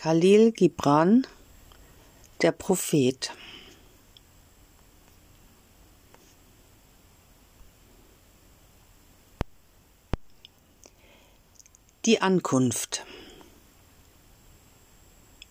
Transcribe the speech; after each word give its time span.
Khalil 0.00 0.52
Gibran, 0.52 1.26
der 2.40 2.52
Prophet. 2.52 3.32
Die 12.04 12.22
Ankunft. 12.22 13.04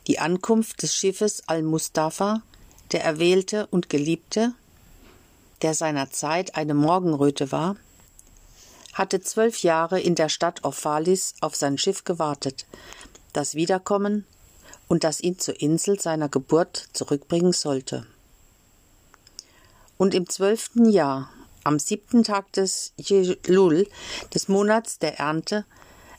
Die 0.08 0.18
Ankunft 0.18 0.82
des 0.82 0.96
Schiffes 0.96 1.44
Al-Mustafa, 1.48 2.42
der 2.94 3.04
Erwählte 3.04 3.68
und 3.68 3.90
Geliebte, 3.90 4.54
der 5.62 5.74
seiner 5.74 6.10
Zeit 6.10 6.56
eine 6.56 6.74
Morgenröte 6.74 7.52
war, 7.52 7.76
hatte 8.94 9.20
zwölf 9.20 9.62
Jahre 9.64 10.00
in 10.00 10.16
der 10.16 10.30
Stadt 10.30 10.64
Ophalis 10.64 11.34
auf 11.42 11.58
sein 11.58 11.78
Schiff 11.78 12.06
gewartet, 12.06 12.66
das 13.34 13.54
Wiederkommen 13.54 14.26
und 14.88 15.04
das 15.04 15.22
ihn 15.22 15.38
zur 15.40 15.60
Insel 15.62 16.00
seiner 16.00 16.30
Geburt 16.30 16.90
zurückbringen 16.94 17.54
sollte. 17.54 18.06
Und 19.98 20.14
im 20.14 20.30
zwölften 20.30 20.90
Jahr, 20.90 21.30
am 21.64 21.80
siebten 21.80 22.24
Tag 22.24 22.52
des 22.54 22.94
Jelul, 22.98 23.88
des 24.34 24.48
Monats 24.48 25.00
der 25.00 25.20
Ernte, 25.20 25.66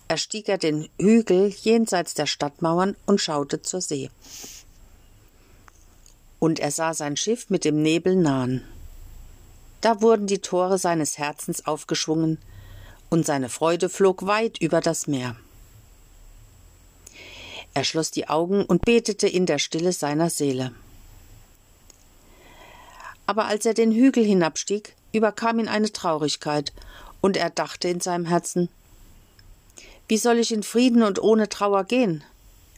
erstieg 0.09 0.49
er 0.49 0.59
den 0.59 0.89
Hügel 0.99 1.49
jenseits 1.49 2.15
der 2.15 2.27
Stadtmauern 2.27 2.97
und 3.07 3.21
schaute 3.21 3.63
zur 3.63 3.81
See. 3.81 4.11
Und 6.39 6.61
er 6.61 6.71
sah 6.71 6.95
sein 6.95 7.17
Schiff 7.17 7.51
mit 7.51 7.65
dem 7.65 7.83
Nebel 7.83 8.17
nahen. 8.17 8.65
Da 9.81 10.01
wurden 10.03 10.27
die 10.27 10.41
Tore 10.41 10.79
seines 10.79 11.19
Herzens 11.19 11.67
aufgeschwungen, 11.67 12.39
und 13.11 13.25
seine 13.25 13.49
Freude 13.49 13.89
flog 13.89 14.27
weit 14.27 14.59
über 14.61 14.83
das 14.83 15.07
Meer. 15.07 15.35
Er 17.79 17.85
schloss 17.85 18.11
die 18.11 18.29
Augen 18.29 18.65
und 18.65 18.85
betete 18.85 19.29
in 19.29 19.47
der 19.47 19.61
Stille 19.61 19.93
seiner 19.93 20.31
Seele. 20.31 20.73
Aber 23.25 23.45
als 23.45 23.67
er 23.67 23.75
den 23.75 23.93
Hügel 23.93 24.25
hinabstieg, 24.25 24.97
überkam 25.13 25.61
ihn 25.61 25.69
eine 25.69 25.93
Traurigkeit, 25.93 26.73
und 27.21 27.37
er 27.37 27.51
dachte 27.51 27.87
in 27.87 28.01
seinem 28.01 28.25
Herzen 28.25 28.69
Wie 30.09 30.17
soll 30.17 30.39
ich 30.39 30.51
in 30.51 30.65
Frieden 30.65 31.05
und 31.05 31.23
ohne 31.23 31.49
Trauer 31.49 31.85
gehen? 31.85 32.25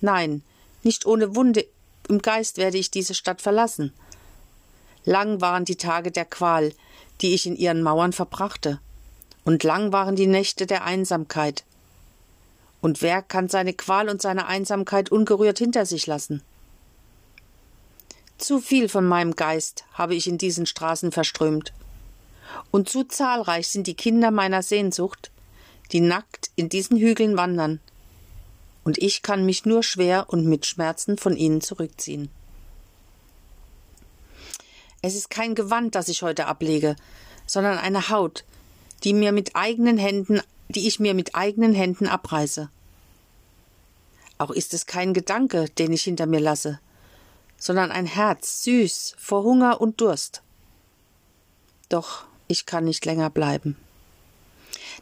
Nein, 0.03 0.43
nicht 0.83 1.07
ohne 1.07 1.35
Wunde 1.35 1.65
im 2.11 2.21
Geist 2.21 2.59
werde 2.59 2.77
ich 2.77 2.91
diese 2.91 3.15
Stadt 3.15 3.41
verlassen. 3.41 3.95
Lang 5.07 5.41
waren 5.41 5.65
die 5.65 5.77
Tage 5.77 6.11
der 6.11 6.27
Qual, 6.27 6.75
die 7.23 7.33
ich 7.33 7.47
in 7.47 7.57
ihren 7.57 7.81
Mauern 7.81 8.13
verbrachte, 8.13 8.81
und 9.47 9.65
lang 9.65 9.95
waren 9.95 10.15
die 10.15 10.27
Nächte 10.27 10.67
der 10.67 10.85
Einsamkeit, 10.85 11.65
und 12.81 13.03
wer 13.03 13.23
kann 13.23 13.49
seine 13.49 13.73
Qual 13.73 14.09
und 14.09 14.23
seine 14.23 14.47
Einsamkeit 14.47 15.11
ungerührt 15.11 15.59
hinter 15.59 15.87
sich 15.87 16.07
lassen? 16.07 16.43
Zu 18.39 18.59
viel 18.59 18.89
von 18.89 19.07
meinem 19.07 19.37
Geist 19.37 19.85
habe 19.93 20.15
ich 20.15 20.27
in 20.27 20.39
diesen 20.39 20.65
Straßen 20.65 21.13
verströmt. 21.13 21.75
Und 22.71 22.89
zu 22.89 23.05
zahlreich 23.05 23.69
sind 23.69 23.87
die 23.87 23.95
Kinder 23.95 24.31
meiner 24.31 24.63
Sehnsucht, 24.63 25.31
die 25.93 26.01
nackt 26.01 26.51
in 26.57 26.69
diesen 26.69 26.97
Hügeln 26.97 27.37
wandern. 27.37 27.81
Und 28.83 28.97
ich 28.97 29.21
kann 29.23 29.45
mich 29.45 29.67
nur 29.67 29.83
schwer 29.83 30.27
und 30.29 30.47
mit 30.47 30.65
Schmerzen 30.65 31.19
von 31.19 31.37
ihnen 31.37 31.61
zurückziehen. 31.61 32.31
Es 35.03 35.15
ist 35.15 35.31
kein 35.31 35.55
Gewand, 35.55 35.95
das 35.95 36.09
ich 36.09 36.23
heute 36.23 36.47
ablege, 36.47 36.97
sondern 37.47 37.79
eine 37.79 38.09
Haut, 38.09 38.45
die 39.05 39.13
mir 39.13 39.33
mit 39.33 39.55
eigenen 39.55 39.99
Händen 39.99 40.41
die 40.73 40.87
ich 40.87 41.01
mir 41.01 41.15
mit 41.15 41.35
eigenen 41.35 41.75
Händen 41.75 42.07
abreiße. 42.07 42.71
Auch 44.39 44.51
ist 44.51 44.73
es 44.73 44.87
kein 44.87 45.13
Gedanke, 45.13 45.67
den 45.69 45.93
ich 45.93 46.05
hinter 46.05 46.27
mir 46.27 46.41
lasse, 46.41 46.81
sondern 47.59 47.91
ein 47.91 48.07
Herz, 48.07 48.63
süß, 48.65 49.15
vor 49.19 49.43
Hunger 49.43 49.81
und 49.81 50.01
Durst. 50.01 50.43
Doch 51.89 52.25
ich 52.49 52.67
kann 52.67 52.85
nicht 52.85 53.05
länger 53.05 53.31
bleiben. 53.31 53.77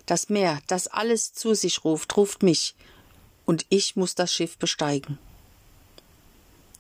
Das 0.07 0.29
Meer, 0.29 0.59
das 0.67 0.89
alles 0.89 1.33
zu 1.35 1.55
sich 1.55 1.85
ruft, 1.85 2.17
ruft 2.17 2.43
mich, 2.43 2.75
und 3.45 3.65
ich 3.69 3.97
muss 3.97 4.15
das 4.15 4.33
Schiff 4.33 4.59
besteigen. 4.59 5.19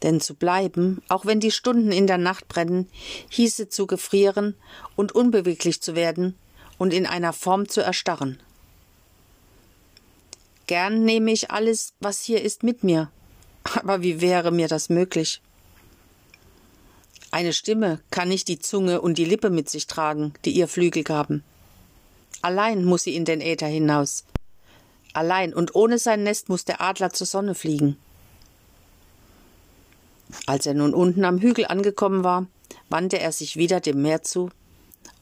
Denn 0.02 0.20
zu 0.20 0.34
bleiben, 0.34 1.02
auch 1.08 1.26
wenn 1.26 1.40
die 1.40 1.50
Stunden 1.50 1.92
in 1.92 2.06
der 2.06 2.18
Nacht 2.18 2.48
brennen, 2.48 2.88
hieße 3.30 3.68
zu 3.68 3.86
gefrieren 3.86 4.54
und 4.96 5.12
unbeweglich 5.12 5.80
zu 5.80 5.94
werden 5.94 6.36
und 6.76 6.92
in 6.92 7.06
einer 7.06 7.32
Form 7.32 7.68
zu 7.68 7.80
erstarren. 7.80 8.40
Gern 10.68 11.04
nehme 11.06 11.32
ich 11.32 11.50
alles, 11.50 11.94
was 11.98 12.20
hier 12.20 12.42
ist, 12.42 12.62
mit 12.62 12.84
mir. 12.84 13.10
Aber 13.64 14.02
wie 14.02 14.20
wäre 14.20 14.52
mir 14.52 14.68
das 14.68 14.90
möglich? 14.90 15.40
Eine 17.30 17.54
Stimme 17.54 18.00
kann 18.10 18.28
nicht 18.28 18.48
die 18.48 18.58
Zunge 18.58 19.00
und 19.00 19.16
die 19.16 19.24
Lippe 19.24 19.48
mit 19.48 19.70
sich 19.70 19.86
tragen, 19.86 20.34
die 20.44 20.50
ihr 20.50 20.68
Flügel 20.68 21.04
gaben. 21.04 21.42
Allein 22.42 22.84
muss 22.84 23.04
sie 23.04 23.16
in 23.16 23.24
den 23.24 23.40
Äther 23.40 23.66
hinaus. 23.66 24.24
Allein 25.14 25.54
und 25.54 25.74
ohne 25.74 25.98
sein 25.98 26.22
Nest 26.22 26.50
muss 26.50 26.66
der 26.66 26.82
Adler 26.82 27.14
zur 27.14 27.26
Sonne 27.26 27.54
fliegen. 27.54 27.96
Als 30.46 30.66
er 30.66 30.74
nun 30.74 30.92
unten 30.92 31.24
am 31.24 31.38
Hügel 31.38 31.64
angekommen 31.66 32.24
war, 32.24 32.46
wandte 32.90 33.18
er 33.18 33.32
sich 33.32 33.56
wieder 33.56 33.80
dem 33.80 34.02
Meer 34.02 34.22
zu 34.22 34.50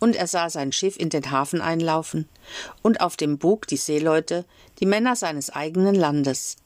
und 0.00 0.16
er 0.16 0.26
sah 0.26 0.50
sein 0.50 0.72
Schiff 0.72 0.96
in 0.96 1.10
den 1.10 1.30
Hafen 1.30 1.60
einlaufen 1.60 2.28
und 2.82 3.00
auf 3.00 3.16
dem 3.16 3.38
Bug 3.38 3.66
die 3.66 3.76
Seeleute, 3.76 4.44
die 4.80 4.86
Männer 4.86 5.16
seines 5.16 5.50
eigenen 5.50 5.94
Landes. 5.94 6.56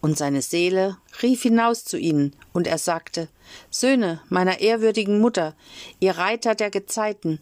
Und 0.00 0.16
seine 0.16 0.42
Seele 0.42 0.96
rief 1.22 1.42
hinaus 1.42 1.84
zu 1.84 1.98
ihnen, 1.98 2.36
und 2.52 2.66
er 2.66 2.78
sagte 2.78 3.28
Söhne 3.70 4.20
meiner 4.28 4.60
ehrwürdigen 4.60 5.20
Mutter, 5.20 5.54
ihr 5.98 6.16
Reiter 6.16 6.54
der 6.54 6.70
Gezeiten, 6.70 7.40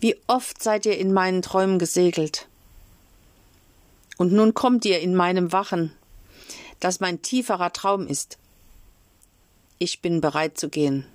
wie 0.00 0.16
oft 0.26 0.62
seid 0.62 0.86
ihr 0.86 0.96
in 0.96 1.12
meinen 1.12 1.42
Träumen 1.42 1.78
gesegelt. 1.78 2.46
Und 4.16 4.32
nun 4.32 4.54
kommt 4.54 4.84
ihr 4.84 5.00
in 5.00 5.14
meinem 5.14 5.52
Wachen, 5.52 5.92
das 6.80 7.00
mein 7.00 7.22
tieferer 7.22 7.72
Traum 7.72 8.06
ist. 8.06 8.38
Ich 9.78 10.00
bin 10.00 10.20
bereit 10.20 10.58
zu 10.58 10.68
gehen, 10.68 11.06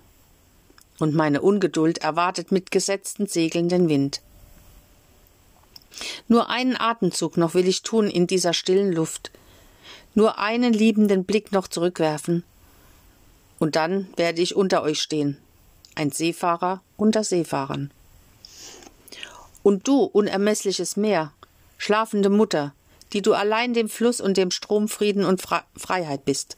und 0.98 1.14
meine 1.14 1.42
Ungeduld 1.42 1.98
erwartet 1.98 2.52
mit 2.52 2.70
gesetzten 2.70 3.26
Segeln 3.26 3.68
den 3.68 3.88
Wind. 3.88 4.20
Nur 6.28 6.50
einen 6.50 6.76
Atemzug 6.76 7.36
noch 7.36 7.54
will 7.54 7.68
ich 7.68 7.82
tun 7.82 8.08
in 8.08 8.26
dieser 8.26 8.52
stillen 8.52 8.92
Luft, 8.92 9.30
nur 10.14 10.38
einen 10.38 10.72
liebenden 10.72 11.24
Blick 11.24 11.52
noch 11.52 11.68
zurückwerfen, 11.68 12.44
und 13.58 13.76
dann 13.76 14.08
werde 14.16 14.42
ich 14.42 14.56
unter 14.56 14.82
euch 14.82 15.00
stehen, 15.00 15.38
ein 15.94 16.10
Seefahrer 16.10 16.82
unter 16.96 17.24
Seefahrern. 17.24 17.90
Und 19.62 19.88
du, 19.88 20.02
unermeßliches 20.02 20.96
Meer, 20.96 21.32
schlafende 21.78 22.28
Mutter, 22.28 22.74
die 23.12 23.22
du 23.22 23.32
allein 23.32 23.74
dem 23.74 23.88
Fluss 23.88 24.20
und 24.20 24.36
dem 24.36 24.50
Strom 24.50 24.88
Frieden 24.88 25.24
und 25.24 25.40
Freiheit 25.40 26.24
bist. 26.24 26.56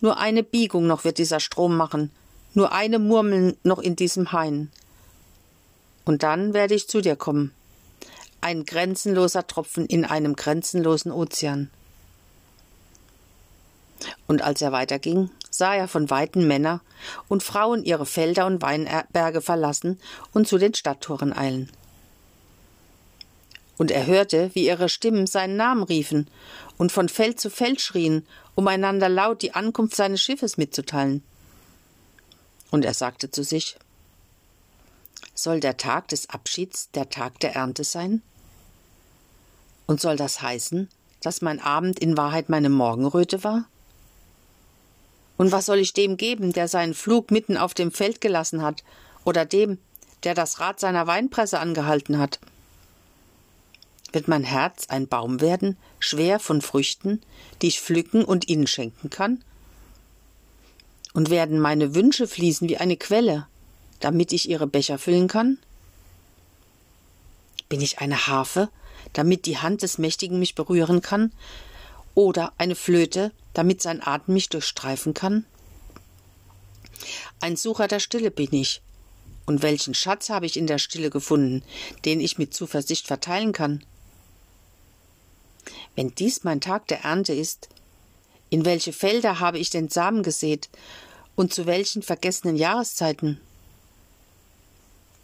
Nur 0.00 0.18
eine 0.18 0.42
Biegung 0.42 0.86
noch 0.86 1.04
wird 1.04 1.18
dieser 1.18 1.40
Strom 1.40 1.76
machen, 1.76 2.10
nur 2.56 2.72
eine 2.72 2.98
Murmel 2.98 3.56
noch 3.64 3.78
in 3.78 3.96
diesem 3.96 4.32
Hain. 4.32 4.72
Und 6.06 6.22
dann 6.22 6.54
werde 6.54 6.74
ich 6.74 6.88
zu 6.88 7.02
dir 7.02 7.14
kommen. 7.14 7.52
Ein 8.40 8.64
grenzenloser 8.64 9.46
Tropfen 9.46 9.84
in 9.86 10.06
einem 10.06 10.36
grenzenlosen 10.36 11.12
Ozean. 11.12 11.70
Und 14.26 14.40
als 14.42 14.62
er 14.62 14.72
weiterging, 14.72 15.30
sah 15.50 15.74
er 15.74 15.86
von 15.86 16.08
Weitem 16.08 16.46
Männer 16.46 16.80
und 17.28 17.42
Frauen 17.42 17.84
ihre 17.84 18.06
Felder 18.06 18.46
und 18.46 18.62
Weinberge 18.62 19.42
verlassen 19.42 20.00
und 20.32 20.48
zu 20.48 20.56
den 20.56 20.72
Stadttoren 20.74 21.36
eilen. 21.36 21.70
Und 23.76 23.90
er 23.90 24.06
hörte, 24.06 24.50
wie 24.54 24.66
ihre 24.66 24.88
Stimmen 24.88 25.26
seinen 25.26 25.56
Namen 25.56 25.82
riefen 25.82 26.28
und 26.78 26.90
von 26.90 27.10
Feld 27.10 27.38
zu 27.38 27.50
Feld 27.50 27.82
schrien, 27.82 28.26
um 28.54 28.66
einander 28.66 29.10
laut 29.10 29.42
die 29.42 29.54
Ankunft 29.54 29.94
seines 29.94 30.22
Schiffes 30.22 30.56
mitzuteilen. 30.56 31.22
Und 32.70 32.84
er 32.84 32.94
sagte 32.94 33.30
zu 33.30 33.42
sich 33.42 33.76
Soll 35.34 35.60
der 35.60 35.76
Tag 35.76 36.08
des 36.08 36.30
Abschieds 36.30 36.90
der 36.92 37.08
Tag 37.10 37.40
der 37.40 37.54
Ernte 37.54 37.84
sein? 37.84 38.22
Und 39.86 40.00
soll 40.00 40.16
das 40.16 40.42
heißen, 40.42 40.88
dass 41.20 41.42
mein 41.42 41.60
Abend 41.60 41.98
in 41.98 42.16
Wahrheit 42.16 42.48
meine 42.48 42.68
Morgenröte 42.68 43.44
war? 43.44 43.64
Und 45.36 45.52
was 45.52 45.66
soll 45.66 45.78
ich 45.78 45.92
dem 45.92 46.16
geben, 46.16 46.52
der 46.52 46.66
seinen 46.66 46.94
Flug 46.94 47.30
mitten 47.30 47.56
auf 47.56 47.74
dem 47.74 47.92
Feld 47.92 48.20
gelassen 48.20 48.62
hat, 48.62 48.82
oder 49.24 49.44
dem, 49.44 49.78
der 50.24 50.34
das 50.34 50.60
Rad 50.60 50.80
seiner 50.80 51.06
Weinpresse 51.06 51.58
angehalten 51.58 52.18
hat? 52.18 52.40
Wird 54.12 54.28
mein 54.28 54.44
Herz 54.44 54.86
ein 54.88 55.08
Baum 55.08 55.40
werden, 55.40 55.76
schwer 55.98 56.38
von 56.38 56.62
Früchten, 56.62 57.20
die 57.60 57.68
ich 57.68 57.80
pflücken 57.80 58.24
und 58.24 58.48
ihnen 58.48 58.66
schenken 58.66 59.10
kann? 59.10 59.44
Und 61.16 61.30
werden 61.30 61.58
meine 61.58 61.94
Wünsche 61.94 62.28
fließen 62.28 62.68
wie 62.68 62.76
eine 62.76 62.98
Quelle, 62.98 63.46
damit 64.00 64.34
ich 64.34 64.50
ihre 64.50 64.66
Becher 64.66 64.98
füllen 64.98 65.28
kann? 65.28 65.56
Bin 67.70 67.80
ich 67.80 68.00
eine 68.00 68.26
Harfe, 68.26 68.68
damit 69.14 69.46
die 69.46 69.56
Hand 69.56 69.80
des 69.80 69.96
Mächtigen 69.96 70.38
mich 70.38 70.54
berühren 70.54 71.00
kann? 71.00 71.32
Oder 72.14 72.52
eine 72.58 72.74
Flöte, 72.74 73.32
damit 73.54 73.80
sein 73.80 74.06
Atem 74.06 74.34
mich 74.34 74.50
durchstreifen 74.50 75.14
kann? 75.14 75.46
Ein 77.40 77.56
Sucher 77.56 77.88
der 77.88 78.00
Stille 78.00 78.30
bin 78.30 78.52
ich. 78.52 78.82
Und 79.46 79.62
welchen 79.62 79.94
Schatz 79.94 80.28
habe 80.28 80.44
ich 80.44 80.58
in 80.58 80.66
der 80.66 80.78
Stille 80.78 81.08
gefunden, 81.08 81.62
den 82.04 82.20
ich 82.20 82.36
mit 82.36 82.52
Zuversicht 82.52 83.06
verteilen 83.06 83.52
kann? 83.54 83.82
Wenn 85.94 86.14
dies 86.14 86.44
mein 86.44 86.60
Tag 86.60 86.86
der 86.88 87.04
Ernte 87.04 87.32
ist, 87.32 87.70
in 88.50 88.66
welche 88.66 88.92
Felder 88.92 89.40
habe 89.40 89.58
ich 89.58 89.70
den 89.70 89.88
Samen 89.88 90.22
gesät 90.22 90.68
und 91.36 91.52
zu 91.54 91.66
welchen 91.66 92.02
vergessenen 92.02 92.56
Jahreszeiten? 92.56 93.40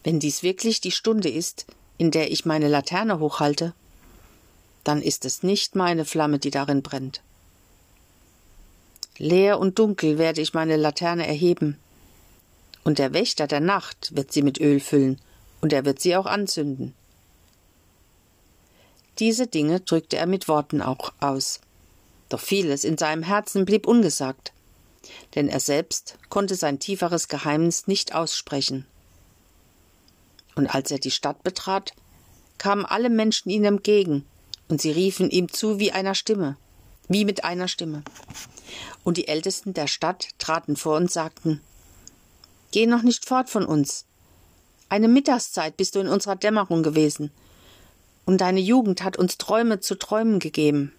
Wenn 0.04 0.20
dies 0.20 0.42
wirklich 0.42 0.80
die 0.80 0.90
Stunde 0.90 1.30
ist, 1.30 1.66
in 1.98 2.10
der 2.10 2.30
ich 2.30 2.44
meine 2.44 2.68
Laterne 2.68 3.18
hochhalte, 3.18 3.72
dann 4.84 5.00
ist 5.00 5.24
es 5.24 5.42
nicht 5.42 5.74
meine 5.74 6.04
Flamme, 6.04 6.38
die 6.38 6.50
darin 6.50 6.82
brennt. 6.82 7.22
Leer 9.18 9.58
und 9.58 9.78
dunkel 9.78 10.18
werde 10.18 10.40
ich 10.40 10.54
meine 10.54 10.76
Laterne 10.76 11.26
erheben, 11.26 11.78
und 12.84 12.98
der 12.98 13.12
Wächter 13.12 13.46
der 13.46 13.60
Nacht 13.60 14.14
wird 14.16 14.32
sie 14.32 14.42
mit 14.42 14.60
Öl 14.60 14.80
füllen, 14.80 15.20
und 15.60 15.72
er 15.72 15.84
wird 15.84 16.00
sie 16.00 16.16
auch 16.16 16.26
anzünden. 16.26 16.94
Diese 19.18 19.46
Dinge 19.46 19.80
drückte 19.80 20.16
er 20.16 20.26
mit 20.26 20.48
Worten 20.48 20.82
auch 20.82 21.12
aus. 21.20 21.60
Doch 22.28 22.40
vieles 22.40 22.82
in 22.82 22.98
seinem 22.98 23.22
Herzen 23.22 23.64
blieb 23.64 23.86
ungesagt, 23.86 24.52
denn 25.34 25.48
er 25.48 25.60
selbst 25.60 26.18
konnte 26.28 26.54
sein 26.54 26.78
tieferes 26.78 27.28
Geheimnis 27.28 27.86
nicht 27.86 28.14
aussprechen. 28.14 28.86
Und 30.54 30.72
als 30.74 30.90
er 30.90 30.98
die 30.98 31.10
Stadt 31.10 31.42
betrat, 31.42 31.92
kamen 32.58 32.84
alle 32.84 33.10
Menschen 33.10 33.50
ihm 33.50 33.64
entgegen, 33.64 34.24
und 34.68 34.80
sie 34.80 34.90
riefen 34.90 35.30
ihm 35.30 35.52
zu 35.52 35.78
wie 35.78 35.92
einer 35.92 36.14
Stimme, 36.14 36.56
wie 37.08 37.24
mit 37.24 37.44
einer 37.44 37.68
Stimme. 37.68 38.02
Und 39.04 39.16
die 39.16 39.28
Ältesten 39.28 39.74
der 39.74 39.86
Stadt 39.86 40.28
traten 40.38 40.76
vor 40.76 40.96
und 40.96 41.10
sagten 41.10 41.60
Geh 42.70 42.86
noch 42.86 43.02
nicht 43.02 43.26
fort 43.26 43.50
von 43.50 43.66
uns. 43.66 44.06
Eine 44.88 45.08
Mittagszeit 45.08 45.76
bist 45.76 45.94
du 45.94 46.00
in 46.00 46.08
unserer 46.08 46.36
Dämmerung 46.36 46.82
gewesen, 46.82 47.30
und 48.24 48.40
deine 48.40 48.60
Jugend 48.60 49.02
hat 49.02 49.16
uns 49.16 49.36
Träume 49.36 49.80
zu 49.80 49.96
träumen 49.96 50.38
gegeben. 50.38 50.92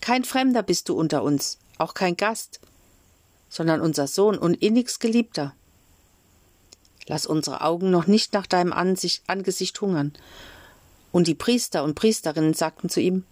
Kein 0.00 0.24
Fremder 0.24 0.62
bist 0.62 0.88
du 0.88 0.94
unter 0.94 1.22
uns, 1.22 1.58
auch 1.78 1.94
kein 1.94 2.16
Gast, 2.16 2.60
sondern 3.52 3.82
unser 3.82 4.06
Sohn 4.06 4.38
und 4.38 4.54
innigst 4.54 4.98
Geliebter. 4.98 5.54
Lass 7.06 7.26
unsere 7.26 7.60
Augen 7.60 7.90
noch 7.90 8.06
nicht 8.06 8.32
nach 8.32 8.46
deinem 8.46 8.72
Ansicht, 8.72 9.22
Angesicht 9.26 9.78
hungern. 9.82 10.14
Und 11.12 11.26
die 11.26 11.34
Priester 11.34 11.84
und 11.84 11.94
Priesterinnen 11.94 12.54
sagten 12.54 12.88
zu 12.88 13.00
ihm, 13.00 13.24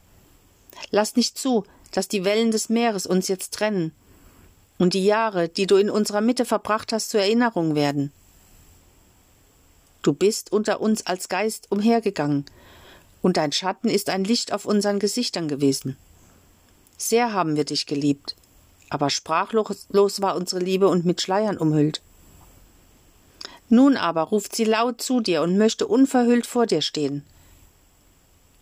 Lass 0.91 1.17
nicht 1.17 1.39
zu, 1.39 1.65
dass 1.93 2.07
die 2.07 2.25
Wellen 2.25 2.51
des 2.51 2.69
Meeres 2.69 3.07
uns 3.07 3.29
jetzt 3.29 3.55
trennen 3.55 3.93
und 4.79 4.93
die 4.93 5.05
Jahre, 5.05 5.49
die 5.49 5.67
du 5.67 5.77
in 5.77 5.89
unserer 5.89 6.21
Mitte 6.21 6.45
verbracht 6.45 6.93
hast, 6.93 7.09
zur 7.09 7.21
Erinnerung 7.21 7.75
werden. 7.75 8.13
Du 10.03 10.13
bist 10.13 10.53
unter 10.53 10.81
uns 10.83 11.07
als 11.07 11.31
Geist 11.31 11.67
umhergegangen, 11.71 12.45
und 13.23 13.37
dein 13.37 13.53
Schatten 13.53 13.89
ist 13.89 14.11
ein 14.11 14.25
Licht 14.25 14.53
auf 14.53 14.65
unseren 14.67 14.99
Gesichtern 14.99 15.49
gewesen. 15.49 15.97
Sehr 16.97 17.33
haben 17.33 17.57
wir 17.57 17.65
dich 17.65 17.87
geliebt, 17.87 18.37
aber 18.91 19.09
sprachlos 19.09 20.21
war 20.21 20.37
unsere 20.37 20.61
Liebe 20.61 20.89
und 20.89 21.07
mit 21.07 21.23
Schleiern 21.23 21.57
umhüllt. 21.57 22.03
Nun 23.69 23.97
aber 23.97 24.23
ruft 24.23 24.55
sie 24.55 24.65
laut 24.65 25.01
zu 25.01 25.21
dir 25.21 25.43
und 25.43 25.57
möchte 25.57 25.87
unverhüllt 25.87 26.45
vor 26.45 26.67
dir 26.67 26.83
stehen. 26.83 27.25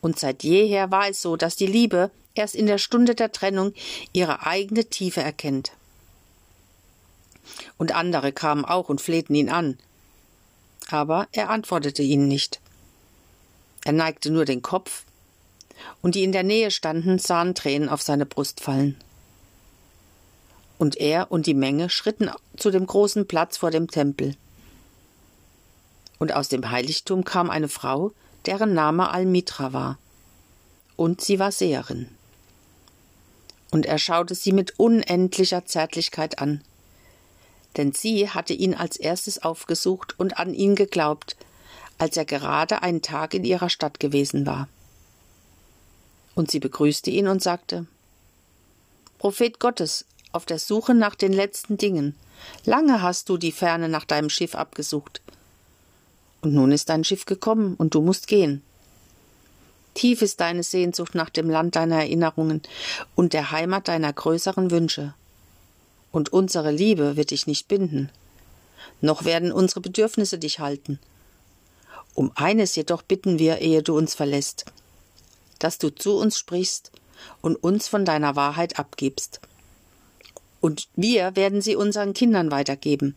Und 0.03 0.19
seit 0.19 0.45
jeher 0.45 0.91
war 0.91 1.09
es 1.09 1.23
so, 1.23 1.37
dass 1.37 1.57
die 1.57 1.67
Liebe 1.67 2.11
erst 2.35 2.55
in 2.55 2.67
der 2.67 2.79
Stunde 2.79 3.15
der 3.15 3.33
Trennung 3.33 3.73
ihre 4.13 4.47
eigene 4.47 4.85
Tiefe 4.85 5.23
erkennt. 5.23 5.73
Und 7.79 7.93
andere 7.93 8.31
kamen 8.33 8.67
auch 8.67 8.91
und 8.91 9.01
flehten 9.01 9.35
ihn 9.35 9.49
an. 9.49 9.79
Aber 10.91 11.27
er 11.33 11.49
antwortete 11.49 12.03
ihnen 12.03 12.29
nicht. 12.29 12.61
Er 13.85 13.93
neigte 13.93 14.31
nur 14.31 14.45
den 14.45 14.63
Kopf, 14.63 15.05
und 16.03 16.15
die 16.15 16.25
in 16.25 16.33
der 16.33 16.43
Nähe 16.43 16.71
standen, 16.71 17.19
sahen 17.19 17.55
Tränen 17.55 17.89
auf 17.89 18.03
seine 18.03 18.27
Brust 18.27 18.61
fallen. 18.61 18.97
Und 20.79 20.97
er 20.97 21.31
und 21.33 21.47
die 21.47 21.55
Menge 21.55 21.91
schritten 21.91 22.31
zu 22.57 22.71
dem 22.71 22.87
großen 22.87 23.27
Platz 23.27 23.57
vor 23.57 23.71
dem 23.71 23.89
Tempel. 23.89 24.37
Und 26.19 26.33
aus 26.33 26.49
dem 26.49 26.71
Heiligtum 26.71 27.25
kam 27.25 27.51
eine 27.51 27.69
Frau, 27.69 28.13
deren 28.47 28.75
Name 28.75 29.11
Almitra 29.11 29.73
war. 29.73 29.99
Und 30.97 31.21
sie 31.21 31.39
war 31.39 31.53
Seherin. 31.53 32.09
Und 33.71 33.87
er 33.87 33.99
schaute 33.99 34.35
sie 34.35 34.53
mit 34.53 34.79
unendlicher 34.79 35.67
Zärtlichkeit 35.67 36.39
an. 36.39 36.63
Denn 37.77 37.93
sie 37.93 38.31
hatte 38.31 38.55
ihn 38.55 38.75
als 38.75 38.97
erstes 38.97 39.43
aufgesucht 39.43 40.19
und 40.19 40.39
an 40.39 40.55
ihn 40.55 40.75
geglaubt, 40.75 41.37
als 41.99 42.17
er 42.17 42.25
gerade 42.25 42.83
einen 42.83 43.03
Tag 43.03 43.35
in 43.35 43.45
ihrer 43.45 43.69
Stadt 43.69 44.01
gewesen 44.01 44.47
war. 44.47 44.69
Und 46.35 46.51
sie 46.51 46.61
begrüßte 46.61 47.11
ihn 47.11 47.29
und 47.29 47.43
sagte 47.43 47.87
Prophet 49.19 49.59
Gottes, 49.59 50.05
auf 50.33 50.47
der 50.47 50.59
Suche 50.59 50.95
nach 50.95 51.15
den 51.15 51.33
letzten 51.33 51.77
Dingen, 51.77 52.15
lange 52.65 53.03
hast 53.03 53.29
du 53.29 53.37
die 53.37 53.53
Ferne 53.53 53.89
nach 53.89 54.05
deinem 54.05 54.31
Schiff 54.31 54.55
abgesucht. 54.55 55.21
Und 56.41 56.55
nun 56.55 56.73
ist 56.73 56.89
dein 56.89 57.05
Schiff 57.05 57.27
gekommen, 57.27 57.75
und 57.75 57.95
du 57.95 58.01
musst 58.01 58.27
gehen. 58.29 58.63
Tief 59.95 60.23
ist 60.23 60.41
deine 60.41 60.63
Sehnsucht 60.63 61.15
nach 61.15 61.31
dem 61.31 61.51
Land 61.51 61.75
deiner 61.75 61.97
Erinnerungen 61.97 62.63
und 63.17 63.33
der 63.33 63.51
Heimat 63.51 63.89
deiner 63.89 64.13
größeren 64.13 64.71
Wünsche. 64.71 65.15
Und 66.13 66.33
unsere 66.33 66.71
Liebe 66.71 67.17
wird 67.17 67.33
dich 67.33 67.47
nicht 67.47 67.67
binden, 67.67 68.11
noch 69.01 69.25
werden 69.25 69.51
unsere 69.51 69.81
Bedürfnisse 69.81 70.39
dich 70.39 70.61
halten. 70.61 71.01
Um 72.15 72.33
eines 72.35 72.77
jedoch 72.77 73.03
bitten 73.03 73.39
wir, 73.39 73.59
ehe 73.59 73.83
du 73.83 73.97
uns 73.97 74.15
verlässt, 74.15 74.67
dass 75.59 75.79
du 75.79 75.91
zu 75.91 76.17
uns 76.17 76.39
sprichst 76.39 76.93
und 77.43 77.57
uns 77.57 77.89
von 77.89 78.05
deiner 78.05 78.37
Wahrheit 78.37 78.79
abgibst. 78.79 79.41
Und 80.61 80.89
wir 80.97 81.37
werden 81.37 81.63
sie 81.63 81.77
unseren 81.77 82.15
Kindern 82.15 82.51
weitergeben, 82.51 83.15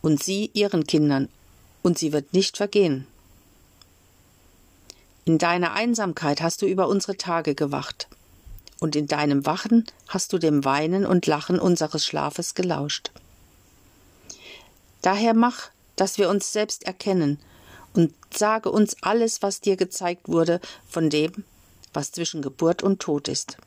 und 0.00 0.22
sie 0.22 0.50
ihren 0.54 0.86
Kindern 0.86 1.28
und 1.82 1.98
sie 1.98 2.12
wird 2.12 2.32
nicht 2.32 2.56
vergehen. 2.56 3.06
In 5.24 5.38
deiner 5.38 5.72
Einsamkeit 5.72 6.40
hast 6.40 6.62
du 6.62 6.66
über 6.66 6.88
unsere 6.88 7.16
Tage 7.16 7.54
gewacht, 7.54 8.08
und 8.80 8.96
in 8.96 9.06
deinem 9.06 9.46
Wachen 9.46 9.86
hast 10.08 10.32
du 10.32 10.38
dem 10.38 10.64
Weinen 10.64 11.06
und 11.06 11.26
Lachen 11.26 11.60
unseres 11.60 12.04
Schlafes 12.04 12.54
gelauscht. 12.54 13.12
Daher 15.02 15.34
mach, 15.34 15.70
dass 15.94 16.18
wir 16.18 16.28
uns 16.28 16.52
selbst 16.52 16.84
erkennen, 16.84 17.38
und 17.94 18.14
sage 18.34 18.70
uns 18.70 18.96
alles, 19.02 19.42
was 19.42 19.60
dir 19.60 19.76
gezeigt 19.76 20.28
wurde 20.28 20.60
von 20.88 21.10
dem, 21.10 21.44
was 21.92 22.10
zwischen 22.10 22.42
Geburt 22.42 22.82
und 22.82 23.00
Tod 23.00 23.28
ist. 23.28 23.58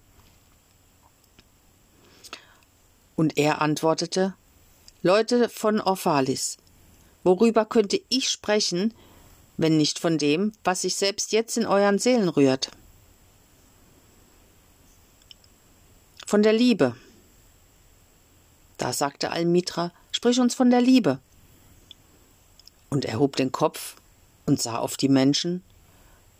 Und 3.15 3.37
er 3.37 3.61
antwortete 3.61 4.33
Leute 5.01 5.49
von 5.49 5.79
Orphalis, 5.79 6.57
Worüber 7.25 7.65
könnte 7.65 7.99
ich 8.09 8.29
sprechen, 8.29 8.93
wenn 9.57 9.77
nicht 9.77 9.97
von 9.97 10.19
dem, 10.19 10.51
was 10.63 10.81
sich 10.81 10.95
selbst 10.95 11.31
jetzt 11.31 11.57
in 11.57 11.65
euren 11.65 11.97
Seelen 11.97 12.29
rührt? 12.29 12.69
Von 16.27 16.43
der 16.43 16.53
Liebe. 16.53 16.95
Da 18.77 18.93
sagte 18.93 19.31
Almitra, 19.31 19.91
sprich 20.11 20.39
uns 20.39 20.53
von 20.53 20.69
der 20.69 20.81
Liebe. 20.81 21.19
Und 22.89 23.05
er 23.05 23.17
hob 23.17 23.35
den 23.37 23.51
Kopf 23.51 23.95
und 24.45 24.61
sah 24.61 24.77
auf 24.77 24.97
die 24.97 25.09
Menschen, 25.09 25.63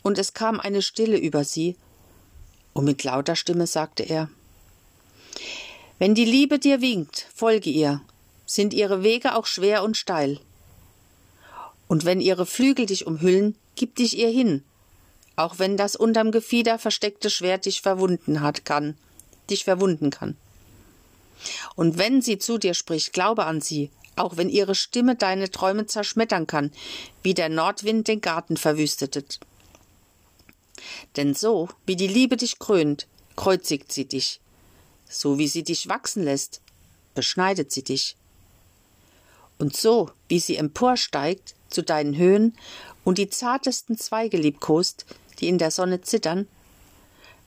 und 0.02 0.18
es 0.18 0.34
kam 0.34 0.60
eine 0.60 0.82
Stille 0.82 1.18
über 1.18 1.42
sie, 1.42 1.74
und 2.74 2.84
mit 2.84 3.02
lauter 3.02 3.34
Stimme 3.34 3.66
sagte 3.66 4.04
er 4.04 4.28
Wenn 5.98 6.14
die 6.14 6.26
Liebe 6.26 6.58
dir 6.58 6.82
winkt, 6.82 7.26
folge 7.34 7.70
ihr, 7.70 8.02
sind 8.44 8.74
ihre 8.74 9.02
Wege 9.02 9.34
auch 9.34 9.46
schwer 9.46 9.82
und 9.82 9.96
steil. 9.96 10.38
Und 11.88 12.04
wenn 12.04 12.20
ihre 12.20 12.44
Flügel 12.44 12.84
dich 12.84 13.06
umhüllen, 13.06 13.56
gib 13.76 13.96
dich 13.96 14.18
ihr 14.18 14.28
hin, 14.28 14.62
auch 15.36 15.58
wenn 15.58 15.78
das 15.78 15.96
unterm 15.96 16.32
Gefieder 16.32 16.78
versteckte 16.78 17.30
Schwert 17.30 17.64
dich 17.64 17.80
verwunden 17.80 18.42
hat 18.42 18.66
kann, 18.66 18.94
dich 19.48 19.64
verwunden 19.64 20.10
kann. 20.10 20.36
Und 21.76 21.96
wenn 21.96 22.20
sie 22.20 22.38
zu 22.38 22.58
dir 22.58 22.74
spricht, 22.74 23.14
glaube 23.14 23.46
an 23.46 23.62
sie, 23.62 23.90
auch 24.16 24.36
wenn 24.36 24.50
ihre 24.50 24.74
Stimme 24.74 25.16
deine 25.16 25.50
Träume 25.50 25.86
zerschmettern 25.86 26.46
kann, 26.46 26.72
wie 27.22 27.32
der 27.32 27.48
Nordwind 27.48 28.08
den 28.08 28.20
Garten 28.20 28.58
verwüstetet. 28.58 29.40
Denn 31.16 31.34
so, 31.34 31.70
wie 31.86 31.96
die 31.96 32.06
Liebe 32.06 32.36
dich 32.36 32.58
krönt, 32.58 33.06
kreuzigt 33.34 33.92
sie 33.92 34.06
dich, 34.06 34.40
so 35.08 35.38
wie 35.38 35.48
sie 35.48 35.62
dich 35.62 35.88
wachsen 35.88 36.22
lässt, 36.22 36.60
beschneidet 37.14 37.72
sie 37.72 37.82
dich. 37.82 38.16
Und 39.58 39.76
so, 39.76 40.10
wie 40.28 40.40
sie 40.40 40.56
emporsteigt, 40.56 41.54
zu 41.68 41.82
deinen 41.82 42.16
Höhen 42.16 42.56
und 43.04 43.18
die 43.18 43.28
zartesten 43.28 43.98
Zweige 43.98 44.36
liebkost, 44.36 45.04
die 45.40 45.48
in 45.48 45.58
der 45.58 45.70
Sonne 45.70 46.00
zittern, 46.00 46.46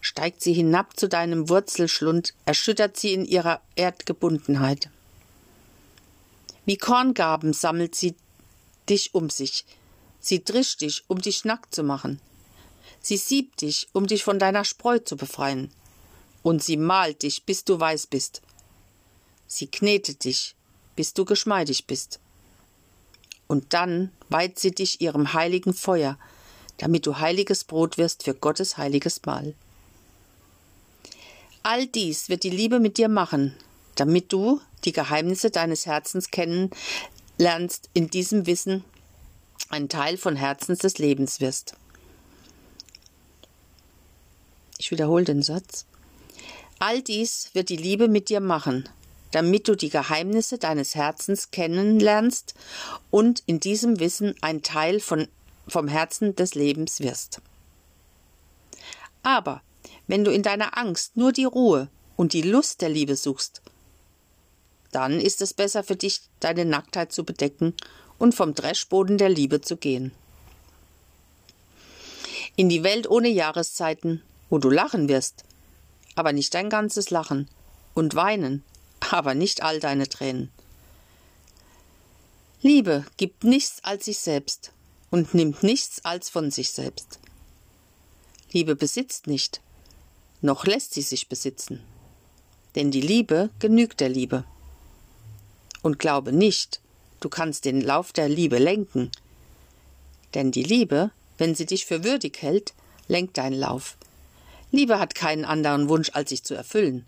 steigt 0.02 0.42
sie 0.42 0.54
hinab 0.54 1.00
zu 1.00 1.08
deinem 1.08 1.50
Wurzelschlund, 1.50 2.34
erschüttert 2.46 2.98
sie 2.98 3.14
in 3.14 3.26
ihrer 3.26 3.62
Erdgebundenheit. 3.76 4.90
Wie 6.66 6.78
Korngaben 6.78 7.54
sammelt 7.54 7.96
sie 7.96 8.16
dich 8.90 9.14
um 9.14 9.30
sich, 9.30 9.66
sie 10.20 10.44
drischt 10.44 10.82
dich, 10.82 11.04
um 11.08 11.22
dich 11.22 11.46
nackt 11.46 11.74
zu 11.74 11.84
machen. 11.84 12.20
Sie 13.02 13.18
siebt 13.18 13.62
dich, 13.62 13.88
um 13.94 14.08
dich 14.08 14.24
von 14.24 14.40
deiner 14.40 14.66
Spreu 14.66 15.00
zu 15.00 15.16
befreien. 15.16 15.72
Und 16.50 16.64
sie 16.64 16.78
malt 16.78 17.22
dich, 17.22 17.44
bis 17.44 17.64
du 17.64 17.80
weiß 17.80 18.08
bist. 18.08 18.42
Sie 19.46 19.68
knetet 19.68 20.24
dich, 20.24 20.56
bis 20.96 21.14
du 21.14 21.24
geschmeidig 21.24 21.86
bist. 21.86 22.20
Und 23.46 23.76
dann 23.76 24.12
weiht 24.30 24.58
sie 24.58 24.72
dich 24.72 25.00
ihrem 25.00 25.34
heiligen 25.34 25.76
Feuer, 25.76 26.18
damit 26.78 27.06
du 27.06 27.20
heiliges 27.20 27.66
Brot 27.66 28.00
wirst 28.00 28.24
für 28.24 28.34
Gottes 28.34 28.78
heiliges 28.78 29.22
Mahl. 29.28 29.54
All 31.62 31.86
dies 31.86 32.30
wird 32.30 32.42
die 32.42 32.50
Liebe 32.50 32.80
mit 32.80 32.98
dir 32.98 33.10
machen, 33.10 33.56
damit 33.94 34.34
du 34.34 34.60
die 34.86 34.92
Geheimnisse 34.92 35.52
deines 35.52 35.86
Herzens 35.86 36.32
kennen 36.32 36.72
lernst, 37.38 37.92
in 37.94 38.10
diesem 38.10 38.48
Wissen 38.48 38.84
ein 39.70 39.88
Teil 39.88 40.18
von 40.18 40.36
Herzens 40.36 40.80
des 40.80 40.98
Lebens 40.98 41.42
wirst. 41.42 41.76
Ich 44.80 44.90
wiederhole 44.90 45.26
den 45.26 45.44
Satz. 45.44 45.86
All 46.80 47.02
dies 47.02 47.50
wird 47.54 47.68
die 47.68 47.76
Liebe 47.76 48.08
mit 48.08 48.30
dir 48.30 48.40
machen, 48.40 48.88
damit 49.32 49.68
du 49.68 49.76
die 49.76 49.90
Geheimnisse 49.90 50.58
deines 50.58 50.96
Herzens 50.96 51.52
kennenlernst 51.52 52.56
und 53.12 53.44
in 53.46 53.60
diesem 53.60 54.00
Wissen 54.00 54.34
ein 54.40 54.64
Teil 54.64 55.02
von, 55.02 55.28
vom 55.68 55.90
Herzen 55.90 56.38
des 56.38 56.56
Lebens 56.56 57.02
wirst. 57.02 57.42
Aber 59.24 59.62
wenn 60.08 60.24
du 60.24 60.32
in 60.32 60.42
deiner 60.42 60.78
Angst 60.78 61.18
nur 61.18 61.34
die 61.34 61.44
Ruhe 61.44 61.90
und 62.16 62.32
die 62.32 62.42
Lust 62.42 62.82
der 62.82 62.90
Liebe 62.90 63.18
suchst, 63.18 63.62
dann 64.94 65.20
ist 65.20 65.42
es 65.42 65.54
besser 65.54 65.84
für 65.84 65.98
dich, 65.98 66.22
deine 66.40 66.64
Nacktheit 66.64 67.12
zu 67.12 67.26
bedecken 67.26 67.74
und 68.18 68.34
vom 68.34 68.56
Dreschboden 68.56 69.18
der 69.18 69.30
Liebe 69.30 69.60
zu 69.60 69.76
gehen. 69.76 70.14
In 72.56 72.70
die 72.70 72.84
Welt 72.84 73.10
ohne 73.10 73.28
Jahreszeiten, 73.28 74.24
wo 74.50 74.58
du 74.58 74.70
lachen 74.70 75.10
wirst, 75.10 75.44
aber 76.20 76.34
nicht 76.34 76.54
dein 76.54 76.70
ganzes 76.70 77.12
Lachen, 77.12 77.48
und 77.94 78.14
weinen, 78.14 78.62
aber 79.10 79.36
nicht 79.36 79.64
all 79.64 79.80
deine 79.80 80.10
Tränen. 80.10 80.52
Liebe 82.62 83.06
gibt 83.16 83.46
nichts 83.46 83.82
als 83.86 84.04
sich 84.04 84.20
selbst 84.20 84.74
und 85.12 85.34
nimmt 85.34 85.64
nichts 85.64 86.04
als 86.04 86.30
von 86.30 86.52
sich 86.52 86.72
selbst. 86.72 87.20
Liebe 88.52 88.76
besitzt 88.76 89.28
nicht, 89.28 89.62
noch 90.42 90.66
lässt 90.66 90.94
sie 90.94 91.04
sich 91.04 91.30
besitzen. 91.30 91.82
Denn 92.76 92.92
die 92.92 93.02
Liebe 93.02 93.50
genügt 93.60 94.02
der 94.02 94.10
Liebe. 94.10 94.44
Und 95.82 96.00
glaube 96.00 96.34
nicht, 96.34 96.82
du 97.22 97.30
kannst 97.30 97.64
den 97.64 97.80
Lauf 97.80 98.12
der 98.12 98.28
Liebe 98.28 98.58
lenken. 98.58 99.10
Denn 100.34 100.52
die 100.52 100.64
Liebe, 100.64 101.12
wenn 101.38 101.56
sie 101.56 101.66
dich 101.66 101.86
für 101.86 102.04
würdig 102.04 102.42
hält, 102.42 102.74
lenkt 103.08 103.38
deinen 103.38 103.58
Lauf. 103.58 103.96
Liebe 104.72 105.00
hat 105.00 105.16
keinen 105.16 105.46
anderen 105.46 105.90
Wunsch, 105.90 106.12
als 106.14 106.30
sich 106.30 106.44
zu 106.44 106.54
erfüllen. 106.54 107.06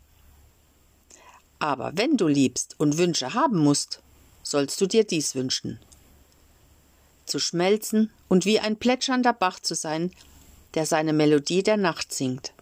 Aber 1.60 1.92
wenn 1.96 2.18
du 2.18 2.28
liebst 2.28 2.76
und 2.80 2.98
Wünsche 2.98 3.34
haben 3.34 3.60
musst, 3.60 4.02
sollst 4.42 4.82
du 4.82 4.88
dir 4.88 5.04
dies 5.04 5.36
wünschen. 5.36 5.80
Zu 7.26 7.38
schmelzen 7.38 8.12
und 8.28 8.46
wie 8.46 8.60
ein 8.60 8.78
plätschernder 8.78 9.34
Bach 9.34 9.60
zu 9.60 9.76
sein, 9.76 10.12
der 10.74 10.86
seine 10.86 11.14
Melodie 11.14 11.62
der 11.62 11.78
Nacht 11.78 12.12
singt. 12.14 12.54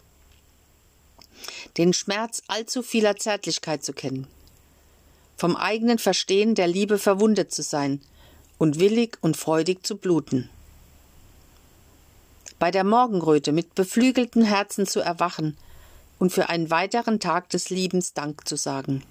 Den 1.77 1.93
Schmerz 1.93 2.41
allzu 2.47 2.83
vieler 2.83 3.15
Zärtlichkeit 3.15 3.85
zu 3.85 3.93
kennen. 3.93 4.27
Vom 5.37 5.55
eigenen 5.55 5.99
Verstehen 5.99 6.55
der 6.55 6.67
Liebe 6.67 6.97
verwundet 6.97 7.53
zu 7.53 7.63
sein 7.63 8.01
und 8.57 8.79
willig 8.79 9.17
und 9.21 9.37
freudig 9.37 9.85
zu 9.85 9.95
bluten 9.95 10.49
bei 12.59 12.71
der 12.71 12.83
Morgenröte 12.83 13.53
mit 13.53 13.73
beflügelten 13.73 14.43
Herzen 14.43 14.85
zu 14.85 14.99
erwachen 14.99 15.57
und 16.19 16.31
für 16.31 16.49
einen 16.49 16.69
weiteren 16.69 17.19
Tag 17.19 17.49
des 17.49 17.69
Liebens 17.69 18.13
Dank 18.13 18.47
zu 18.47 18.57
sagen. 18.57 19.03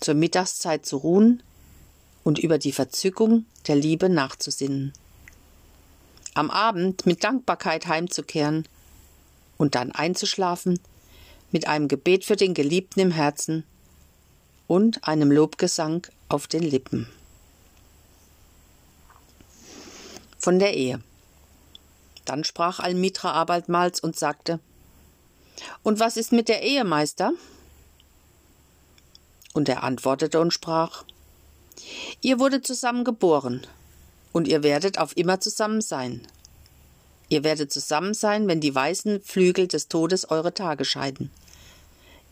Zur 0.00 0.14
Mittagszeit 0.14 0.84
zu 0.84 0.96
ruhen 0.96 1.42
und 2.24 2.40
über 2.40 2.58
die 2.58 2.72
Verzückung 2.72 3.46
der 3.68 3.76
Liebe 3.76 4.08
nachzusinnen. 4.08 4.92
Am 6.34 6.50
Abend 6.50 7.06
mit 7.06 7.22
Dankbarkeit 7.22 7.86
heimzukehren 7.86 8.66
und 9.56 9.76
dann 9.76 9.92
einzuschlafen 9.92 10.80
mit 11.52 11.68
einem 11.68 11.86
Gebet 11.86 12.24
für 12.24 12.36
den 12.36 12.54
Geliebten 12.54 13.00
im 13.00 13.10
Herzen 13.12 13.64
und 14.66 15.06
einem 15.06 15.30
Lobgesang 15.30 16.06
auf 16.28 16.48
den 16.48 16.62
Lippen. 16.62 17.06
Von 20.38 20.58
der 20.58 20.74
Ehe. 20.74 21.00
Dann 22.24 22.44
sprach 22.44 22.80
Almitra 22.80 23.32
abermals 23.32 24.00
und 24.00 24.16
sagte 24.16 24.60
Und 25.82 26.00
was 26.00 26.16
ist 26.16 26.32
mit 26.32 26.48
der 26.48 26.62
Ehemeister? 26.62 27.32
Und 29.54 29.68
er 29.68 29.82
antwortete 29.82 30.40
und 30.40 30.52
sprach 30.52 31.04
Ihr 32.20 32.38
wurde 32.38 32.62
zusammen 32.62 33.04
geboren, 33.04 33.66
und 34.32 34.48
ihr 34.48 34.62
werdet 34.62 34.98
auf 34.98 35.16
immer 35.16 35.40
zusammen 35.40 35.80
sein. 35.80 36.26
Ihr 37.28 37.44
werdet 37.44 37.72
zusammen 37.72 38.14
sein, 38.14 38.46
wenn 38.46 38.60
die 38.60 38.74
weißen 38.74 39.22
Flügel 39.22 39.66
des 39.66 39.88
Todes 39.88 40.30
eure 40.30 40.54
Tage 40.54 40.84
scheiden. 40.84 41.30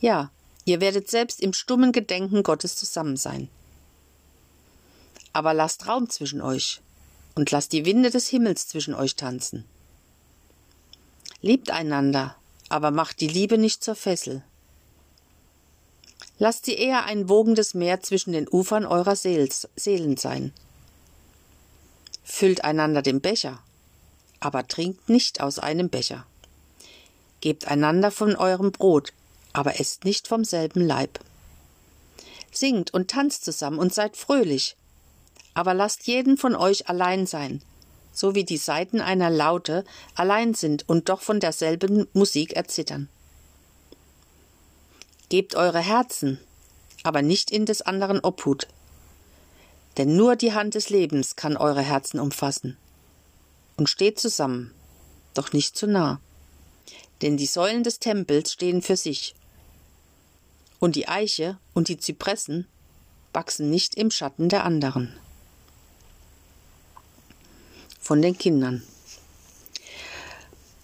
Ja, 0.01 0.31
ihr 0.65 0.81
werdet 0.81 1.11
selbst 1.11 1.41
im 1.41 1.53
stummen 1.53 1.93
Gedenken 1.93 2.43
Gottes 2.43 2.77
zusammen 2.77 3.17
sein. 3.17 3.49
Aber 5.33 5.55
lasst 5.55 5.87
Raum 5.89 6.09
zwischen 6.09 6.41
euch 6.41 6.81
und 7.35 7.51
lasst 7.51 7.73
die 7.73 7.85
Winde 7.85 8.11
des 8.11 8.29
Himmels 8.29 8.69
zwischen 8.69 8.95
euch 8.95 9.17
tanzen. 9.17 9.65
Liebt 11.43 11.71
einander, 11.71 12.37
aber 12.69 12.91
macht 12.91 13.21
die 13.21 13.29
Liebe 13.29 13.57
nicht 13.57 13.83
zur 13.83 13.95
Fessel. 13.95 14.43
Lasst 16.39 16.67
sie 16.67 16.75
eher 16.75 17.05
ein 17.05 17.29
wogendes 17.29 17.75
Meer 17.75 18.01
zwischen 18.01 18.33
den 18.33 18.49
Ufern 18.49 18.85
eurer 18.85 19.17
Seelen 19.17 20.17
sein. 20.17 20.53
Füllt 22.25 22.65
einander 22.65 23.03
den 23.03 23.21
Becher, 23.21 23.59
aber 24.39 24.67
trinkt 24.69 25.09
nicht 25.09 25.41
aus 25.41 25.59
einem 25.59 25.89
Becher. 25.89 26.27
Gebt 27.41 27.69
einander 27.69 28.11
von 28.11 28.37
eurem 28.37 28.73
Brot, 28.73 29.13
aber 29.53 29.81
esst 29.81 30.05
nicht 30.05 30.29
vom 30.29 30.45
selben 30.45 30.87
Leib. 30.87 31.21
Singt 32.53 32.93
und 32.93 33.11
tanzt 33.11 33.45
zusammen 33.45 33.79
und 33.79 33.95
seid 33.95 34.17
fröhlich, 34.17 34.77
aber 35.55 35.75
lasst 35.75 36.07
jeden 36.07 36.37
von 36.37 36.55
euch 36.55 36.89
allein 36.89 37.27
sein, 37.27 37.63
so 38.13 38.35
wie 38.35 38.45
die 38.45 38.57
Saiten 38.57 39.01
einer 39.01 39.31
Laute 39.31 39.85
allein 40.15 40.55
sind 40.55 40.89
und 40.89 41.09
doch 41.09 41.21
von 41.21 41.41
derselben 41.41 42.07
Musik 42.13 42.55
erzittern. 42.55 43.09
Gebt 45.29 45.55
eure 45.55 45.81
Herzen, 45.81 46.41
aber 47.03 47.23
nicht 47.23 47.51
in 47.51 47.67
des 47.67 47.83
anderen 47.83 48.21
Obhut, 48.21 48.67
denn 49.97 50.17
nur 50.17 50.37
die 50.37 50.53
Hand 50.53 50.75
des 50.75 50.91
Lebens 50.91 51.37
kann 51.37 51.57
eure 51.57 51.83
Herzen 51.83 52.21
umfassen. 52.21 52.77
Und 53.77 53.89
steht 53.89 54.21
zusammen, 54.21 54.75
doch 55.33 55.53
nicht 55.53 55.77
zu 55.77 55.87
nah, 55.87 56.21
denn 57.23 57.37
die 57.37 57.47
Säulen 57.47 57.83
des 57.83 57.99
Tempels 57.99 58.53
stehen 58.53 58.83
für 58.83 58.97
sich, 58.97 59.35
und 60.81 60.97
die 60.97 61.09
Eiche 61.09 61.59
und 61.75 61.89
die 61.89 61.99
Zypressen 61.99 62.67
wachsen 63.33 63.71
nicht 63.71 63.95
im 63.95 64.11
Schatten 64.11 64.49
der 64.49 64.65
anderen 64.65 65.15
von 68.11 68.23
den 68.23 68.37
Kindern. 68.37 68.83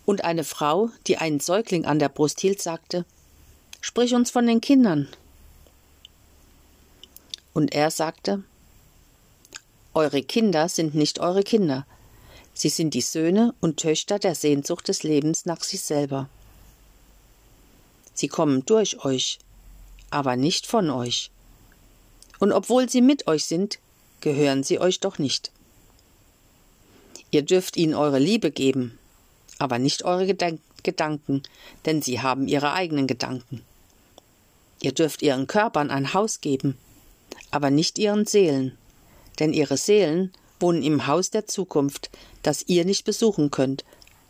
Und 0.04 0.22
eine 0.22 0.44
Frau, 0.44 0.90
die 1.08 1.16
einen 1.16 1.40
Säugling 1.40 1.84
an 1.84 1.98
der 1.98 2.08
Brust 2.08 2.38
hielt, 2.38 2.62
sagte, 2.62 3.04
Sprich 3.80 4.14
uns 4.14 4.30
von 4.30 4.46
den 4.46 4.60
Kindern. 4.60 5.08
Und 7.52 7.74
er 7.74 7.90
sagte, 7.90 8.44
Eure 9.92 10.22
Kinder 10.22 10.68
sind 10.68 10.94
nicht 10.94 11.18
eure 11.18 11.42
Kinder, 11.42 11.84
sie 12.54 12.68
sind 12.68 12.94
die 12.94 13.00
Söhne 13.00 13.56
und 13.60 13.80
Töchter 13.80 14.20
der 14.20 14.36
Sehnsucht 14.36 14.86
des 14.86 15.02
Lebens 15.02 15.46
nach 15.46 15.64
sich 15.64 15.80
selber. 15.80 16.28
Sie 18.14 18.28
kommen 18.28 18.64
durch 18.66 19.04
euch, 19.04 19.40
aber 20.10 20.36
nicht 20.36 20.64
von 20.64 20.90
euch. 20.90 21.32
Und 22.38 22.52
obwohl 22.52 22.88
sie 22.88 23.02
mit 23.02 23.26
euch 23.26 23.46
sind, 23.46 23.80
gehören 24.20 24.62
sie 24.62 24.78
euch 24.78 25.00
doch 25.00 25.18
nicht. 25.18 25.50
Ihr 27.30 27.42
dürft 27.42 27.76
ihnen 27.76 27.94
eure 27.94 28.18
Liebe 28.18 28.50
geben, 28.50 28.98
aber 29.58 29.78
nicht 29.78 30.04
eure 30.04 30.26
Gedank 30.26 30.60
Gedanken, 30.86 31.42
denn 31.84 32.00
sie 32.00 32.20
haben 32.20 32.46
ihre 32.46 32.72
eigenen 32.72 33.06
Gedanken. 33.08 33.62
Ihr 34.80 34.92
dürft 34.92 35.20
ihren 35.20 35.48
Körpern 35.48 35.90
ein 35.90 36.14
Haus 36.14 36.40
geben, 36.40 36.78
aber 37.50 37.70
nicht 37.70 37.98
ihren 37.98 38.24
Seelen, 38.24 38.78
denn 39.40 39.52
ihre 39.52 39.76
Seelen 39.76 40.32
wohnen 40.60 40.82
im 40.82 41.06
Haus 41.06 41.30
der 41.30 41.46
Zukunft, 41.46 42.10
das 42.42 42.64
ihr 42.68 42.84
nicht 42.84 43.04
besuchen 43.04 43.50
könnt, 43.50 43.84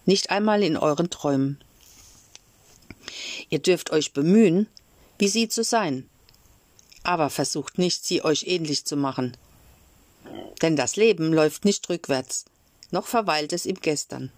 nicht 0.07 0.31
einmal 0.31 0.62
in 0.62 0.76
euren 0.76 1.11
Träumen. 1.11 1.61
Ihr 3.50 3.59
dürft 3.59 3.91
euch 3.91 4.12
bemühen, 4.12 4.67
wie 5.19 5.29
sie 5.29 5.49
zu 5.49 5.62
sein, 5.62 6.09
aber 7.03 7.31
versucht 7.31 7.79
nicht, 7.79 8.05
sie 8.05 8.25
euch 8.25 8.45
ähnlich 8.47 8.85
zu 8.85 8.97
machen. 8.97 9.37
Denn 10.62 10.75
das 10.75 10.97
Leben 10.97 11.33
läuft 11.33 11.65
nicht 11.65 11.88
rückwärts, 11.88 12.47
noch 12.90 13.07
verweilt 13.07 13.52
es 13.52 13.66
im 13.66 13.76
Gestern. 13.81 14.31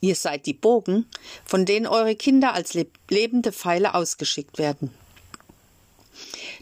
Ihr 0.00 0.14
seid 0.16 0.46
die 0.46 0.54
Bogen, 0.54 1.06
von 1.44 1.66
denen 1.66 1.86
eure 1.86 2.16
Kinder 2.16 2.54
als 2.54 2.76
lebende 3.08 3.52
Pfeile 3.52 3.94
ausgeschickt 3.94 4.58
werden. 4.58 4.94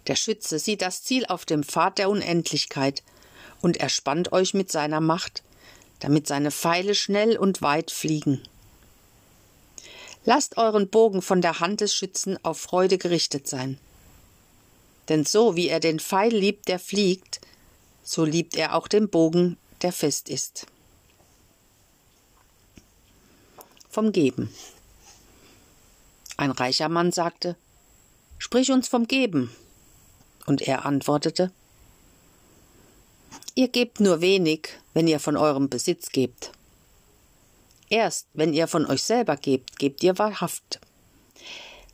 Der 0.08 0.16
Schütze 0.16 0.58
sieht 0.58 0.82
das 0.82 1.02
Ziel 1.02 1.26
auf 1.26 1.44
dem 1.44 1.62
Pfad 1.62 1.98
der 1.98 2.10
Unendlichkeit 2.10 3.02
und 3.60 3.76
erspannt 3.76 4.32
euch 4.32 4.54
mit 4.54 4.72
seiner 4.72 5.00
Macht, 5.00 5.42
damit 6.00 6.26
seine 6.26 6.50
Pfeile 6.50 6.94
schnell 6.94 7.36
und 7.36 7.62
weit 7.62 7.90
fliegen. 7.90 8.42
Lasst 10.24 10.56
euren 10.56 10.88
Bogen 10.88 11.22
von 11.22 11.40
der 11.40 11.60
Hand 11.60 11.80
des 11.80 11.94
Schützen 11.94 12.42
auf 12.44 12.58
Freude 12.60 12.98
gerichtet 12.98 13.46
sein. 13.48 13.78
Denn 15.08 15.24
so 15.24 15.56
wie 15.56 15.68
er 15.68 15.80
den 15.80 16.00
Pfeil 16.00 16.34
liebt, 16.34 16.68
der 16.68 16.78
fliegt, 16.78 17.40
so 18.02 18.24
liebt 18.24 18.56
er 18.56 18.74
auch 18.74 18.88
den 18.88 19.08
Bogen, 19.08 19.56
der 19.82 19.92
fest 19.92 20.28
ist. 20.28 20.66
Vom 23.88 24.12
Geben. 24.12 24.52
Ein 26.36 26.50
reicher 26.50 26.88
Mann 26.88 27.12
sagte, 27.12 27.56
Sprich 28.38 28.70
uns 28.70 28.86
vom 28.86 29.08
Geben. 29.08 29.54
Und 30.46 30.62
er 30.62 30.86
antwortete, 30.86 31.50
Ihr 33.54 33.68
gebt 33.68 33.98
nur 33.98 34.20
wenig, 34.20 34.68
wenn 34.94 35.08
ihr 35.08 35.18
von 35.18 35.36
eurem 35.36 35.68
Besitz 35.68 36.10
gebt. 36.10 36.52
Erst 37.90 38.28
wenn 38.32 38.54
ihr 38.54 38.68
von 38.68 38.86
euch 38.86 39.02
selber 39.02 39.36
gebt, 39.36 39.78
gebt 39.78 40.02
ihr 40.04 40.16
wahrhaft. 40.18 40.78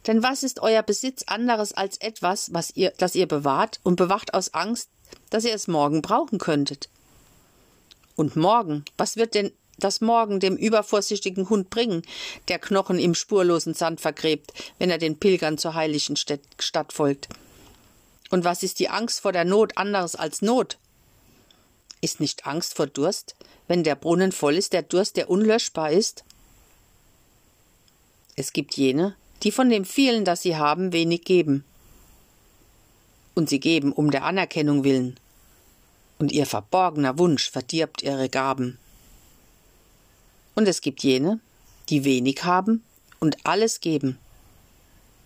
Denn 0.07 0.23
was 0.23 0.43
ist 0.43 0.61
euer 0.61 0.83
Besitz 0.83 1.23
anderes 1.27 1.73
als 1.73 1.97
etwas, 1.99 2.53
was 2.53 2.73
ihr, 2.77 2.93
das 2.99 3.15
ihr 3.15 3.27
bewahrt 3.27 3.81
und 3.83 3.97
bewacht 3.97 4.35
aus 4.35 4.53
Angst, 4.53 4.91
dass 5.31 5.45
ihr 5.45 5.55
es 5.55 5.67
morgen 5.67 6.03
brauchen 6.03 6.39
könntet? 6.39 6.91
Und 8.17 8.37
morgen, 8.37 8.85
was 8.97 9.17
wird 9.17 9.35
denn 9.35 9.53
das 9.79 10.01
Morgen 10.01 10.41
dem 10.41 10.57
übervorsichtigen 10.57 11.49
Hund 11.49 11.71
bringen, 11.71 12.03
der 12.49 12.59
Knochen 12.59 12.99
im 12.99 13.15
spurlosen 13.15 13.75
Sand 13.75 14.01
vergräbt, 14.01 14.53
wenn 14.79 14.91
er 14.91 14.99
den 14.99 15.19
Pilgern 15.19 15.59
zur 15.59 15.75
heiligen 15.75 16.17
Stadt 16.17 16.93
folgt? 16.93 17.29
Und 18.31 18.45
was 18.45 18.63
ist 18.63 18.79
die 18.79 18.89
Angst 18.89 19.21
vor 19.21 19.33
der 19.33 19.45
Not 19.45 19.77
anderes 19.77 20.17
als 20.17 20.43
Not? 20.43 20.79
Ist 22.01 22.21
nicht 22.21 22.47
Angst 22.47 22.75
vor 22.75 22.87
Durst, 22.87 23.35
wenn 23.69 23.85
der 23.85 23.95
Brunnen 23.95 24.33
voll 24.33 24.57
ist, 24.57 24.73
der 24.73 24.83
Durst, 24.83 25.17
der 25.17 25.31
unlöschbar 25.31 25.91
ist? 25.91 26.25
Es 28.37 28.53
gibt 28.53 28.77
jene, 28.77 29.15
die 29.43 29.53
von 29.53 29.71
dem 29.71 29.85
vielen, 29.85 30.25
das 30.25 30.43
sie 30.43 30.57
haben, 30.57 30.93
wenig 30.93 31.25
geben. 31.25 31.65
Und 33.35 33.49
sie 33.49 33.61
geben 33.61 33.93
um 33.93 34.11
der 34.11 34.25
Anerkennung 34.25 34.85
willen. 34.85 35.19
Und 36.19 36.33
ihr 36.33 36.47
verborgener 36.47 37.19
Wunsch 37.19 37.51
verdirbt 37.51 38.03
ihre 38.03 38.29
Gaben. 38.29 38.79
Und 40.55 40.69
es 40.69 40.81
gibt 40.81 41.03
jene, 41.03 41.41
die 41.89 42.05
wenig 42.05 42.45
haben 42.45 42.83
und 43.19 43.37
alles 43.45 43.81
geben. 43.81 44.19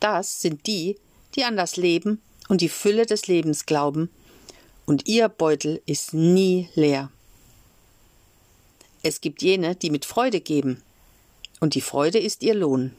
Das 0.01 0.41
sind 0.41 0.67
die, 0.67 0.97
die 1.35 1.45
an 1.45 1.57
das 1.57 1.77
Leben 1.77 2.23
und 2.49 2.61
die 2.61 2.69
Fülle 2.69 3.05
des 3.05 3.27
Lebens 3.27 3.67
glauben 3.67 4.09
und 4.89 5.07
ihr 5.07 5.29
Beutel 5.29 5.83
ist 5.85 6.15
nie 6.15 6.71
leer. 6.75 7.11
Es 9.03 9.21
gibt 9.21 9.43
jene, 9.43 9.77
die 9.77 9.91
mit 9.91 10.07
Freude 10.07 10.41
geben, 10.41 10.83
und 11.61 11.75
die 11.75 11.83
Freude 11.83 12.19
ist 12.19 12.43
ihr 12.43 12.55
Lohn. 12.55 12.95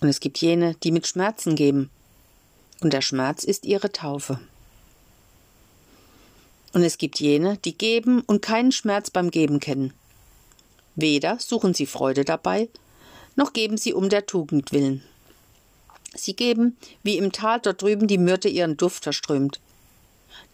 Und 0.00 0.08
es 0.08 0.20
gibt 0.20 0.38
jene, 0.38 0.76
die 0.76 0.92
mit 0.92 1.08
Schmerzen 1.08 1.56
geben, 1.56 1.90
und 2.80 2.92
der 2.92 3.00
Schmerz 3.00 3.42
ist 3.42 3.66
ihre 3.66 3.90
Taufe. 3.90 4.38
Und 6.72 6.82
es 6.82 6.98
gibt 6.98 7.20
jene, 7.20 7.56
die 7.58 7.76
geben 7.76 8.20
und 8.22 8.42
keinen 8.42 8.72
Schmerz 8.72 9.10
beim 9.10 9.30
Geben 9.30 9.60
kennen. 9.60 9.92
Weder 10.96 11.38
suchen 11.38 11.74
sie 11.74 11.86
Freude 11.86 12.24
dabei, 12.24 12.68
noch 13.36 13.52
geben 13.52 13.76
sie 13.76 13.94
um 13.94 14.08
der 14.08 14.26
Tugend 14.26 14.72
willen. 14.72 15.02
Sie 16.14 16.34
geben, 16.34 16.76
wie 17.02 17.16
im 17.16 17.32
Tal 17.32 17.60
dort 17.60 17.80
drüben 17.80 18.08
die 18.08 18.18
Myrte 18.18 18.48
ihren 18.48 18.76
Duft 18.76 19.04
verströmt, 19.04 19.60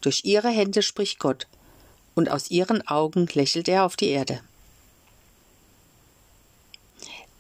durch 0.01 0.25
ihre 0.25 0.51
Hände 0.51 0.83
spricht 0.83 1.19
Gott, 1.19 1.47
und 2.15 2.31
aus 2.31 2.51
ihren 2.51 2.87
Augen 2.87 3.27
lächelt 3.33 3.69
er 3.69 3.85
auf 3.85 3.97
die 3.97 4.09
Erde. 4.09 4.41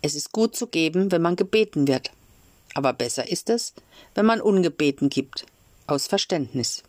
Es 0.03 0.15
ist 0.15 0.33
gut 0.33 0.57
zu 0.57 0.67
geben, 0.67 1.13
wenn 1.13 1.23
man 1.23 1.37
gebeten 1.37 1.87
wird, 1.87 2.11
aber 2.75 2.93
besser 2.93 3.29
ist 3.31 3.51
es, 3.51 3.75
wenn 4.15 4.27
man 4.27 4.41
ungebeten 4.41 5.11
gibt, 5.11 5.47
aus 5.87 6.07
Verständnis. 6.07 6.83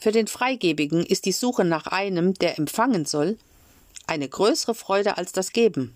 Für 0.00 0.12
den 0.12 0.26
Freigebigen 0.26 1.04
ist 1.04 1.26
die 1.26 1.32
Suche 1.32 1.64
nach 1.64 1.86
einem, 1.86 2.32
der 2.34 2.58
empfangen 2.58 3.04
soll, 3.04 3.38
eine 4.06 4.28
größere 4.28 4.74
Freude 4.74 5.18
als 5.18 5.32
das 5.32 5.52
Geben. 5.52 5.94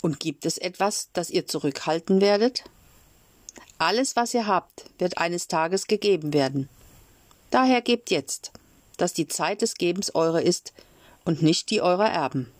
Und 0.00 0.18
gibt 0.18 0.46
es 0.46 0.56
etwas, 0.56 1.10
das 1.12 1.28
ihr 1.28 1.46
zurückhalten 1.46 2.22
werdet? 2.22 2.64
Alles, 3.76 4.16
was 4.16 4.32
ihr 4.32 4.46
habt, 4.46 4.86
wird 4.98 5.18
eines 5.18 5.48
Tages 5.48 5.86
gegeben 5.86 6.32
werden. 6.32 6.68
Daher 7.50 7.82
gebt 7.82 8.10
jetzt, 8.10 8.52
dass 8.96 9.12
die 9.12 9.28
Zeit 9.28 9.60
des 9.60 9.74
Gebens 9.74 10.14
eure 10.14 10.42
ist 10.42 10.72
und 11.24 11.42
nicht 11.42 11.70
die 11.70 11.82
eurer 11.82 12.08
Erben. 12.08 12.50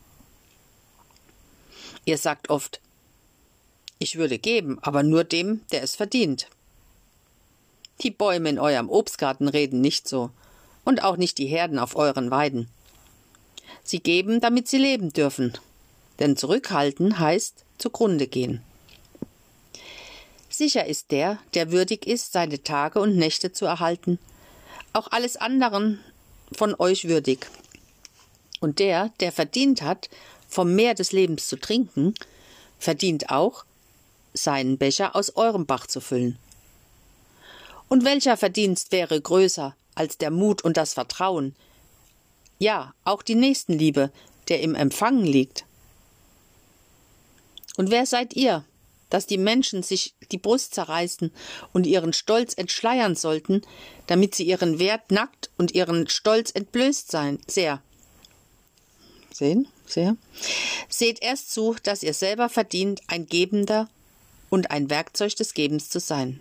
Ihr 2.05 2.19
sagt 2.19 2.51
oft, 2.51 2.81
ich 3.99 4.17
würde 4.17 4.39
geben, 4.39 4.79
aber 4.83 5.03
nur 5.03 5.25
dem, 5.25 5.67
der 5.73 5.83
es 5.83 5.97
verdient. 5.97 6.49
Die 8.01 8.11
Bäume 8.11 8.49
in 8.49 8.59
eurem 8.59 8.89
Obstgarten 8.91 9.49
reden 9.49 9.81
nicht 9.81 10.09
so, 10.09 10.31
und 10.85 11.03
auch 11.03 11.17
nicht 11.17 11.39
die 11.39 11.47
Herden 11.47 11.79
auf 11.79 11.97
euren 11.97 12.31
Weiden. 12.31 12.69
Sie 13.83 14.01
geben, 14.01 14.41
damit 14.41 14.69
sie 14.69 14.79
leben 14.79 15.13
dürfen, 15.13 15.59
denn 16.19 16.37
zurückhalten 16.37 17.19
heißt 17.19 17.65
zugrunde 17.79 18.27
gehen. 18.27 18.63
Sicher 20.49 20.87
ist 20.87 21.11
der, 21.11 21.39
der 21.55 21.73
würdig 21.73 22.07
ist, 22.07 22.33
seine 22.33 22.63
Tage 22.63 23.01
und 23.01 23.17
Nächte 23.17 23.53
zu 23.53 23.67
erhalten, 23.67 24.19
auch 24.93 25.09
alles 25.11 25.37
anderen 25.37 26.01
von 26.53 26.75
euch 26.79 27.07
würdig. 27.07 27.47
Und 28.61 28.79
der, 28.79 29.11
der 29.21 29.33
verdient 29.33 29.83
hat, 29.83 30.09
vom 30.49 30.75
Meer 30.75 30.95
des 30.95 31.13
Lebens 31.13 31.47
zu 31.47 31.57
trinken, 31.61 32.15
verdient 32.79 33.31
auch, 33.31 33.65
seinen 34.35 34.79
Becher 34.79 35.15
aus 35.15 35.37
eurem 35.37 35.67
Bach 35.67 35.87
zu 35.87 36.01
füllen. 36.01 36.39
Und 37.89 38.05
welcher 38.05 38.37
Verdienst 38.37 38.93
wäre 38.93 39.21
größer 39.21 39.75
als 39.95 40.19
der 40.19 40.31
Mut 40.31 40.63
und 40.63 40.77
das 40.77 40.95
Vertrauen, 40.95 41.57
ja, 42.59 42.95
auch 43.05 43.23
die 43.23 43.35
Nächstenliebe, 43.35 44.11
der 44.49 44.61
im 44.61 44.75
Empfangen 44.75 45.25
liegt? 45.25 45.65
Und 47.77 47.91
wer 47.91 48.07
seid 48.07 48.35
ihr, 48.35 48.65
dass 49.11 49.27
die 49.27 49.39
Menschen 49.39 49.83
sich 49.83 50.15
die 50.31 50.39
Brust 50.39 50.75
zerreißen 50.75 51.33
und 51.73 51.87
ihren 51.87 52.13
Stolz 52.13 52.55
entschleiern 52.55 53.15
sollten, 53.15 53.63
damit 54.07 54.35
sie 54.35 54.45
ihren 54.45 54.79
Wert 54.79 55.11
nackt 55.11 55.51
und 55.57 55.73
ihren 55.73 56.09
Stolz 56.09 56.51
entblößt 56.51 57.11
sein, 57.11 57.39
sehr. 57.47 57.83
Sehen, 59.33 59.69
sehr. 59.87 60.17
Seht 60.89 61.23
erst 61.23 61.53
zu, 61.53 61.77
dass 61.83 62.03
ihr 62.03 62.15
selber 62.15 62.49
verdient, 62.49 63.01
ein 63.07 63.27
Gebender 63.27 63.89
und 64.51 64.71
ein 64.71 64.91
Werkzeug 64.91 65.37
des 65.37 65.55
Gebens 65.55 65.89
zu 65.89 66.01
sein. 66.01 66.41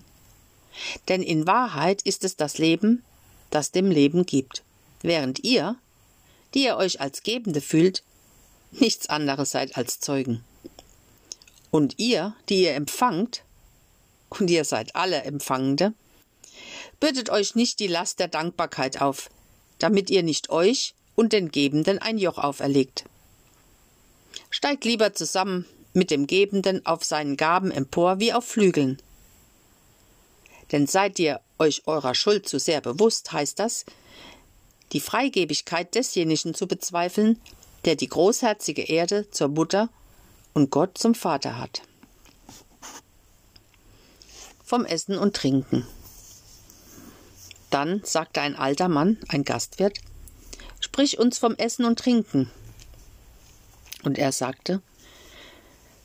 Denn 1.08 1.22
in 1.24 1.48
Wahrheit 1.48 2.02
ist 2.04 2.24
es 2.24 2.36
das 2.36 2.58
Leben, 2.58 3.04
das 3.50 3.72
dem 3.72 3.92
Leben 3.92 4.26
gibt, 4.26 4.64
während 5.02 5.44
ihr, 5.44 5.76
die 6.54 6.66
ihr 6.66 6.78
euch 6.78 7.02
als 7.02 7.24
Gebende 7.24 7.62
fühlt, 7.62 8.04
nichts 8.72 9.08
anderes 9.08 9.52
seid 9.52 9.78
als 9.78 10.00
Zeugen. 10.00 10.44
Und 11.72 12.00
ihr, 12.00 12.36
die 12.50 12.64
ihr 12.64 12.76
empfangt, 12.76 13.44
und 14.30 14.50
ihr 14.50 14.66
seid 14.66 14.96
alle 14.96 15.24
Empfangende, 15.24 15.94
bürdet 17.00 17.30
euch 17.30 17.56
nicht 17.56 17.80
die 17.80 17.88
Last 17.88 18.20
der 18.20 18.28
Dankbarkeit 18.28 19.02
auf, 19.02 19.30
damit 19.80 20.10
ihr 20.10 20.24
nicht 20.24 20.50
euch 20.50 20.96
und 21.16 21.34
den 21.34 21.52
Gebenden 21.52 22.00
ein 22.00 22.18
Joch 22.18 22.38
auferlegt. 22.38 23.06
Steigt 24.50 24.86
lieber 24.86 25.14
zusammen 25.14 25.66
mit 25.94 26.12
dem 26.12 26.28
Gebenden 26.28 26.86
auf 26.86 27.04
seinen 27.04 27.38
Gaben 27.38 27.72
empor 27.72 28.20
wie 28.20 28.34
auf 28.34 28.46
Flügeln. 28.46 29.02
Denn 30.72 30.88
seid 30.88 31.20
ihr 31.20 31.40
euch 31.60 31.84
eurer 31.88 32.16
Schuld 32.16 32.48
zu 32.48 32.60
sehr 32.60 32.82
bewusst, 32.82 33.32
heißt 33.32 33.60
das, 33.60 33.86
die 34.94 35.00
Freigebigkeit 35.00 35.96
desjenigen 35.96 36.54
zu 36.54 36.68
bezweifeln, 36.68 37.40
der 37.86 37.96
die 37.96 38.08
großherzige 38.08 38.84
Erde 38.84 39.30
zur 39.32 39.50
Mutter 39.50 39.90
und 40.54 40.72
Gott 40.72 40.98
zum 40.98 41.16
Vater 41.16 41.58
hat. 41.58 41.82
Vom 44.64 44.86
Essen 44.86 45.18
und 45.18 45.36
Trinken. 45.36 45.88
Dann 47.70 48.02
sagte 48.04 48.42
ein 48.42 48.56
alter 48.56 48.88
Mann, 48.88 49.18
ein 49.28 49.44
Gastwirt, 49.44 50.00
Sprich 50.80 51.18
uns 51.18 51.38
vom 51.38 51.56
Essen 51.56 51.86
und 51.86 52.00
Trinken. 52.00 52.52
Und 54.04 54.18
er 54.18 54.32
sagte, 54.32 54.82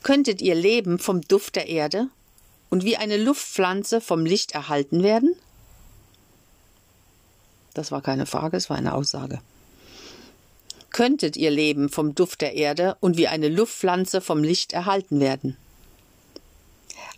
Könntet 0.02 0.42
ihr 0.42 0.54
leben 0.54 0.98
vom 0.98 1.20
Duft 1.20 1.56
der 1.56 1.68
Erde 1.68 2.08
und 2.72 2.84
wie 2.84 2.96
eine 2.96 3.18
Luftpflanze 3.18 4.00
vom 4.00 4.24
Licht 4.24 4.52
erhalten 4.52 5.02
werden? 5.02 5.36
Das 7.74 7.92
war 7.92 8.00
keine 8.00 8.24
Frage, 8.24 8.56
es 8.56 8.70
war 8.70 8.78
eine 8.78 8.94
Aussage. 8.94 9.42
Könntet 10.88 11.36
ihr 11.36 11.50
leben 11.50 11.90
vom 11.90 12.14
Duft 12.14 12.40
der 12.40 12.54
Erde 12.54 12.96
und 13.00 13.18
wie 13.18 13.28
eine 13.28 13.50
Luftpflanze 13.50 14.22
vom 14.22 14.42
Licht 14.42 14.72
erhalten 14.72 15.20
werden? 15.20 15.58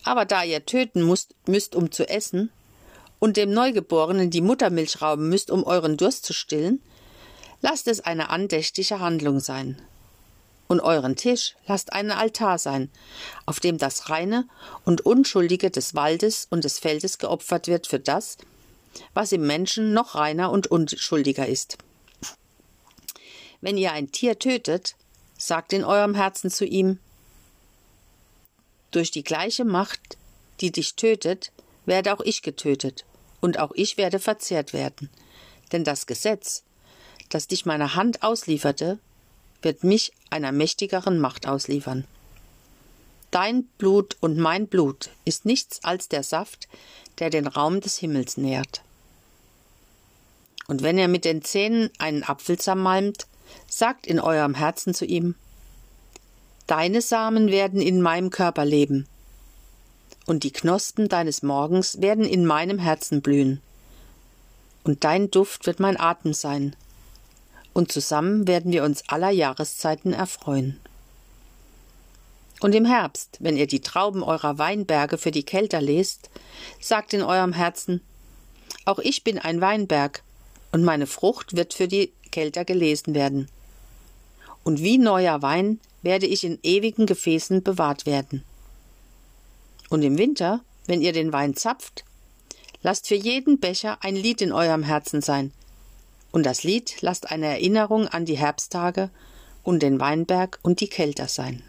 Aber 0.03 0.25
da 0.25 0.43
ihr 0.43 0.67
töten 0.67 1.07
müsst, 1.07 1.37
müsst 1.47 1.77
um 1.77 1.93
zu 1.93 2.09
essen, 2.09 2.51
und 3.21 3.37
dem 3.37 3.53
Neugeborenen 3.53 4.31
die 4.31 4.41
Muttermilch 4.41 5.01
rauben 5.03 5.29
müsst, 5.29 5.53
um 5.53 5.63
euren 5.63 5.97
Durst 5.97 6.27
zu 6.27 6.33
stillen, 6.33 6.83
lasst 7.63 7.87
es 7.87 8.01
eine 8.01 8.29
andächtige 8.29 8.99
Handlung 8.99 9.39
sein. 9.39 9.81
Und 10.75 10.81
euren 10.81 11.15
Tisch 11.15 11.55
lasst 11.69 11.93
einen 11.93 12.11
Altar 12.11 12.59
sein, 12.59 12.91
auf 13.47 13.61
dem 13.61 13.79
das 13.79 14.11
Reine 14.11 14.49
und 14.85 15.03
Unschuldige 15.03 15.71
des 15.71 15.95
Waldes 15.95 16.49
und 16.51 16.65
des 16.65 16.81
Feldes 16.81 17.19
geopfert 17.19 17.69
wird 17.69 17.87
für 17.87 18.01
das, 18.01 18.39
was 19.13 19.31
im 19.31 19.47
Menschen 19.47 19.93
noch 19.93 20.17
reiner 20.17 20.51
und 20.51 20.67
unschuldiger 20.67 21.47
ist. 21.47 21.79
Wenn 23.61 23.77
ihr 23.77 23.93
ein 23.93 24.11
Tier 24.11 24.37
tötet, 24.37 24.97
sagt 25.39 25.73
in 25.73 25.85
eurem 25.85 26.17
Herzen 26.17 26.51
zu 26.51 26.65
ihm, 26.65 26.99
durch 28.91 29.13
die 29.13 29.23
gleiche 29.23 29.65
Macht, 29.65 30.19
die 30.61 30.73
dich 30.73 30.97
tötet, 30.97 31.53
werde 31.87 32.13
auch 32.13 32.21
ich 32.21 32.43
getötet, 32.43 33.05
und 33.41 33.61
auch 33.61 33.71
ich 33.77 33.97
werde 33.97 34.19
verzehrt 34.19 34.73
werden. 34.73 35.09
Denn 35.71 35.85
das 35.85 36.07
Gesetz, 36.07 36.65
das 37.29 37.47
dich 37.47 37.65
meiner 37.65 37.95
Hand 37.95 38.25
auslieferte, 38.25 38.99
wird 39.65 39.85
mich 39.85 40.13
einer 40.31 40.53
mächtigeren 40.53 41.19
Macht 41.19 41.47
ausliefern. 41.47 42.05
Dein 43.31 43.65
Blut 43.79 44.17
und 44.21 44.39
mein 44.39 44.69
Blut 44.69 45.11
ist 45.25 45.45
nichts 45.45 45.83
als 45.83 46.09
der 46.09 46.23
Saft, 46.23 46.69
der 47.19 47.31
den 47.31 47.47
Raum 47.47 47.81
des 47.81 47.99
Himmels 47.99 48.37
nährt. 48.37 48.83
Und 50.67 50.83
wenn 50.83 50.99
er 50.99 51.09
mit 51.09 51.25
den 51.25 51.43
Zähnen 51.43 51.91
einen 51.99 52.23
Apfel 52.23 52.59
zermalmt, 52.59 53.27
sagt 53.69 54.07
in 54.07 54.21
eurem 54.21 54.55
Herzen 54.55 54.95
zu 54.95 55.05
ihm, 55.05 55.35
Deine 56.67 57.03
Samen 57.03 57.49
werden 57.51 57.83
in 57.83 58.01
meinem 58.01 58.31
Körper 58.31 58.65
leben, 58.65 59.07
und 60.27 60.45
die 60.45 60.53
Knospen 60.53 61.09
deines 61.09 61.43
Morgens 61.43 62.01
werden 62.01 62.25
in 62.25 62.47
meinem 62.47 62.79
Herzen 62.79 63.21
blühen. 63.21 63.61
Und 64.85 65.05
dein 65.05 65.31
Duft 65.31 65.67
wird 65.67 65.81
mein 65.81 66.01
Atem 66.01 66.33
sein, 66.33 66.75
und 67.75 67.93
zusammen 67.93 68.47
werden 68.49 68.73
wir 68.73 68.85
uns 68.85 69.07
aller 69.09 69.31
Jahreszeiten 69.31 70.15
erfreuen. 70.15 70.81
Und 72.61 72.75
im 72.75 72.87
Herbst, 72.87 73.37
wenn 73.41 73.59
ihr 73.59 73.67
die 73.67 73.81
Trauben 73.81 74.23
eurer 74.23 74.57
Weinberge 74.57 75.19
für 75.19 75.31
die 75.33 75.43
Kelter 75.43 75.83
lest, 75.83 76.31
sagt 76.81 77.13
in 77.13 77.23
eurem 77.23 77.53
Herzen, 77.53 78.01
auch 78.87 78.99
ich 78.99 79.25
bin 79.25 79.39
ein 79.39 79.61
Weinberg, 79.61 80.23
und 80.73 80.83
meine 80.83 81.07
Frucht 81.07 81.57
wird 81.57 81.73
für 81.73 81.87
die 81.87 82.13
Kelter 82.33 82.65
gelesen 82.65 83.15
werden. 83.15 83.49
Und 84.65 84.81
wie 84.81 84.99
neuer 84.99 85.41
Wein 85.41 85.79
werde 86.03 86.27
ich 86.27 86.43
in 86.43 86.59
ewigen 86.63 87.07
Gefäßen 87.07 87.63
bewahrt 87.63 88.07
werden. 88.07 88.43
Und 89.89 90.03
im 90.03 90.19
Winter, 90.19 90.63
wenn 90.87 91.01
ihr 91.01 91.13
den 91.13 91.33
Wein 91.33 91.55
zapft, 91.55 92.05
lasst 92.83 93.07
für 93.07 93.15
jeden 93.15 93.61
Becher 93.61 93.99
ein 94.01 94.17
Lied 94.17 94.43
in 94.43 94.53
eurem 94.53 94.83
Herzen 94.83 95.23
sein. 95.23 95.53
Und 96.35 96.43
das 96.43 96.65
Lied 96.65 97.01
lasst 97.01 97.31
eine 97.31 97.47
Erinnerung 97.47 98.09
an 98.09 98.25
die 98.25 98.37
Herbsttage 98.37 99.09
und 99.63 99.85
den 99.85 100.01
Weinberg 100.01 100.59
und 100.63 100.81
die 100.81 100.89
Kelter 100.89 101.29
sein. 101.29 101.63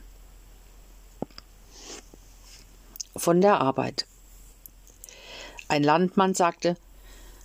Von 3.16 3.42
der 3.42 3.62
Arbeit. 3.62 4.08
Ein 5.68 5.84
Landmann 5.84 6.34
sagte, 6.34 6.78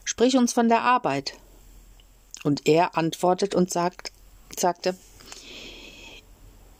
Sprich 0.02 0.38
uns 0.38 0.54
von 0.54 0.70
der 0.70 0.80
Arbeit. 0.80 1.34
Und 2.42 2.66
er 2.66 2.96
antwortet 2.96 3.54
und 3.54 3.70
sagt, 3.70 4.12
sagte, 4.58 4.96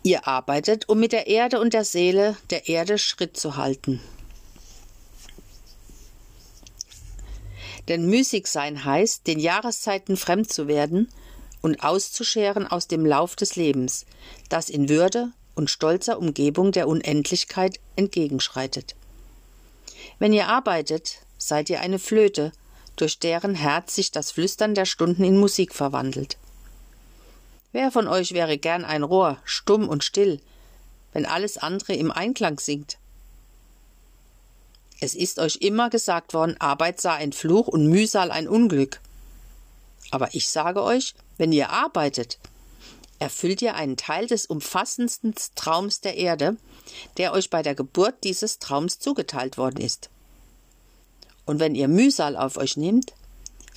Ihr 0.03 0.27
arbeitet, 0.27 0.89
um 0.89 0.99
mit 0.99 1.13
der 1.13 1.27
Erde 1.27 1.61
und 1.61 1.75
der 1.75 1.85
Seele 1.85 2.35
der 2.49 2.67
Erde 2.67 2.97
Schritt 2.97 3.37
zu 3.37 3.59
halten. 3.59 4.01
Denn 7.91 8.07
müßig 8.07 8.47
sein 8.47 8.85
heißt, 8.85 9.27
den 9.27 9.41
Jahreszeiten 9.41 10.17
fremd 10.17 10.53
zu 10.53 10.69
werden 10.69 11.09
und 11.61 11.83
auszuscheren 11.83 12.69
aus 12.69 12.87
dem 12.87 13.05
Lauf 13.05 13.35
des 13.35 13.57
Lebens, 13.57 14.07
das 14.49 14.71
in 14.71 14.89
Würde 14.89 15.33
und 15.57 15.71
stolzer 15.71 16.21
Umgebung 16.21 16.71
der 16.71 16.87
Unendlichkeit 16.87 17.81
entgegenschreitet. 17.97 18.95
Wenn 20.21 20.33
ihr 20.33 20.47
arbeitet, 20.47 21.17
seid 21.37 21.69
ihr 21.69 21.81
eine 21.81 21.99
Flöte, 21.99 22.53
durch 22.95 23.19
deren 23.19 23.57
Herz 23.57 23.97
sich 23.97 24.13
das 24.13 24.31
Flüstern 24.31 24.77
der 24.77 24.85
Stunden 24.85 25.25
in 25.25 25.37
Musik 25.37 25.75
verwandelt. 25.75 26.37
Wer 27.73 27.91
von 27.91 28.07
euch 28.07 28.35
wäre 28.35 28.57
gern 28.57 28.85
ein 28.85 29.03
Rohr, 29.03 29.39
stumm 29.45 29.89
und 29.89 30.05
still, 30.05 30.41
wenn 31.13 31.27
alles 31.27 31.59
andere 31.59 31.95
im 31.95 32.13
Einklang 32.13 32.61
singt? 32.61 32.99
Es 35.01 35.15
ist 35.15 35.39
euch 35.39 35.57
immer 35.57 35.89
gesagt 35.89 36.35
worden, 36.35 36.57
Arbeit 36.61 37.01
sei 37.01 37.13
ein 37.13 37.33
Fluch 37.33 37.69
und 37.69 37.87
Mühsal 37.87 38.31
ein 38.31 38.47
Unglück. 38.47 39.01
Aber 40.11 40.35
ich 40.35 40.49
sage 40.49 40.83
euch, 40.83 41.15
wenn 41.39 41.53
ihr 41.53 41.71
arbeitet, 41.71 42.39
erfüllt 43.19 43.63
ihr 43.63 43.75
einen 43.75 43.97
Teil 43.97 44.27
des 44.27 44.47
umfassendsten 44.47 45.35
Traums 45.55 46.01
der 46.01 46.17
Erde, 46.17 46.57
der 47.17 47.33
euch 47.33 47.49
bei 47.49 47.63
der 47.63 47.75
Geburt 47.75 48.25
dieses 48.25 48.59
Traums 48.59 48.99
zugeteilt 48.99 49.57
worden 49.57 49.81
ist. 49.81 50.11
Und 51.47 51.61
wenn 51.61 51.75
ihr 51.75 51.89
Mühsal 51.89 52.37
auf 52.37 52.57
euch 52.59 52.77
nehmt, 52.77 53.15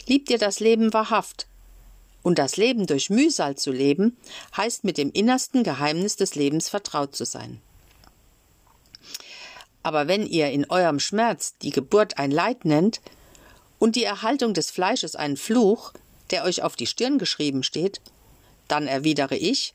liebt 0.05 0.29
ihr 0.29 0.37
das 0.37 0.59
Leben 0.59 0.93
wahrhaft, 0.93 1.47
und 2.23 2.39
das 2.39 2.55
Leben 2.57 2.87
durch 2.87 3.09
Mühsal 3.09 3.55
zu 3.55 3.71
leben, 3.71 4.17
heißt 4.55 4.85
mit 4.85 4.97
dem 4.97 5.11
innersten 5.11 5.63
Geheimnis 5.63 6.15
des 6.15 6.35
Lebens 6.35 6.69
vertraut 6.69 7.15
zu 7.15 7.25
sein. 7.25 7.61
Aber 9.83 10.07
wenn 10.07 10.25
ihr 10.25 10.49
in 10.49 10.69
eurem 10.69 10.99
Schmerz 10.99 11.55
die 11.61 11.69
Geburt 11.69 12.17
ein 12.17 12.31
Leid 12.31 12.65
nennt 12.65 13.01
und 13.79 13.95
die 13.95 14.05
Erhaltung 14.05 14.53
des 14.53 14.71
Fleisches 14.71 15.15
einen 15.15 15.37
Fluch, 15.37 15.93
der 16.31 16.45
euch 16.45 16.63
auf 16.63 16.75
die 16.75 16.87
Stirn 16.87 17.19
geschrieben 17.19 17.63
steht, 17.63 18.01
dann 18.69 18.87
erwidere 18.87 19.35
ich, 19.35 19.73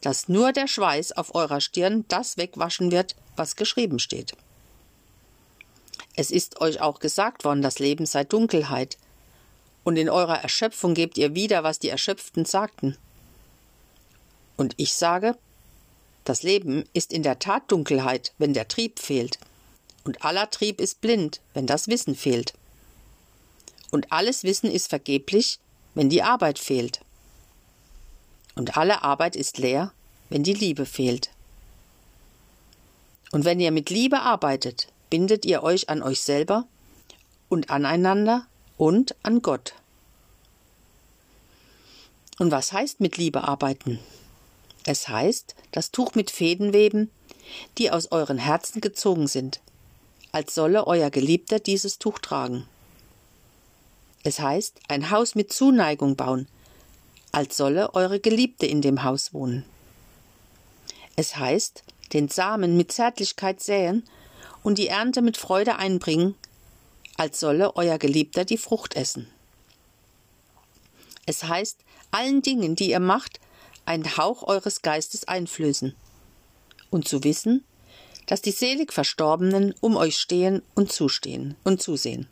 dass 0.00 0.28
nur 0.28 0.52
der 0.52 0.66
Schweiß 0.66 1.12
auf 1.12 1.34
eurer 1.34 1.60
Stirn 1.60 2.04
das 2.08 2.36
wegwaschen 2.36 2.90
wird, 2.90 3.16
was 3.36 3.56
geschrieben 3.56 3.98
steht. 3.98 4.34
Es 6.16 6.30
ist 6.30 6.60
euch 6.60 6.80
auch 6.80 7.00
gesagt 7.00 7.44
worden, 7.44 7.62
das 7.62 7.78
Leben 7.78 8.06
sei 8.06 8.24
Dunkelheit, 8.24 8.98
und 9.82 9.96
in 9.96 10.08
eurer 10.08 10.38
Erschöpfung 10.38 10.94
gebt 10.94 11.18
ihr 11.18 11.34
wieder, 11.34 11.62
was 11.62 11.78
die 11.78 11.90
Erschöpften 11.90 12.46
sagten. 12.46 12.96
Und 14.56 14.74
ich 14.78 14.94
sage, 14.94 15.36
das 16.24 16.42
Leben 16.42 16.84
ist 16.92 17.12
in 17.12 17.22
der 17.22 17.38
Tat 17.38 17.70
Dunkelheit, 17.70 18.32
wenn 18.38 18.54
der 18.54 18.68
Trieb 18.68 18.98
fehlt, 18.98 19.38
und 20.04 20.24
aller 20.24 20.50
Trieb 20.50 20.80
ist 20.80 21.00
blind, 21.00 21.40
wenn 21.54 21.66
das 21.66 21.88
Wissen 21.88 22.14
fehlt. 22.14 22.52
Und 23.90 24.12
alles 24.12 24.44
Wissen 24.44 24.70
ist 24.70 24.88
vergeblich, 24.88 25.58
wenn 25.94 26.10
die 26.10 26.22
Arbeit 26.22 26.58
fehlt. 26.58 27.00
Und 28.54 28.76
alle 28.76 29.02
Arbeit 29.02 29.34
ist 29.34 29.58
leer, 29.58 29.92
wenn 30.28 30.42
die 30.42 30.52
Liebe 30.52 30.84
fehlt. 30.84 31.30
Und 33.32 33.44
wenn 33.44 33.60
ihr 33.60 33.72
mit 33.72 33.90
Liebe 33.90 34.20
arbeitet, 34.20 34.88
bindet 35.10 35.44
ihr 35.44 35.62
euch 35.62 35.88
an 35.88 36.02
euch 36.02 36.20
selber 36.20 36.66
und 37.48 37.70
aneinander 37.70 38.46
und 38.76 39.14
an 39.22 39.42
Gott. 39.42 39.74
Und 42.38 42.50
was 42.50 42.72
heißt 42.72 43.00
mit 43.00 43.16
Liebe 43.16 43.44
arbeiten? 43.44 44.00
Es 44.84 45.08
heißt, 45.08 45.54
das 45.72 45.90
Tuch 45.90 46.14
mit 46.14 46.30
Fäden 46.30 46.72
weben, 46.72 47.10
die 47.78 47.90
aus 47.90 48.12
euren 48.12 48.38
Herzen 48.38 48.80
gezogen 48.80 49.26
sind, 49.26 49.60
als 50.32 50.54
solle 50.54 50.86
euer 50.86 51.10
Geliebter 51.10 51.58
dieses 51.58 51.98
Tuch 51.98 52.18
tragen. 52.18 52.66
Es 54.22 54.40
heißt, 54.40 54.80
ein 54.88 55.10
Haus 55.10 55.34
mit 55.34 55.52
Zuneigung 55.52 56.16
bauen, 56.16 56.48
als 57.32 57.56
solle 57.56 57.94
eure 57.94 58.20
Geliebte 58.20 58.66
in 58.66 58.82
dem 58.82 59.02
Haus 59.02 59.34
wohnen. 59.34 59.64
Es 61.16 61.36
heißt, 61.36 61.82
den 62.12 62.28
Samen 62.28 62.76
mit 62.76 62.92
Zärtlichkeit 62.92 63.60
säen 63.62 64.04
und 64.62 64.78
die 64.78 64.88
Ernte 64.88 65.22
mit 65.22 65.36
Freude 65.36 65.76
einbringen, 65.76 66.34
als 67.16 67.40
solle 67.40 67.76
euer 67.76 67.98
Geliebter 67.98 68.44
die 68.44 68.58
Frucht 68.58 68.96
essen. 68.96 69.28
Es 71.26 71.44
heißt, 71.44 71.78
allen 72.10 72.42
Dingen, 72.42 72.76
die 72.76 72.90
ihr 72.90 73.00
macht, 73.00 73.40
einen 73.86 74.16
Hauch 74.16 74.42
eures 74.42 74.82
Geistes 74.82 75.26
einflößen 75.28 75.94
und 76.90 77.08
zu 77.08 77.24
wissen, 77.24 77.64
dass 78.26 78.42
die 78.42 78.52
selig 78.52 78.92
Verstorbenen 78.92 79.74
um 79.80 79.96
euch 79.96 80.18
stehen 80.18 80.62
und 80.74 80.92
zustehen 80.92 81.56
und 81.64 81.82
zusehen. 81.82 82.28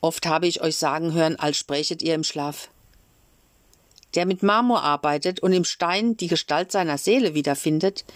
Oft 0.00 0.26
habe 0.26 0.46
ich 0.46 0.62
euch 0.62 0.76
sagen 0.76 1.12
hören, 1.12 1.36
als 1.36 1.58
sprechet 1.58 2.02
ihr 2.02 2.14
im 2.14 2.24
Schlaf. 2.24 2.68
der 4.14 4.24
mit 4.24 4.42
Marmor 4.42 4.82
arbeitet 4.82 5.40
und 5.40 5.52
im 5.52 5.64
Stein 5.64 6.16
die 6.16 6.28
Gestalt 6.28 6.72
seiner 6.72 6.96
Seele 6.96 7.34
wiederfindet, 7.34 8.06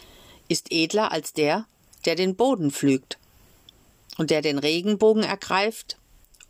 ist 0.49 0.73
edler 0.73 1.13
als 1.13 1.35
der, 1.35 1.67
der 2.07 2.15
den 2.15 2.35
Boden 2.35 2.71
pflügt 2.71 3.19
und 4.17 4.31
der 4.31 4.41
den 4.43 4.59
Regenbogen 4.59 5.23
ergreift, 5.23 5.99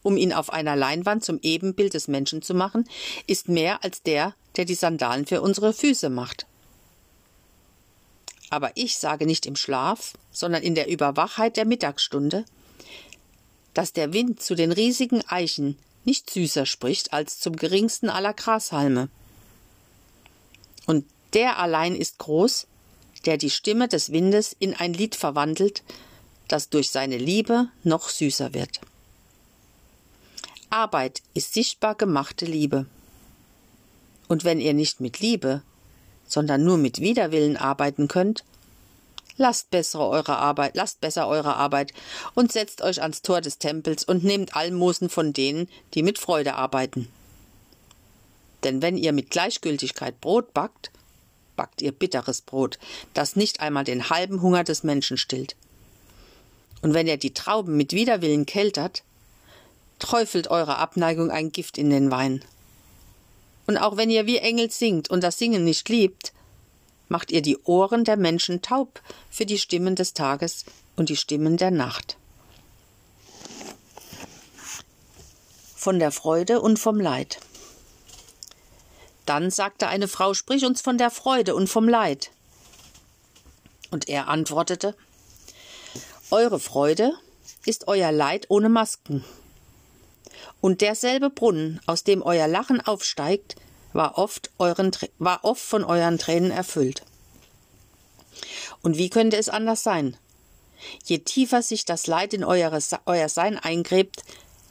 um 0.03 0.17
ihn 0.17 0.33
auf 0.33 0.53
einer 0.53 0.77
Leinwand 0.77 1.25
zum 1.25 1.39
Ebenbild 1.43 1.95
des 1.95 2.09
Menschen 2.09 2.43
zu 2.43 2.55
machen, 2.55 2.89
ist 3.27 3.49
mehr 3.49 3.85
als 3.85 4.03
der, 4.03 4.35
der 4.57 4.65
die 4.65 4.75
Sandalen 4.75 5.27
für 5.27 5.41
unsere 5.43 5.73
Füße 5.73 6.11
macht. 6.11 6.47
Aber 8.51 8.73
ich 8.75 8.99
sage 8.99 9.27
nicht 9.27 9.47
im 9.47 9.57
Schlaf, 9.57 10.13
sondern 10.31 10.63
in 10.63 10.75
der 10.75 10.89
Überwachheit 10.89 11.57
der 11.57 11.65
Mittagsstunde, 11.65 12.45
dass 13.73 13.93
der 13.93 14.13
Wind 14.13 14.43
zu 14.43 14.55
den 14.55 14.73
riesigen 14.73 15.23
Eichen 15.27 15.79
nicht 16.05 16.29
süßer 16.29 16.67
spricht 16.67 17.13
als 17.13 17.41
zum 17.41 17.57
geringsten 17.57 18.11
aller 18.11 18.35
Grashalme. 18.35 19.09
Und 20.87 21.07
der 21.33 21.59
allein 21.59 21.95
ist 21.95 22.19
groß, 22.19 22.67
der 23.25 23.37
die 23.39 23.51
Stimme 23.51 23.89
des 23.89 24.13
Windes 24.13 24.55
in 24.59 24.75
ein 24.75 24.93
Lied 24.93 25.15
verwandelt, 25.15 25.83
das 26.49 26.69
durch 26.69 26.91
seine 26.91 27.17
Liebe 27.17 27.69
noch 27.85 28.09
süßer 28.09 28.53
wird. 28.53 28.81
Arbeit 30.73 31.23
ist 31.35 31.53
sichtbar 31.53 31.95
gemachte 31.95 32.47
Liebe. 32.47 32.87
Und 34.27 34.45
wenn 34.45 34.59
ihr 34.59 34.73
nicht 34.73 35.01
mit 35.01 35.21
Liebe, 35.21 35.61
sondern 36.27 36.65
nur 36.65 36.79
mit 36.79 36.99
Widerwillen 36.99 37.59
arbeiten 37.59 38.09
könnt, 38.09 38.43
lasst 39.37 39.71
bessere 39.71 40.09
eure 40.09 40.39
Arbeit, 40.39 40.75
lasst 40.75 41.03
besser 41.03 41.29
eure 41.29 41.57
Arbeit 41.57 41.93
und 42.35 42.53
setzt 42.53 42.81
euch 42.81 43.03
ans 43.03 43.21
Tor 43.21 43.43
des 43.43 43.59
Tempels 43.59 44.03
und 44.03 44.25
nehmt 44.25 44.57
Almosen 44.57 45.11
von 45.11 45.35
denen, 45.35 45.69
die 45.93 46.03
mit 46.03 46.19
Freude 46.19 46.55
arbeiten. 46.55 47.09
Denn 48.65 48.81
wenn 48.81 48.97
ihr 48.97 49.13
mit 49.13 49.29
Gleichgültigkeit 49.29 50.23
Brot 50.23 50.55
backt, 50.55 50.91
backt 51.55 51.83
ihr 51.83 51.93
bitteres 51.93 52.41
Brot, 52.41 52.79
das 53.13 53.37
nicht 53.37 53.61
einmal 53.61 53.85
den 53.85 54.09
halben 54.09 54.41
Hunger 54.41 54.65
des 54.65 54.85
Menschen 54.85 55.19
stillt. 55.19 55.55
Und 56.81 56.95
wenn 56.95 57.07
ihr 57.07 57.19
die 57.19 57.35
Trauben 57.35 57.77
mit 57.77 57.93
Widerwillen 57.93 58.47
keltert, 58.47 59.03
träufelt 60.03 60.49
eure 60.49 60.79
Abneigung 60.79 61.31
ein 61.31 61.53
Gift 61.53 61.79
in 61.79 61.89
den 61.89 62.11
Wein. 62.11 62.45
Und 63.69 63.79
auch 63.79 63.97
wenn 63.97 64.11
ihr 64.11 64.27
wie 64.27 64.39
Engel 64.39 64.69
singt 64.71 65.09
und 65.09 65.23
das 65.23 65.39
Singen 65.39 65.65
nicht 65.65 65.89
liebt, 65.89 66.33
macht 67.09 67.31
ihr 67.31 67.41
die 67.41 67.57
Ohren 67.63 68.03
der 68.03 68.17
Menschen 68.17 68.63
taub 68.63 69.01
für 69.31 69.47
die 69.47 69.59
Stimmen 69.59 69.95
des 69.95 70.13
Tages 70.13 70.65
und 70.97 71.09
die 71.09 71.17
Stimmen 71.17 71.57
der 71.57 71.71
Nacht. 71.71 72.17
Von 75.77 76.01
der 76.01 76.11
Freude 76.11 76.61
und 76.61 76.81
vom 76.81 76.99
Leid. 76.99 77.39
Dann 79.25 79.53
sagte 79.53 79.87
eine 79.87 80.09
Frau, 80.09 80.35
sprich 80.35 80.65
uns 80.65 80.81
von 80.81 80.99
der 80.99 81.11
Freude 81.11 81.55
und 81.55 81.69
vom 81.69 81.89
Leid. 81.89 82.33
Und 83.93 84.09
er 84.09 84.27
antwortete, 84.27 84.97
Eure 86.33 86.59
Freude 86.59 87.13
ist 87.67 87.87
euer 87.87 88.11
Leid 88.11 88.47
ohne 88.49 88.69
Masken. 88.69 89.25
Und 90.61 90.81
derselbe 90.81 91.31
Brunnen, 91.31 91.81
aus 91.87 92.05
dem 92.05 92.23
euer 92.23 92.49
Lachen 92.49 92.81
aufsteigt, 92.81 93.57
war 93.93 94.19
oft, 94.19 94.51
euren, 94.59 94.91
war 95.19 95.45
oft 95.45 95.63
von 95.63 95.85
euren 95.85 96.19
Tränen 96.19 96.51
erfüllt. 96.51 97.03
Und 98.83 98.97
wie 98.97 99.11
könnte 99.11 99.37
es 99.37 99.49
anders 99.49 99.83
sein? 99.83 100.17
Je 101.05 101.19
tiefer 101.19 101.63
sich 101.63 101.85
das 101.85 102.07
Leid 102.07 102.35
in 102.35 102.45
eure, 102.45 102.79
euer 103.07 103.29
Sein 103.29 103.59
eingräbt, 103.59 104.25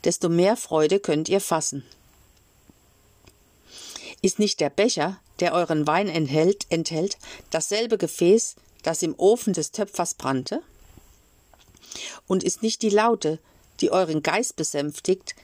desto 0.03 0.29
mehr 0.29 0.57
Freude 0.57 0.99
könnt 0.99 1.29
ihr 1.29 1.41
fassen. 1.41 1.85
Ist 4.21 4.39
nicht 4.39 4.59
der 4.59 4.69
Becher, 4.69 5.19
der 5.39 5.53
euren 5.53 5.87
Wein 5.87 6.07
enthält, 6.07 6.65
enthält, 6.69 7.17
dasselbe 7.49 7.97
Gefäß, 7.97 8.55
das 8.83 9.01
im 9.01 9.15
Ofen 9.17 9.53
des 9.53 9.71
Töpfers 9.71 10.13
brannte? 10.13 10.61
Und 12.27 12.43
ist 12.43 12.61
nicht 12.61 12.81
die 12.81 12.89
Laute, 12.89 13.39
die 13.79 13.91
euren 13.91 14.21
Geist 14.21 14.55
besänftigt, 14.55 15.35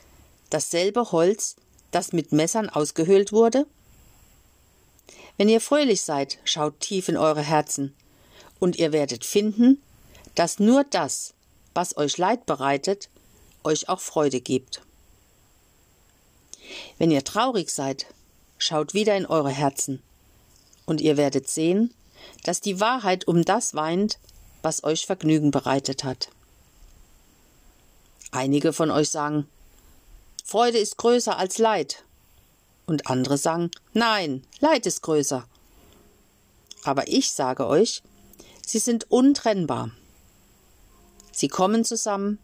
dasselbe 0.50 1.12
Holz, 1.12 1.56
das 1.92 2.14
mit 2.14 2.32
Messern 2.32 2.70
ausgehöhlt 2.70 3.32
wurde? 3.32 3.66
Wenn 5.38 5.50
ihr 5.50 5.62
fröhlich 5.62 6.02
seid, 6.02 6.40
schaut 6.44 6.80
tief 6.80 7.10
in 7.10 7.18
eure 7.18 7.42
Herzen, 7.42 7.96
und 8.60 8.78
ihr 8.78 8.92
werdet 8.92 9.24
finden, 9.24 9.82
dass 10.36 10.60
nur 10.60 10.84
das, 10.84 11.34
was 11.74 11.96
euch 11.96 12.18
Leid 12.18 12.46
bereitet, 12.46 13.10
euch 13.64 13.88
auch 13.88 14.00
Freude 14.00 14.42
gibt. 14.42 14.82
Wenn 16.98 17.12
ihr 17.12 17.24
traurig 17.24 17.70
seid, 17.70 18.08
schaut 18.58 18.94
wieder 18.94 19.16
in 19.16 19.26
eure 19.26 19.52
Herzen, 19.52 20.02
und 20.86 21.02
ihr 21.02 21.18
werdet 21.18 21.48
sehen, 21.48 21.94
dass 22.44 22.62
die 22.62 22.80
Wahrheit 22.80 23.28
um 23.28 23.46
das 23.46 23.76
weint, 23.76 24.20
was 24.64 24.84
euch 24.84 25.06
Vergnügen 25.06 25.52
bereitet 25.52 26.04
hat. 26.04 26.30
Einige 28.32 28.74
von 28.74 28.92
euch 28.92 29.10
sagen, 29.10 29.48
Freude 30.50 30.78
ist 30.78 30.96
größer 30.96 31.38
als 31.38 31.58
Leid. 31.58 32.06
Und 32.86 33.08
andere 33.08 33.38
sagen, 33.38 33.70
nein, 33.92 34.48
Leid 34.62 34.86
ist 34.86 35.02
größer. 35.02 35.46
Aber 36.84 37.10
ich 37.10 37.32
sage 37.32 37.68
euch, 37.68 38.02
sie 38.66 38.80
sind 38.80 39.12
untrennbar. 39.12 39.92
Sie 41.34 41.50
kommen 41.50 41.84
zusammen, 41.84 42.40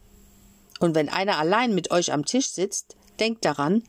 und 0.81 0.95
wenn 0.95 1.07
einer 1.07 1.37
allein 1.37 1.73
mit 1.73 1.91
euch 1.91 2.11
am 2.11 2.25
Tisch 2.25 2.49
sitzt, 2.49 2.97
denkt 3.21 3.45
daran, 3.45 3.83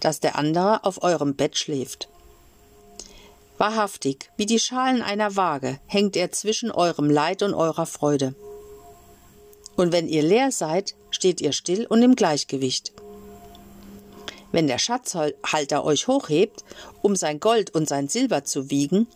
dass 0.00 0.20
der 0.20 0.36
andere 0.36 0.84
auf 0.84 1.02
eurem 1.02 1.34
Bett 1.34 1.56
schläft. 1.56 2.10
Wahrhaftig, 3.56 4.30
wie 4.36 4.44
die 4.44 4.60
Schalen 4.60 5.00
einer 5.00 5.36
Waage, 5.36 5.80
hängt 5.86 6.16
er 6.16 6.32
zwischen 6.32 6.70
eurem 6.70 7.08
Leid 7.08 7.42
und 7.42 7.54
eurer 7.54 7.86
Freude. 7.86 8.34
Und 9.74 9.90
wenn 9.90 10.06
ihr 10.06 10.22
leer 10.22 10.52
seid, 10.52 10.94
steht 11.10 11.40
ihr 11.40 11.52
still 11.52 11.86
und 11.86 12.02
im 12.02 12.14
Gleichgewicht. 12.14 12.92
Wenn 14.52 14.66
der 14.66 14.78
Schatzhalter 14.78 15.84
euch 15.84 16.08
hochhebt, 16.08 16.64
um 17.02 17.16
sein 17.16 17.40
Gold 17.40 17.74
und 17.74 17.88
sein 17.88 18.08
Silber 18.08 18.44
zu 18.44 18.70
wiegen, 18.70 19.06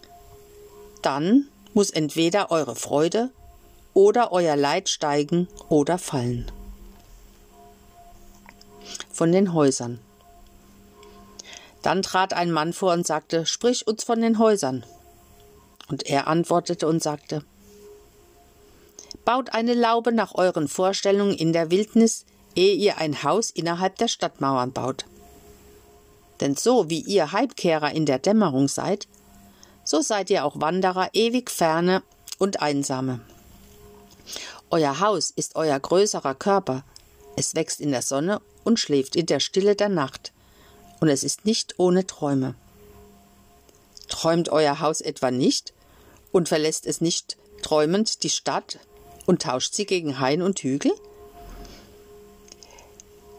dann 1.00 1.48
muss 1.74 1.90
entweder 1.90 2.50
eure 2.50 2.76
Freude 2.76 3.30
oder 3.94 4.32
euer 4.32 4.56
Leid 4.56 4.88
steigen 4.88 5.48
oder 5.68 5.98
fallen. 5.98 6.50
Von 9.10 9.32
den 9.32 9.52
Häusern. 9.52 10.00
Dann 11.82 12.02
trat 12.02 12.32
ein 12.32 12.52
Mann 12.52 12.72
vor 12.72 12.92
und 12.92 13.06
sagte, 13.06 13.44
Sprich 13.46 13.86
uns 13.86 14.04
von 14.04 14.20
den 14.20 14.38
Häusern. 14.38 14.84
Und 15.88 16.06
er 16.06 16.28
antwortete 16.28 16.86
und 16.86 17.02
sagte, 17.02 17.42
Baut 19.24 19.52
eine 19.52 19.74
Laube 19.74 20.12
nach 20.12 20.34
euren 20.34 20.68
Vorstellungen 20.68 21.34
in 21.34 21.52
der 21.52 21.70
Wildnis, 21.70 22.24
ehe 22.54 22.74
ihr 22.74 22.98
ein 22.98 23.22
Haus 23.22 23.50
innerhalb 23.50 23.96
der 23.98 24.08
Stadtmauern 24.08 24.72
baut. 24.72 25.04
Denn 26.42 26.56
so 26.56 26.90
wie 26.90 26.98
ihr 26.98 27.30
Heimkehrer 27.30 27.92
in 27.92 28.04
der 28.04 28.18
Dämmerung 28.18 28.66
seid, 28.66 29.06
so 29.84 30.00
seid 30.00 30.28
ihr 30.28 30.44
auch 30.44 30.58
Wanderer 30.60 31.10
ewig 31.12 31.48
ferne 31.52 32.02
und 32.36 32.60
einsame. 32.60 33.20
Euer 34.68 34.98
Haus 34.98 35.30
ist 35.30 35.54
euer 35.54 35.78
größerer 35.78 36.34
Körper, 36.34 36.82
es 37.36 37.54
wächst 37.54 37.80
in 37.80 37.92
der 37.92 38.02
Sonne 38.02 38.40
und 38.64 38.80
schläft 38.80 39.14
in 39.14 39.26
der 39.26 39.38
Stille 39.38 39.76
der 39.76 39.88
Nacht, 39.88 40.32
und 40.98 41.08
es 41.08 41.22
ist 41.22 41.44
nicht 41.44 41.78
ohne 41.78 42.08
Träume. 42.08 42.56
Träumt 44.08 44.48
euer 44.48 44.80
Haus 44.80 45.00
etwa 45.00 45.30
nicht 45.30 45.72
und 46.32 46.48
verlässt 46.48 46.88
es 46.88 47.00
nicht 47.00 47.36
träumend 47.62 48.24
die 48.24 48.30
Stadt 48.30 48.80
und 49.26 49.42
tauscht 49.42 49.74
sie 49.74 49.86
gegen 49.86 50.18
Hain 50.18 50.42
und 50.42 50.58
Hügel? 50.58 50.90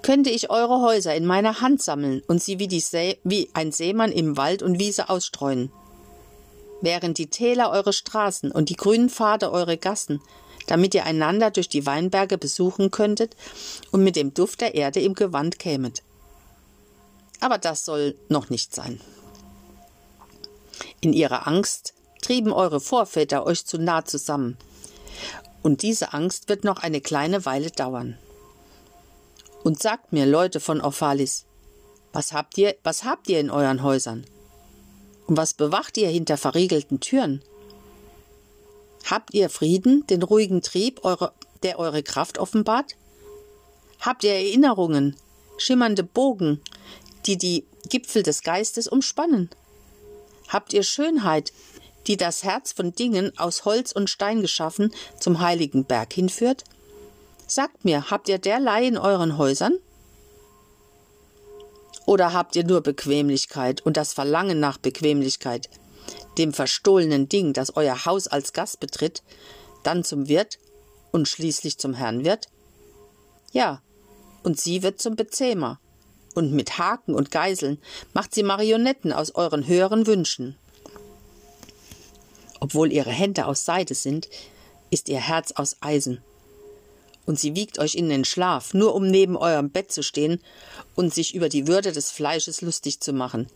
Könnte 0.03 0.29
ich 0.29 0.49
eure 0.49 0.81
Häuser 0.81 1.15
in 1.15 1.25
meiner 1.25 1.61
Hand 1.61 1.81
sammeln 1.81 2.21
und 2.27 2.43
sie 2.43 2.59
wie, 2.59 2.67
die 2.67 2.81
See, 2.81 3.19
wie 3.23 3.49
ein 3.53 3.71
Seemann 3.71 4.11
im 4.11 4.35
Wald 4.35 4.61
und 4.61 4.77
Wiese 4.77 5.09
ausstreuen? 5.09 5.71
Wären 6.81 7.13
die 7.13 7.27
Täler 7.27 7.71
eure 7.71 7.93
Straßen 7.93 8.51
und 8.51 8.67
die 8.67 8.75
grünen 8.75 9.09
Pfade 9.09 9.49
eure 9.49 9.77
Gassen, 9.77 10.21
damit 10.67 10.93
ihr 10.93 11.05
einander 11.05 11.51
durch 11.51 11.69
die 11.69 11.85
Weinberge 11.85 12.37
besuchen 12.37 12.91
könntet 12.91 13.37
und 13.91 14.03
mit 14.03 14.17
dem 14.17 14.33
Duft 14.33 14.59
der 14.59 14.75
Erde 14.75 14.99
im 14.99 15.13
Gewand 15.13 15.57
kämet. 15.57 16.03
Aber 17.39 17.57
das 17.57 17.85
soll 17.85 18.15
noch 18.27 18.49
nicht 18.49 18.75
sein. 18.75 18.99
In 20.99 21.13
ihrer 21.13 21.47
Angst 21.47 21.93
trieben 22.21 22.51
eure 22.51 22.81
Vorväter 22.81 23.45
euch 23.45 23.65
zu 23.65 23.77
nah 23.77 24.03
zusammen, 24.03 24.57
und 25.61 25.81
diese 25.81 26.11
Angst 26.11 26.49
wird 26.49 26.65
noch 26.65 26.79
eine 26.79 26.99
kleine 26.99 27.45
Weile 27.45 27.71
dauern. 27.71 28.17
Und 29.63 29.81
sagt 29.81 30.11
mir, 30.11 30.25
Leute 30.25 30.59
von 30.59 30.81
Ophalis, 30.81 31.45
was 32.11 32.33
habt 32.33 32.57
ihr, 32.57 32.75
was 32.83 33.03
habt 33.03 33.29
ihr 33.29 33.39
in 33.39 33.49
euren 33.49 33.81
Häusern? 33.81 34.25
Und 35.25 35.37
was 35.37 35.53
bewacht 35.53 35.97
ihr 35.97 36.09
hinter 36.09 36.37
verriegelten 36.37 36.99
Türen? 36.99 37.41
Habt 39.05 39.33
ihr 39.33 39.49
Frieden, 39.49 40.05
den 40.07 40.21
ruhigen 40.21 40.61
Trieb, 40.61 41.03
eure, 41.03 41.33
der 41.63 41.79
eure 41.79 42.03
Kraft 42.03 42.37
offenbart? 42.37 42.95
Habt 43.99 44.23
ihr 44.23 44.33
Erinnerungen, 44.33 45.15
schimmernde 45.57 46.03
Bogen, 46.03 46.61
die 47.25 47.37
die 47.37 47.65
Gipfel 47.89 48.23
des 48.23 48.43
Geistes 48.43 48.87
umspannen? 48.87 49.49
Habt 50.49 50.73
ihr 50.73 50.83
Schönheit, 50.83 51.53
die 52.07 52.17
das 52.17 52.43
Herz 52.43 52.73
von 52.73 52.93
Dingen 52.93 53.37
aus 53.37 53.65
Holz 53.65 53.91
und 53.91 54.09
Stein 54.09 54.41
geschaffen 54.41 54.93
zum 55.19 55.39
heiligen 55.39 55.85
Berg 55.85 56.13
hinführt? 56.13 56.63
Sagt 57.53 57.85
mir, 57.85 58.09
habt 58.09 58.29
ihr 58.29 58.39
derlei 58.39 58.87
in 58.87 58.97
euren 58.97 59.37
Häusern? 59.37 59.77
Oder 62.07 62.33
habt 62.33 62.55
ihr 62.55 62.63
nur 62.63 62.81
Bequemlichkeit 62.81 63.79
und 63.81 63.95
das 63.95 64.11
Verlangen 64.11 64.59
nach 64.59 64.79
Bequemlichkeit, 64.79 65.69
dem 66.39 66.51
verstohlenen 66.51 67.29
Ding, 67.29 67.53
das 67.53 67.75
euer 67.75 68.05
Haus 68.05 68.27
als 68.27 68.53
Gast 68.53 68.79
betritt, 68.79 69.21
dann 69.83 70.03
zum 70.03 70.27
Wirt 70.29 70.57
und 71.11 71.27
schließlich 71.27 71.77
zum 71.77 71.93
Herrn 71.93 72.25
wird? 72.25 72.47
Ja, 73.51 73.83
und 74.41 74.59
sie 74.59 74.81
wird 74.81 74.99
zum 74.99 75.15
Bezähmer, 75.15 75.79
und 76.33 76.53
mit 76.53 76.79
Haken 76.79 77.13
und 77.13 77.29
Geiseln 77.29 77.79
macht 78.15 78.33
sie 78.33 78.41
Marionetten 78.41 79.13
aus 79.13 79.35
euren 79.35 79.67
höheren 79.67 80.07
Wünschen. 80.07 80.57
Obwohl 82.59 82.91
ihre 82.91 83.11
Hände 83.11 83.45
aus 83.45 83.63
Seide 83.63 83.93
sind, 83.93 84.27
ist 84.89 85.07
ihr 85.07 85.19
Herz 85.19 85.51
aus 85.51 85.77
Eisen. 85.81 86.23
Und 87.25 87.39
sie 87.39 87.55
wiegt 87.55 87.79
euch 87.79 87.95
in 87.95 88.09
den 88.09 88.25
Schlaf, 88.25 88.73
nur 88.73 88.95
um 88.95 89.07
neben 89.07 89.37
eurem 89.37 89.69
Bett 89.69 89.91
zu 89.91 90.03
stehen 90.03 90.41
und 90.95 91.13
sich 91.13 91.33
über 91.33 91.49
die 91.49 91.67
Würde 91.67 91.91
des 91.91 92.11
Fleisches 92.11 92.61
lustig 92.61 92.99
zu 92.99 93.13
machen. 93.13 93.47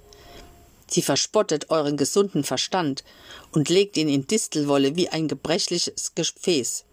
Sie 0.90 1.02
verspottet 1.02 1.70
euren 1.70 1.98
gesunden 1.98 2.44
Verstand 2.44 3.04
und 3.52 3.70
legt 3.70 3.98
ihn 3.98 4.08
in 4.08 4.26
Distelwolle 4.26 4.96
wie 4.96 5.10
ein 5.10 5.28
gebrechliches 5.28 6.16
Gefäß. 6.16 6.86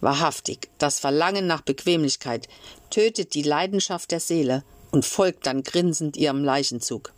Wahrhaftig, 0.00 0.68
das 0.78 0.98
Verlangen 0.98 1.46
nach 1.46 1.62
Bequemlichkeit 1.62 2.48
tötet 2.90 3.34
die 3.34 3.42
Leidenschaft 3.42 4.10
der 4.10 4.20
Seele 4.20 4.64
und 4.90 5.04
folgt 5.04 5.46
dann 5.46 5.62
grinsend 5.62 6.16
ihrem 6.16 6.44
Leichenzug. 6.44 7.12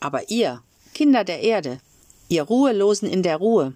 Aber 0.00 0.30
ihr, 0.30 0.62
Kinder 0.94 1.24
der 1.24 1.40
Erde, 1.40 1.80
ihr 2.28 2.42
Ruhelosen 2.42 3.08
in 3.08 3.22
der 3.22 3.36
Ruhe, 3.36 3.74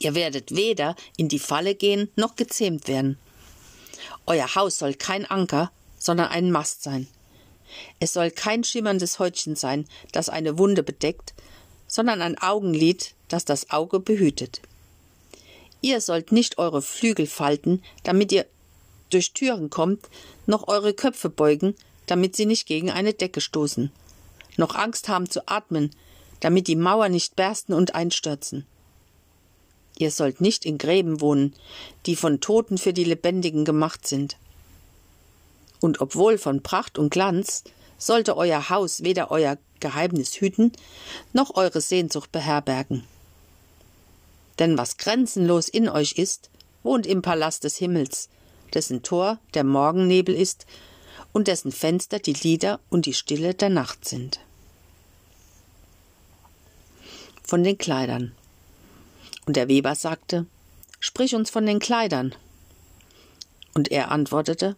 ihr 0.00 0.16
werdet 0.16 0.56
weder 0.56 0.96
in 1.16 1.28
die 1.28 1.38
Falle 1.38 1.76
gehen 1.76 2.10
noch 2.16 2.34
gezähmt 2.34 2.88
werden. 2.88 3.16
Euer 4.26 4.54
Haus 4.56 4.78
soll 4.78 4.94
kein 4.94 5.24
Anker, 5.26 5.70
sondern 5.98 6.28
ein 6.28 6.50
Mast 6.50 6.82
sein. 6.82 7.06
Es 8.00 8.12
soll 8.12 8.32
kein 8.32 8.64
schimmerndes 8.64 9.20
Häutchen 9.20 9.54
sein, 9.54 9.86
das 10.10 10.28
eine 10.28 10.58
Wunde 10.58 10.82
bedeckt, 10.82 11.34
sondern 11.86 12.22
ein 12.22 12.38
Augenlid, 12.38 13.14
das 13.28 13.44
das 13.44 13.70
Auge 13.70 14.00
behütet. 14.00 14.60
Ihr 15.82 16.00
sollt 16.00 16.32
nicht 16.32 16.58
eure 16.58 16.82
Flügel 16.82 17.26
falten, 17.26 17.82
damit 18.02 18.32
ihr 18.32 18.46
durch 19.10 19.32
Türen 19.32 19.70
kommt, 19.70 20.08
noch 20.46 20.68
eure 20.68 20.94
Köpfe 20.94 21.30
beugen, 21.30 21.74
damit 22.06 22.36
sie 22.36 22.46
nicht 22.46 22.66
gegen 22.66 22.90
eine 22.90 23.12
Decke 23.12 23.40
stoßen, 23.40 23.90
noch 24.56 24.74
Angst 24.74 25.08
haben 25.08 25.30
zu 25.30 25.46
atmen, 25.48 25.94
damit 26.40 26.68
die 26.68 26.76
Mauern 26.76 27.12
nicht 27.12 27.36
bersten 27.36 27.72
und 27.72 27.94
einstürzen. 27.94 28.66
Ihr 30.00 30.10
sollt 30.10 30.40
nicht 30.40 30.64
in 30.64 30.78
Gräben 30.78 31.20
wohnen, 31.20 31.54
die 32.06 32.16
von 32.16 32.40
Toten 32.40 32.78
für 32.78 32.94
die 32.94 33.04
Lebendigen 33.04 33.66
gemacht 33.66 34.06
sind. 34.06 34.38
Und 35.78 36.00
obwohl 36.00 36.38
von 36.38 36.62
Pracht 36.62 36.98
und 36.98 37.10
Glanz, 37.10 37.64
sollte 37.98 38.38
euer 38.38 38.70
Haus 38.70 39.02
weder 39.02 39.30
euer 39.30 39.58
Geheimnis 39.78 40.40
hüten, 40.40 40.72
noch 41.34 41.54
eure 41.54 41.82
Sehnsucht 41.82 42.32
beherbergen. 42.32 43.04
Denn 44.58 44.78
was 44.78 44.96
grenzenlos 44.96 45.68
in 45.68 45.86
euch 45.86 46.12
ist, 46.12 46.48
wohnt 46.82 47.06
im 47.06 47.20
Palast 47.20 47.64
des 47.64 47.76
Himmels, 47.76 48.30
dessen 48.72 49.02
Tor 49.02 49.38
der 49.52 49.64
Morgennebel 49.64 50.34
ist 50.34 50.64
und 51.34 51.46
dessen 51.46 51.72
Fenster 51.72 52.20
die 52.20 52.32
Lieder 52.32 52.80
und 52.88 53.04
die 53.04 53.12
Stille 53.12 53.52
der 53.52 53.68
Nacht 53.68 54.08
sind. 54.08 54.40
Von 57.42 57.62
den 57.64 57.76
Kleidern. 57.76 58.34
Und 59.50 59.56
der 59.56 59.66
Weber 59.66 59.96
sagte, 59.96 60.46
Sprich 61.00 61.34
uns 61.34 61.50
von 61.50 61.66
den 61.66 61.80
Kleidern. 61.80 62.36
Und 63.74 63.90
er 63.90 64.12
antwortete, 64.12 64.76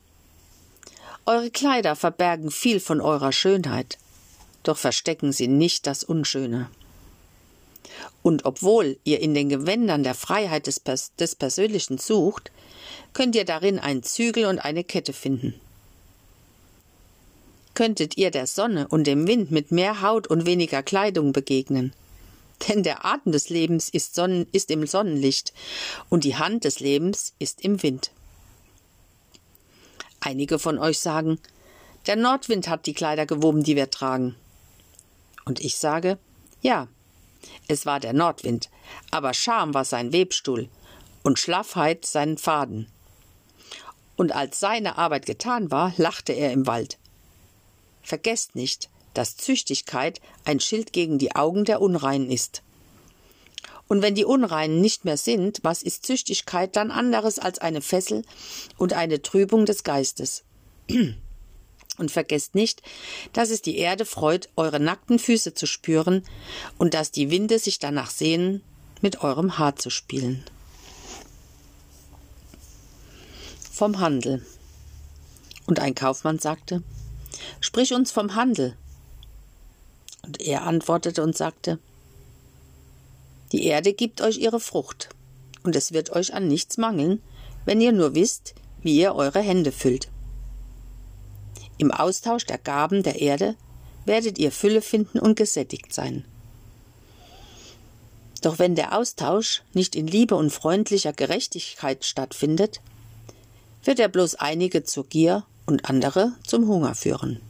Eure 1.26 1.50
Kleider 1.50 1.94
verbergen 1.94 2.50
viel 2.50 2.80
von 2.80 3.02
eurer 3.02 3.32
Schönheit, 3.32 3.98
doch 4.62 4.78
verstecken 4.78 5.30
sie 5.30 5.46
nicht 5.46 5.86
das 5.86 6.04
Unschöne. 6.04 6.70
Und 8.22 8.46
obwohl 8.46 8.96
ihr 9.04 9.20
in 9.20 9.34
den 9.34 9.50
Gewändern 9.50 10.04
der 10.04 10.14
Freiheit 10.14 10.66
des, 10.66 10.80
Pers 10.80 11.14
des 11.16 11.34
Persönlichen 11.34 11.98
sucht, 11.98 12.50
könnt 13.12 13.36
ihr 13.36 13.44
darin 13.44 13.78
einen 13.78 14.02
Zügel 14.02 14.46
und 14.46 14.58
eine 14.58 14.84
Kette 14.84 15.12
finden. 15.12 15.52
Könntet 17.74 18.16
ihr 18.16 18.30
der 18.30 18.46
Sonne 18.46 18.88
und 18.88 19.06
dem 19.06 19.26
Wind 19.26 19.50
mit 19.50 19.70
mehr 19.70 20.00
Haut 20.00 20.28
und 20.28 20.46
weniger 20.46 20.82
Kleidung 20.82 21.34
begegnen. 21.34 21.92
Denn 22.68 22.82
der 22.82 23.04
Atem 23.04 23.32
des 23.32 23.48
Lebens 23.48 23.88
ist, 23.88 24.14
Sonnen 24.14 24.46
ist 24.52 24.70
im 24.70 24.86
Sonnenlicht 24.86 25.52
und 26.08 26.24
die 26.24 26.36
Hand 26.36 26.64
des 26.64 26.80
Lebens 26.80 27.34
ist 27.38 27.62
im 27.62 27.82
Wind. 27.82 28.12
Einige 30.20 30.58
von 30.58 30.78
euch 30.78 31.00
sagen, 31.00 31.38
der 32.06 32.16
Nordwind 32.16 32.68
hat 32.68 32.86
die 32.86 32.94
Kleider 32.94 33.26
gewoben, 33.26 33.62
die 33.62 33.76
wir 33.76 33.90
tragen. 33.90 34.36
Und 35.44 35.60
ich 35.60 35.76
sage, 35.76 36.18
ja, 36.60 36.88
es 37.66 37.86
war 37.86 37.98
der 37.98 38.12
Nordwind, 38.12 38.70
aber 39.10 39.34
Scham 39.34 39.74
war 39.74 39.84
sein 39.84 40.12
Webstuhl 40.12 40.68
und 41.22 41.38
Schlaffheit 41.38 42.04
sein 42.04 42.38
Faden. 42.38 42.88
Und 44.16 44.32
als 44.32 44.60
seine 44.60 44.98
Arbeit 44.98 45.26
getan 45.26 45.70
war, 45.70 45.92
lachte 45.96 46.32
er 46.32 46.52
im 46.52 46.66
Wald. 46.66 46.98
Vergesst 48.02 48.54
nicht, 48.54 48.90
dass 49.14 49.36
Züchtigkeit 49.36 50.20
ein 50.44 50.60
Schild 50.60 50.92
gegen 50.92 51.18
die 51.18 51.34
Augen 51.34 51.64
der 51.64 51.80
Unreinen 51.80 52.30
ist. 52.30 52.62
Und 53.88 54.00
wenn 54.00 54.14
die 54.14 54.24
Unreinen 54.24 54.80
nicht 54.80 55.04
mehr 55.04 55.16
sind, 55.16 55.60
was 55.62 55.82
ist 55.82 56.06
Züchtigkeit 56.06 56.76
dann 56.76 56.90
anderes 56.90 57.38
als 57.38 57.58
eine 57.58 57.82
Fessel 57.82 58.24
und 58.78 58.94
eine 58.94 59.20
Trübung 59.20 59.66
des 59.66 59.84
Geistes? 59.84 60.44
Und 61.98 62.10
vergesst 62.10 62.54
nicht, 62.54 62.80
dass 63.34 63.50
es 63.50 63.60
die 63.60 63.76
Erde 63.76 64.06
freut, 64.06 64.48
eure 64.56 64.80
nackten 64.80 65.18
Füße 65.18 65.52
zu 65.52 65.66
spüren 65.66 66.24
und 66.78 66.94
dass 66.94 67.10
die 67.10 67.30
Winde 67.30 67.58
sich 67.58 67.80
danach 67.80 68.10
sehnen, 68.10 68.62
mit 69.02 69.22
eurem 69.22 69.58
Haar 69.58 69.76
zu 69.76 69.90
spielen. 69.90 70.42
Vom 73.70 74.00
Handel. 74.00 74.44
Und 75.66 75.80
ein 75.80 75.94
Kaufmann 75.94 76.38
sagte, 76.38 76.82
Sprich 77.60 77.92
uns 77.92 78.10
vom 78.10 78.34
Handel. 78.34 78.74
Und 80.22 80.40
er 80.40 80.62
antwortete 80.62 81.22
und 81.22 81.36
sagte, 81.36 81.78
Die 83.52 83.64
Erde 83.64 83.92
gibt 83.92 84.20
euch 84.20 84.38
ihre 84.38 84.60
Frucht, 84.60 85.10
und 85.64 85.76
es 85.76 85.92
wird 85.92 86.10
euch 86.10 86.34
an 86.34 86.48
nichts 86.48 86.78
mangeln, 86.78 87.22
wenn 87.64 87.80
ihr 87.80 87.92
nur 87.92 88.14
wisst, 88.14 88.54
wie 88.82 88.98
ihr 88.98 89.14
eure 89.14 89.40
Hände 89.40 89.72
füllt. 89.72 90.08
Im 91.78 91.90
Austausch 91.90 92.46
der 92.46 92.58
Gaben 92.58 93.02
der 93.02 93.20
Erde 93.20 93.56
werdet 94.04 94.38
ihr 94.38 94.52
Fülle 94.52 94.82
finden 94.82 95.18
und 95.18 95.36
gesättigt 95.36 95.92
sein. 95.92 96.24
Doch 98.42 98.58
wenn 98.58 98.74
der 98.74 98.96
Austausch 98.96 99.62
nicht 99.72 99.94
in 99.94 100.06
Liebe 100.06 100.34
und 100.34 100.50
freundlicher 100.50 101.12
Gerechtigkeit 101.12 102.04
stattfindet, 102.04 102.80
wird 103.84 104.00
er 104.00 104.08
bloß 104.08 104.34
einige 104.36 104.84
zur 104.84 105.06
Gier 105.06 105.44
und 105.66 105.88
andere 105.88 106.32
zum 106.44 106.66
Hunger 106.66 106.94
führen. 106.94 107.40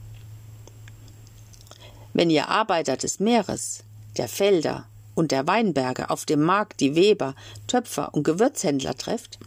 Wenn 2.12 2.30
ihr 2.30 2.48
Arbeiter 2.48 2.96
des 2.96 3.20
Meeres, 3.20 3.84
der 4.16 4.28
Felder 4.28 4.86
und 5.14 5.30
der 5.30 5.46
Weinberge 5.46 6.10
auf 6.10 6.24
dem 6.26 6.42
Markt 6.42 6.80
die 6.80 6.94
Weber, 6.94 7.34
Töpfer 7.66 8.14
und 8.14 8.24
Gewürzhändler 8.24 8.96
trefft, 8.96 9.38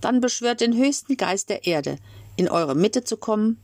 dann 0.00 0.20
beschwört 0.20 0.60
den 0.60 0.76
höchsten 0.76 1.16
Geist 1.16 1.48
der 1.48 1.66
Erde, 1.66 1.98
in 2.36 2.48
eure 2.48 2.74
Mitte 2.74 3.04
zu 3.04 3.16
kommen 3.16 3.58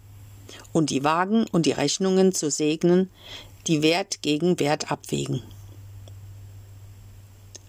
und 0.73 0.91
die 0.91 1.05
Wagen 1.05 1.47
und 1.53 1.66
die 1.66 1.73
Rechnungen 1.73 2.33
zu 2.33 2.51
segnen, 2.51 3.11
die 3.66 3.83
Wert 3.83 4.23
gegen 4.23 4.59
Wert 4.59 4.91
abwägen. 4.91 5.43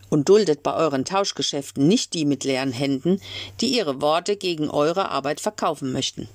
Und 0.10 0.28
duldet 0.28 0.62
bei 0.64 0.74
euren 0.74 1.06
Tauschgeschäften 1.06 1.88
nicht 1.88 2.14
die 2.14 2.26
mit 2.26 2.44
leeren 2.44 2.74
Händen, 2.74 3.22
die 3.62 3.78
ihre 3.78 4.02
Worte 4.02 4.36
gegen 4.36 4.70
eure 4.70 5.10
Arbeit 5.10 5.40
verkaufen 5.40 5.94
möchten. 5.94 6.28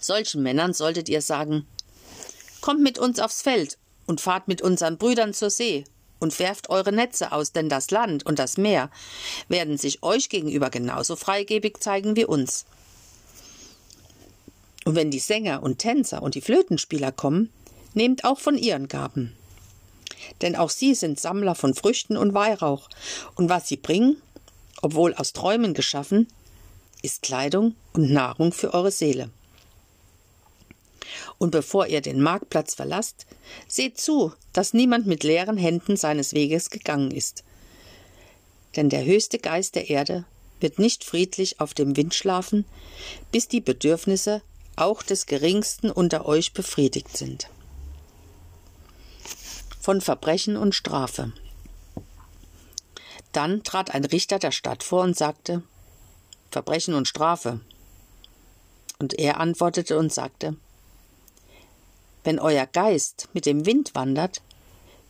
Solchen 0.00 0.42
Männern 0.42 0.72
solltet 0.72 1.08
ihr 1.08 1.22
sagen, 1.22 1.66
Kommt 2.62 2.80
mit 2.80 2.98
uns 2.98 3.18
aufs 3.18 3.42
Feld 3.42 3.76
und 4.06 4.20
fahrt 4.20 4.46
mit 4.48 4.62
unseren 4.62 4.96
Brüdern 4.96 5.34
zur 5.34 5.50
See 5.50 5.84
und 6.20 6.38
werft 6.38 6.70
eure 6.70 6.92
Netze 6.92 7.32
aus, 7.32 7.50
denn 7.50 7.68
das 7.68 7.90
Land 7.90 8.24
und 8.24 8.38
das 8.38 8.56
Meer 8.56 8.88
werden 9.48 9.76
sich 9.76 10.04
euch 10.04 10.28
gegenüber 10.28 10.70
genauso 10.70 11.16
freigebig 11.16 11.78
zeigen 11.80 12.14
wie 12.14 12.24
uns. 12.24 12.64
Und 14.84 14.94
wenn 14.94 15.10
die 15.10 15.18
Sänger 15.18 15.62
und 15.64 15.80
Tänzer 15.80 16.22
und 16.22 16.36
die 16.36 16.40
Flötenspieler 16.40 17.10
kommen, 17.10 17.50
nehmt 17.94 18.24
auch 18.24 18.38
von 18.38 18.56
ihren 18.56 18.86
Gaben. 18.86 19.36
Denn 20.40 20.54
auch 20.54 20.70
sie 20.70 20.94
sind 20.94 21.18
Sammler 21.18 21.56
von 21.56 21.74
Früchten 21.74 22.16
und 22.16 22.32
Weihrauch, 22.32 22.88
und 23.34 23.48
was 23.48 23.66
sie 23.66 23.76
bringen, 23.76 24.22
obwohl 24.82 25.14
aus 25.14 25.32
Träumen 25.32 25.74
geschaffen, 25.74 26.28
ist 27.02 27.22
Kleidung 27.22 27.74
und 27.92 28.12
Nahrung 28.12 28.52
für 28.52 28.72
eure 28.72 28.92
Seele. 28.92 29.30
Und 31.38 31.50
bevor 31.50 31.86
ihr 31.86 32.00
den 32.00 32.20
Marktplatz 32.20 32.74
verlasst, 32.74 33.26
seht 33.68 33.98
zu, 33.98 34.32
dass 34.52 34.74
niemand 34.74 35.06
mit 35.06 35.24
leeren 35.24 35.56
Händen 35.56 35.96
seines 35.96 36.34
Weges 36.34 36.70
gegangen 36.70 37.10
ist. 37.10 37.44
Denn 38.76 38.88
der 38.88 39.04
höchste 39.04 39.38
Geist 39.38 39.74
der 39.74 39.90
Erde 39.90 40.24
wird 40.60 40.78
nicht 40.78 41.04
friedlich 41.04 41.60
auf 41.60 41.74
dem 41.74 41.96
Wind 41.96 42.14
schlafen, 42.14 42.64
bis 43.30 43.48
die 43.48 43.60
Bedürfnisse 43.60 44.42
auch 44.76 45.02
des 45.02 45.26
Geringsten 45.26 45.90
unter 45.90 46.26
euch 46.26 46.52
befriedigt 46.52 47.16
sind. 47.16 47.48
Von 49.80 50.00
Verbrechen 50.00 50.56
und 50.56 50.74
Strafe. 50.74 51.32
Dann 53.32 53.62
trat 53.64 53.94
ein 53.94 54.04
Richter 54.04 54.38
der 54.38 54.52
Stadt 54.52 54.82
vor 54.84 55.02
und 55.02 55.16
sagte 55.16 55.62
Verbrechen 56.50 56.94
und 56.94 57.08
Strafe. 57.08 57.60
Und 58.98 59.18
er 59.18 59.40
antwortete 59.40 59.98
und 59.98 60.12
sagte 60.12 60.56
Wenn 62.24 62.38
euer 62.38 62.66
Geist 62.66 63.28
mit 63.32 63.46
dem 63.46 63.66
Wind 63.66 63.94
wandert, 63.94 64.42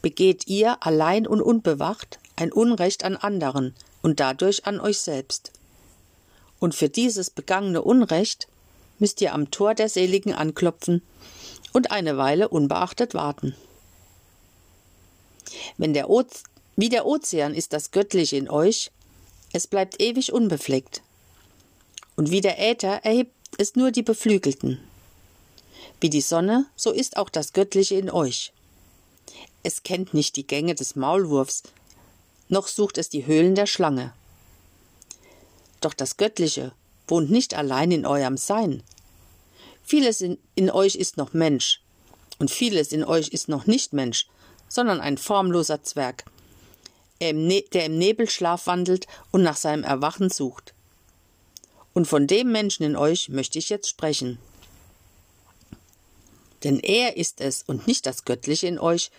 begeht 0.01 0.47
ihr 0.47 0.85
allein 0.85 1.27
und 1.27 1.41
unbewacht 1.41 2.19
ein 2.37 2.53
Unrecht 2.53 3.05
an 3.05 3.17
anderen 3.17 3.75
und 4.03 4.21
dadurch 4.21 4.67
an 4.67 4.81
euch 4.81 4.99
selbst. 4.99 5.53
Und 6.59 6.75
für 6.75 6.89
dieses 6.89 7.31
begangene 7.31 7.83
Unrecht 7.83 8.49
müsst 8.99 9.21
ihr 9.21 9.35
am 9.35 9.51
Tor 9.51 9.75
der 9.75 9.89
Seligen 9.89 10.33
anklopfen 10.33 11.03
und 11.73 11.91
eine 11.91 12.17
Weile 12.17 12.49
unbeachtet 12.49 13.15
warten. 13.15 13.55
Wenn 15.77 15.93
der 15.93 16.09
Oz 16.09 16.45
wie 16.77 16.89
der 16.89 17.05
Ozean 17.05 17.55
ist 17.55 17.73
das 17.73 17.91
Göttliche 17.91 18.37
in 18.37 18.49
euch, 18.49 18.91
es 19.53 19.67
bleibt 19.67 20.01
ewig 20.01 20.33
unbefleckt. 20.33 21.03
Und 22.17 22.31
wie 22.31 22.41
der 22.41 22.59
Äther 22.59 23.05
erhebt 23.05 23.35
es 23.59 23.77
nur 23.77 23.91
die 23.91 24.03
Beflügelten. 24.03 24.81
Wie 26.03 26.11
die 26.11 26.21
Sonne, 26.21 26.67
so 26.75 26.91
ist 26.91 27.17
auch 27.17 27.29
das 27.29 27.53
Göttliche 27.53 27.95
in 27.95 28.11
euch. 28.11 28.53
Es 29.63 29.85
kennt 29.85 30.15
nicht 30.15 30.35
die 30.35 30.45
Gänge 30.45 30.75
des 30.75 30.97
Maulwurfs, 30.97 31.63
noch 32.49 32.67
sucht 32.67 32.99
es 32.99 33.09
die 33.09 33.25
Höhlen 33.25 33.55
der 33.55 33.67
Schlange. 33.67 34.13
Doch 35.81 35.95
das 35.95 36.17
Göttliche 36.17 36.73
wohnt 37.07 37.31
nicht 37.31 37.55
allein 37.55 37.93
in 37.93 38.05
eurem 38.05 38.37
Sein. 38.37 38.83
Vieles 39.85 40.21
in, 40.21 40.39
in 40.57 40.73
euch 40.73 40.97
ist 40.97 41.19
noch 41.19 41.35
Mensch, 41.35 41.81
und 42.41 42.51
vieles 42.51 42.91
in 42.91 43.05
euch 43.05 43.29
ist 43.29 43.49
noch 43.49 43.67
nicht 43.67 43.93
Mensch, 43.93 44.27
sondern 44.69 45.01
ein 45.01 45.19
formloser 45.19 45.85
Zwerg, 45.85 46.25
Ne-, 47.21 47.63
der 47.73 47.85
im 47.87 47.97
Nebelschlaf 47.99 48.67
wandelt 48.67 49.07
und 49.31 49.45
nach 49.45 49.57
seinem 49.57 49.85
Erwachen 49.85 50.31
sucht. 50.31 50.75
Und 51.93 52.09
von 52.09 52.27
dem 52.27 52.51
Menschen 52.51 52.83
in 52.83 52.97
euch 52.97 53.29
möchte 53.29 53.61
ich 53.61 53.69
jetzt 53.69 53.89
sprechen. 53.89 54.41
Denn 56.65 56.79
er 56.79 57.17
ist 57.17 57.41
es 57.41 57.63
und 57.67 57.87
nicht 57.87 58.07
das 58.07 58.25
Göttliche 58.25 58.67
in 58.67 58.79
euch 58.79 59.11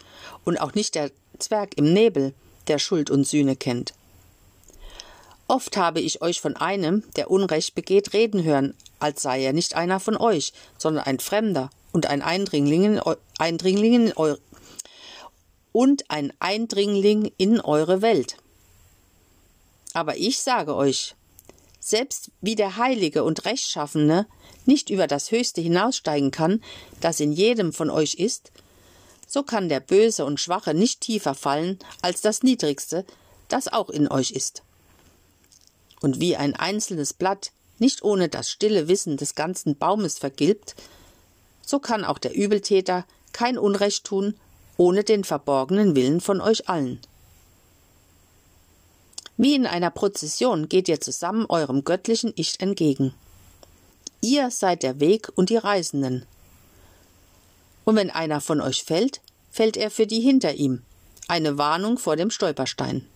und 0.44 0.60
auch 0.60 0.74
nicht 0.74 0.96
der 0.96 1.12
Zwerg 1.40 1.78
im 1.78 1.92
Nebel, 1.94 2.34
der 2.68 2.80
Schuld 2.80 3.10
und 3.10 3.28
Sühne 3.28 3.56
kennt. 3.56 3.94
Oft 5.48 5.76
habe 5.76 6.00
ich 6.00 6.22
euch 6.22 6.40
von 6.40 6.56
einem, 6.56 7.04
der 7.16 7.30
Unrecht 7.30 7.76
begeht, 7.76 8.14
reden 8.14 8.44
hören, 8.44 8.74
als 9.00 9.22
sei 9.22 9.44
er 9.44 9.54
nicht 9.54 9.76
einer 9.76 10.00
von 10.00 10.16
euch, 10.16 10.54
sondern 10.78 11.04
ein 11.04 11.20
Fremder 11.20 11.70
und 11.92 12.06
ein 12.06 12.22
Eindringling 12.22 12.86
in, 12.86 13.02
Eindringling 13.38 13.94
in, 13.94 14.14
eu 14.18 14.36
und 15.74 16.10
ein 16.10 16.32
Eindringling 16.40 17.32
in 17.38 17.60
eure 17.60 18.02
Welt. 18.02 18.38
Aber 19.94 20.16
ich 20.16 20.40
sage 20.40 20.76
euch, 20.76 21.16
selbst 21.84 22.32
wie 22.42 22.56
der 22.56 22.78
Heilige 22.78 23.24
und 23.24 23.46
Rechtschaffene 23.46 24.26
nicht 24.66 24.90
über 24.90 25.08
das 25.08 25.32
Höchste 25.32 25.62
hinaussteigen 25.62 26.32
kann, 26.32 26.64
das 27.02 27.20
in 27.20 27.34
jedem 27.34 27.74
von 27.74 27.90
euch 27.90 28.16
ist, 28.16 28.52
so 29.28 29.44
kann 29.44 29.68
der 29.68 29.80
Böse 29.80 30.26
und 30.26 30.40
Schwache 30.40 30.74
nicht 30.74 31.02
tiefer 31.02 31.36
fallen 31.36 31.80
als 32.02 32.22
das 32.22 32.44
Niedrigste, 32.44 33.06
das 33.50 33.68
auch 33.68 33.90
in 33.90 34.08
euch 34.08 34.32
ist. 34.32 34.64
Und 36.02 36.20
wie 36.20 36.36
ein 36.36 36.56
einzelnes 36.56 37.14
Blatt 37.14 37.52
nicht 37.80 38.04
ohne 38.04 38.30
das 38.30 38.50
stille 38.50 38.88
Wissen 38.88 39.18
des 39.18 39.36
ganzen 39.36 39.76
Baumes 39.76 40.18
vergilbt, 40.18 40.76
so 41.66 41.80
kann 41.80 42.06
auch 42.06 42.18
der 42.18 42.34
Übeltäter 42.34 43.06
kein 43.34 43.58
Unrecht 43.58 44.06
tun 44.06 44.36
ohne 44.78 45.04
den 45.04 45.24
verborgenen 45.24 45.96
Willen 45.96 46.20
von 46.22 46.42
euch 46.42 46.68
allen. 46.70 47.00
Wie 49.38 49.56
in 49.56 49.66
einer 49.66 49.90
Prozession 49.90 50.70
geht 50.70 50.88
ihr 50.88 51.02
zusammen 51.02 51.46
eurem 51.48 51.84
göttlichen 51.84 52.34
Ich 52.36 52.60
entgegen. 52.60 53.14
Ihr 54.22 54.52
seid 54.52 54.84
der 54.84 55.00
Weg 55.00 55.32
und 55.36 55.50
die 55.50 55.58
Reisenden. 55.58 56.26
Und 57.84 57.96
wenn 57.96 58.10
einer 58.10 58.42
von 58.42 58.62
euch 58.62 58.84
fällt, 58.84 59.22
fällt 59.52 59.76
er 59.76 59.92
für 59.92 60.08
die 60.08 60.22
hinter 60.22 60.54
ihm, 60.54 60.84
eine 61.28 61.58
Warnung 61.58 61.98
vor 61.98 62.16
dem 62.16 62.30
Stolperstein. 62.30 63.08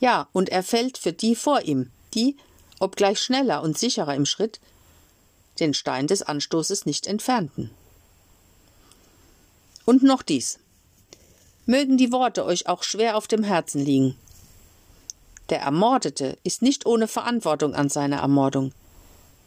Ja, 0.00 0.28
und 0.32 0.48
er 0.48 0.62
fällt 0.62 0.98
für 0.98 1.12
die 1.12 1.34
vor 1.34 1.62
ihm, 1.62 1.90
die, 2.14 2.36
obgleich 2.78 3.20
schneller 3.20 3.62
und 3.62 3.78
sicherer 3.78 4.14
im 4.14 4.26
Schritt, 4.26 4.60
den 5.58 5.74
Stein 5.74 6.06
des 6.06 6.22
Anstoßes 6.22 6.86
nicht 6.86 7.06
entfernten. 7.06 7.70
Und 9.84 10.02
noch 10.02 10.22
dies. 10.22 10.58
Mögen 11.68 11.98
die 11.98 12.12
Worte 12.12 12.46
euch 12.46 12.66
auch 12.66 12.82
schwer 12.82 13.14
auf 13.14 13.28
dem 13.28 13.42
Herzen 13.42 13.84
liegen. 13.84 14.16
Der 15.50 15.60
Ermordete 15.60 16.38
ist 16.42 16.62
nicht 16.62 16.86
ohne 16.86 17.06
Verantwortung 17.06 17.74
an 17.74 17.90
seiner 17.90 18.20
Ermordung 18.20 18.72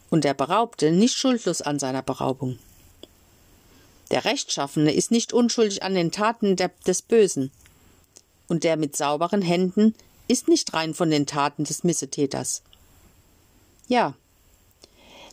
und 0.08 0.22
der 0.22 0.32
Beraubte 0.32 0.92
nicht 0.92 1.16
schuldlos 1.16 1.62
an 1.62 1.80
seiner 1.80 2.02
Beraubung. 2.02 2.60
Der 4.12 4.24
Rechtschaffene 4.24 4.94
ist 4.94 5.10
nicht 5.10 5.32
unschuldig 5.32 5.82
an 5.82 5.94
den 5.94 6.12
Taten 6.12 6.54
der, 6.54 6.70
des 6.86 7.02
Bösen 7.02 7.50
und 8.46 8.62
der 8.62 8.76
mit 8.76 8.94
sauberen 8.96 9.42
Händen 9.42 9.92
ist 10.28 10.46
nicht 10.46 10.72
rein 10.74 10.94
von 10.94 11.10
den 11.10 11.26
Taten 11.26 11.64
des 11.64 11.82
Missetäters. 11.82 12.62
Ja, 13.88 14.14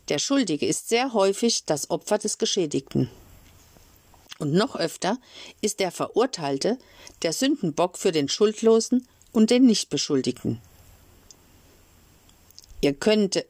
der 0.07 0.17
Schuldige 0.17 0.65
ist 0.65 0.89
sehr 0.89 1.13
häufig 1.13 1.65
das 1.65 1.91
Opfer 1.91 2.17
des 2.17 2.39
Geschädigten. 2.39 3.11
Und 4.39 4.53
noch 4.53 4.77
öfter 4.77 5.17
ist 5.61 5.81
der 5.81 5.91
Verurteilte 5.91 6.79
der 7.21 7.33
Sündenbock 7.33 7.97
für 7.97 8.13
den 8.13 8.29
Schuldlosen 8.29 9.05
und 9.33 9.49
den 9.49 9.65
Nichtbeschuldigten. 9.65 10.61
Ihr, 12.81 12.93
könnt, 12.93 13.45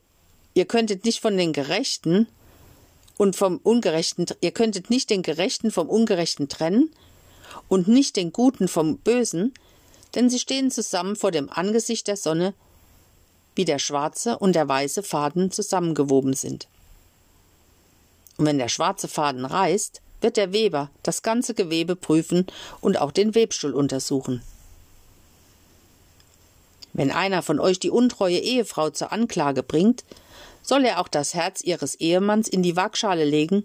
ihr 0.56 0.66
könntet 0.66 1.06
nicht 1.06 1.22
von 1.22 1.38
den 1.38 1.54
Gerechten 1.54 2.28
und 3.18 3.36
vom 3.36 3.58
Ungerechten, 3.58 4.26
ihr 4.42 4.52
könntet 4.52 4.90
nicht 4.90 5.12
den 5.12 5.22
Gerechten 5.22 5.70
vom 5.70 5.88
Ungerechten 5.88 6.50
trennen 6.50 6.92
und 7.68 7.88
nicht 7.88 8.16
den 8.16 8.34
Guten 8.34 8.68
vom 8.68 8.98
Bösen, 8.98 9.54
denn 10.16 10.30
sie 10.30 10.40
stehen 10.40 10.72
zusammen 10.72 11.16
vor 11.16 11.30
dem 11.30 11.52
Angesicht 11.52 12.08
der 12.08 12.18
Sonne, 12.18 12.56
wie 13.54 13.66
der 13.66 13.78
schwarze 13.78 14.40
und 14.40 14.54
der 14.54 14.68
weiße 14.68 15.04
Faden 15.04 15.52
zusammengewoben 15.52 16.34
sind. 16.34 16.68
Und 18.38 18.46
wenn 18.46 18.58
der 18.58 18.70
schwarze 18.70 19.08
Faden 19.08 19.46
reißt, 19.46 20.02
wird 20.22 20.38
der 20.38 20.54
Weber 20.54 20.90
das 21.04 21.22
ganze 21.22 21.54
Gewebe 21.54 21.96
prüfen 21.96 22.48
und 22.82 23.00
auch 23.00 23.12
den 23.12 23.36
Webstuhl 23.36 23.74
untersuchen. 23.74 24.42
Wenn 26.94 27.12
einer 27.12 27.42
von 27.42 27.60
euch 27.60 27.80
die 27.80 27.90
untreue 27.90 28.40
Ehefrau 28.40 28.90
zur 28.90 29.12
Anklage 29.12 29.64
bringt, 29.64 30.04
soll 30.62 30.86
er 30.86 31.00
auch 31.00 31.08
das 31.08 31.34
Herz 31.34 31.62
ihres 31.62 31.96
Ehemanns 31.96 32.48
in 32.48 32.64
die 32.64 32.76
Waagschale 32.76 33.26
legen 33.26 33.64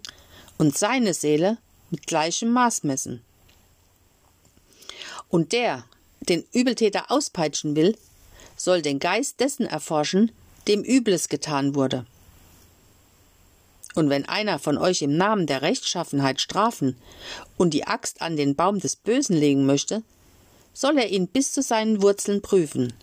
und 0.57 0.77
seine 0.77 1.13
Seele 1.13 1.57
mit 1.91 2.07
gleichem 2.07 2.51
Maß 2.51 2.83
messen. 2.83 3.21
Und 5.29 5.51
der, 5.51 5.85
den 6.21 6.45
Übeltäter 6.53 7.11
auspeitschen 7.11 7.75
will, 7.75 7.97
soll 8.55 8.81
den 8.81 8.99
Geist 8.99 9.39
dessen 9.39 9.65
erforschen, 9.65 10.31
dem 10.67 10.83
Übles 10.83 11.29
getan 11.29 11.75
wurde. 11.75 12.05
Und 13.95 14.09
wenn 14.09 14.25
einer 14.25 14.59
von 14.59 14.77
euch 14.77 15.01
im 15.01 15.15
Namen 15.15 15.47
der 15.47 15.61
Rechtschaffenheit 15.61 16.41
strafen 16.41 16.97
und 17.57 17.73
die 17.73 17.87
Axt 17.87 18.21
an 18.21 18.35
den 18.35 18.55
Baum 18.55 18.79
des 18.79 18.97
Bösen 18.97 19.35
legen 19.35 19.65
möchte, 19.65 20.03
soll 20.73 20.97
er 20.97 21.09
ihn 21.09 21.27
bis 21.27 21.53
zu 21.53 21.61
seinen 21.61 22.01
Wurzeln 22.01 22.41
prüfen. 22.41 22.93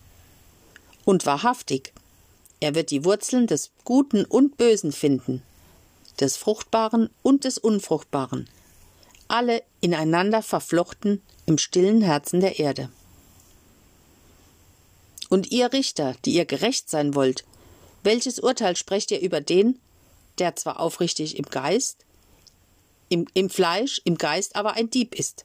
Und 1.04 1.24
wahrhaftig, 1.26 1.92
er 2.60 2.74
wird 2.74 2.90
die 2.90 3.04
Wurzeln 3.04 3.46
des 3.46 3.72
Guten 3.84 4.24
und 4.24 4.58
Bösen 4.58 4.92
finden, 4.92 5.42
des 6.20 6.36
Fruchtbaren 6.36 7.08
und 7.22 7.44
des 7.44 7.58
Unfruchtbaren, 7.58 8.48
alle 9.26 9.62
ineinander 9.80 10.42
verflochten 10.42 11.22
im 11.46 11.56
stillen 11.58 12.02
Herzen 12.02 12.40
der 12.40 12.58
Erde. 12.58 12.90
Und 15.30 15.50
ihr 15.50 15.72
Richter, 15.72 16.14
die 16.26 16.34
ihr 16.34 16.44
gerecht 16.44 16.90
sein 16.90 17.14
wollt, 17.14 17.44
welches 18.02 18.38
Urteil 18.38 18.76
sprecht 18.76 19.10
ihr 19.10 19.20
über 19.20 19.40
den, 19.40 19.80
der 20.38 20.56
zwar 20.56 20.80
aufrichtig 20.80 21.36
im 21.36 21.44
Geist, 21.44 22.04
im, 23.08 23.26
im 23.34 23.50
Fleisch, 23.50 24.00
im 24.04 24.16
Geist 24.16 24.56
aber 24.56 24.74
ein 24.74 24.90
Dieb 24.90 25.14
ist. 25.14 25.44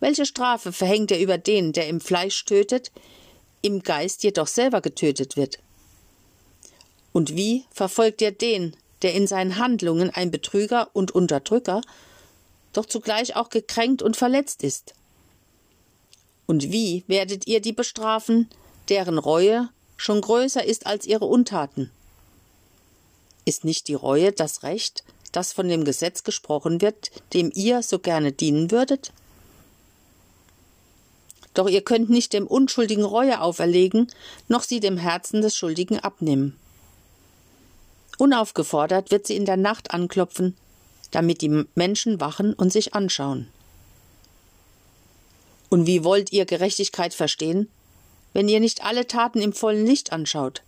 Welche 0.00 0.26
Strafe 0.26 0.72
verhängt 0.72 1.10
er 1.10 1.20
über 1.20 1.38
den, 1.38 1.72
der 1.72 1.88
im 1.88 2.00
Fleisch 2.00 2.44
tötet, 2.44 2.90
im 3.62 3.82
Geist 3.82 4.22
jedoch 4.22 4.46
selber 4.46 4.80
getötet 4.80 5.36
wird? 5.36 5.58
Und 7.12 7.36
wie 7.36 7.64
verfolgt 7.70 8.22
er 8.22 8.32
den, 8.32 8.74
der 9.02 9.14
in 9.14 9.26
seinen 9.26 9.58
Handlungen 9.58 10.10
ein 10.10 10.30
Betrüger 10.30 10.88
und 10.92 11.10
Unterdrücker, 11.10 11.82
doch 12.72 12.86
zugleich 12.86 13.36
auch 13.36 13.50
gekränkt 13.50 14.02
und 14.02 14.16
verletzt 14.16 14.62
ist. 14.62 14.94
Und 16.46 16.72
wie 16.72 17.04
werdet 17.06 17.46
ihr 17.46 17.60
die 17.60 17.72
bestrafen, 17.72 18.48
deren 18.88 19.18
Reue 19.18 19.68
schon 19.96 20.20
größer 20.20 20.64
ist 20.64 20.86
als 20.86 21.06
ihre 21.06 21.26
Untaten? 21.26 21.90
Ist 23.44 23.64
nicht 23.64 23.88
die 23.88 23.94
Reue 23.94 24.32
das 24.32 24.62
Recht, 24.62 25.04
das 25.32 25.52
von 25.52 25.68
dem 25.68 25.84
Gesetz 25.84 26.22
gesprochen 26.22 26.80
wird, 26.80 27.10
dem 27.32 27.50
ihr 27.54 27.82
so 27.82 27.98
gerne 27.98 28.32
dienen 28.32 28.70
würdet? 28.70 29.12
Doch 31.54 31.68
ihr 31.68 31.82
könnt 31.82 32.08
nicht 32.08 32.32
dem 32.32 32.46
Unschuldigen 32.46 33.04
Reue 33.04 33.40
auferlegen, 33.40 34.10
noch 34.48 34.62
sie 34.62 34.80
dem 34.80 34.96
Herzen 34.96 35.42
des 35.42 35.56
Schuldigen 35.56 35.98
abnehmen. 35.98 36.56
Unaufgefordert 38.18 39.10
wird 39.10 39.26
sie 39.26 39.36
in 39.36 39.44
der 39.44 39.56
Nacht 39.56 39.92
anklopfen, 39.92 40.56
damit 41.10 41.42
die 41.42 41.64
Menschen 41.74 42.20
wachen 42.20 42.54
und 42.54 42.72
sich 42.72 42.94
anschauen. 42.94 43.48
Und 45.68 45.86
wie 45.86 46.04
wollt 46.04 46.32
ihr 46.32 46.44
Gerechtigkeit 46.44 47.14
verstehen, 47.14 47.68
wenn 48.32 48.48
ihr 48.48 48.60
nicht 48.60 48.84
alle 48.84 49.06
Taten 49.06 49.40
im 49.40 49.52
vollen 49.52 49.86
Licht 49.86 50.12
anschaut? 50.12 50.62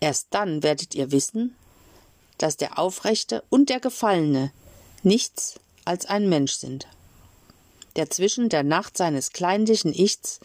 Erst 0.00 0.28
dann 0.30 0.62
werdet 0.62 0.94
ihr 0.94 1.10
wissen, 1.10 1.56
dass 2.38 2.56
der 2.56 2.78
Aufrechte 2.78 3.42
und 3.50 3.68
der 3.68 3.80
Gefallene 3.80 4.52
nichts 5.02 5.58
als 5.84 6.06
ein 6.06 6.28
Mensch 6.28 6.52
sind, 6.52 6.86
der 7.96 8.10
zwischen 8.10 8.48
der 8.48 8.62
Nacht 8.62 8.96
seines 8.96 9.32
kleinlichen 9.32 9.92
Ichs 9.92 10.38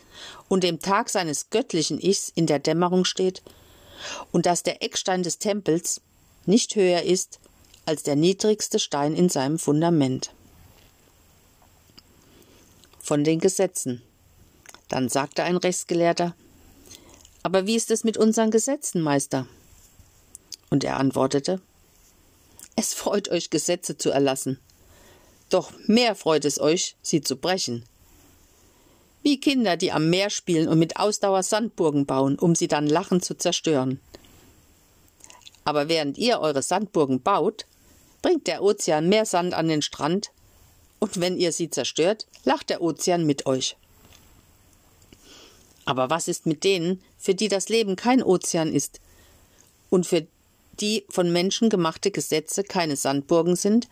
und 0.47 0.63
dem 0.63 0.79
Tag 0.79 1.09
seines 1.09 1.49
göttlichen 1.49 1.99
Ichs 2.01 2.31
in 2.33 2.47
der 2.47 2.59
Dämmerung 2.59 3.05
steht, 3.05 3.43
und 4.31 4.45
dass 4.45 4.63
der 4.63 4.83
Eckstein 4.83 5.23
des 5.23 5.37
Tempels 5.37 6.01
nicht 6.45 6.75
höher 6.75 7.03
ist 7.03 7.39
als 7.85 8.03
der 8.03 8.15
niedrigste 8.15 8.79
Stein 8.79 9.15
in 9.15 9.29
seinem 9.29 9.59
Fundament. 9.59 10.31
Von 12.99 13.23
den 13.23 13.39
Gesetzen. 13.39 14.01
Dann 14.89 15.09
sagte 15.09 15.43
ein 15.43 15.57
Rechtsgelehrter, 15.57 16.35
aber 17.43 17.67
wie 17.67 17.75
ist 17.75 17.91
es 17.91 18.03
mit 18.03 18.17
unseren 18.17 18.51
Gesetzen, 18.51 19.01
Meister? 19.01 19.47
Und 20.69 20.83
er 20.83 20.97
antwortete, 20.97 21.61
es 22.75 22.93
freut 22.93 23.29
euch, 23.29 23.49
Gesetze 23.49 23.97
zu 23.97 24.09
erlassen. 24.09 24.59
Doch 25.49 25.71
mehr 25.85 26.15
freut 26.15 26.45
es 26.45 26.59
euch, 26.59 26.95
sie 27.03 27.21
zu 27.21 27.35
brechen. 27.35 27.85
Wie 29.21 29.39
Kinder, 29.39 29.77
die 29.77 29.91
am 29.91 30.09
Meer 30.09 30.29
spielen 30.29 30.67
und 30.67 30.79
mit 30.79 30.97
Ausdauer 30.97 31.43
Sandburgen 31.43 32.05
bauen, 32.05 32.39
um 32.39 32.55
sie 32.55 32.67
dann 32.67 32.87
lachend 32.87 33.23
zu 33.23 33.37
zerstören. 33.37 33.99
Aber 35.63 35.87
während 35.87 36.17
ihr 36.17 36.39
eure 36.39 36.63
Sandburgen 36.63 37.21
baut, 37.21 37.65
bringt 38.21 38.47
der 38.47 38.63
Ozean 38.63 39.07
mehr 39.07 39.25
Sand 39.25 39.53
an 39.53 39.67
den 39.67 39.81
Strand, 39.81 40.31
und 40.99 41.19
wenn 41.19 41.37
ihr 41.37 41.51
sie 41.51 41.69
zerstört, 41.69 42.27
lacht 42.45 42.69
der 42.69 42.81
Ozean 42.81 43.25
mit 43.25 43.45
euch. 43.45 43.75
Aber 45.85 46.09
was 46.09 46.27
ist 46.27 46.45
mit 46.45 46.63
denen, 46.63 47.01
für 47.17 47.35
die 47.35 47.47
das 47.47 47.69
Leben 47.69 47.95
kein 47.95 48.23
Ozean 48.23 48.73
ist 48.73 48.99
und 49.89 50.05
für 50.05 50.25
die 50.79 51.05
von 51.09 51.31
Menschen 51.31 51.69
gemachte 51.69 52.11
Gesetze 52.11 52.63
keine 52.63 52.95
Sandburgen 52.95 53.55
sind, 53.55 53.87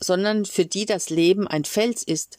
sondern 0.00 0.44
für 0.44 0.66
die 0.66 0.86
das 0.86 1.10
Leben 1.10 1.48
ein 1.48 1.64
Fels 1.64 2.02
ist 2.02 2.38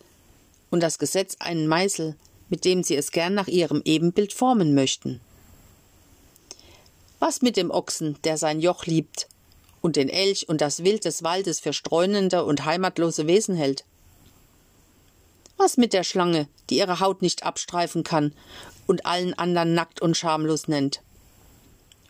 und 0.70 0.82
das 0.82 1.00
Gesetz 1.00 1.38
einen 1.39 1.68
Meißel, 1.68 2.16
mit 2.50 2.66
dem 2.66 2.84
sie 2.84 2.96
es 2.96 3.12
gern 3.12 3.34
nach 3.34 3.48
ihrem 3.48 3.82
Ebenbild 3.84 4.34
formen 4.34 4.76
möchten. 4.76 5.20
Was 7.20 7.41
mit 7.41 7.58
dem 7.58 7.72
Ochsen, 7.72 8.18
der 8.24 8.38
sein 8.38 8.60
Joch 8.60 8.86
liebt, 8.86 9.28
und 9.82 9.96
den 9.96 10.10
Elch 10.10 10.50
und 10.50 10.62
das 10.62 10.84
Wild 10.84 11.06
des 11.06 11.24
Waldes 11.24 11.60
für 11.60 11.72
streunende 11.72 12.43
und 12.43 12.66
heimatlose 12.66 13.28
Wesen 13.28 13.56
hält? 13.56 13.86
Was 15.58 15.78
mit 15.78 15.93
der 15.93 16.03
Schlange, 16.03 16.47
die 16.70 16.78
ihre 16.78 16.99
Haut 16.99 17.22
nicht 17.22 17.43
abstreifen 17.43 18.03
kann 18.03 18.34
und 18.88 19.06
allen 19.06 19.34
anderen 19.34 19.74
nackt 19.74 20.01
und 20.01 20.18
schamlos 20.18 20.68
nennt? 20.68 21.01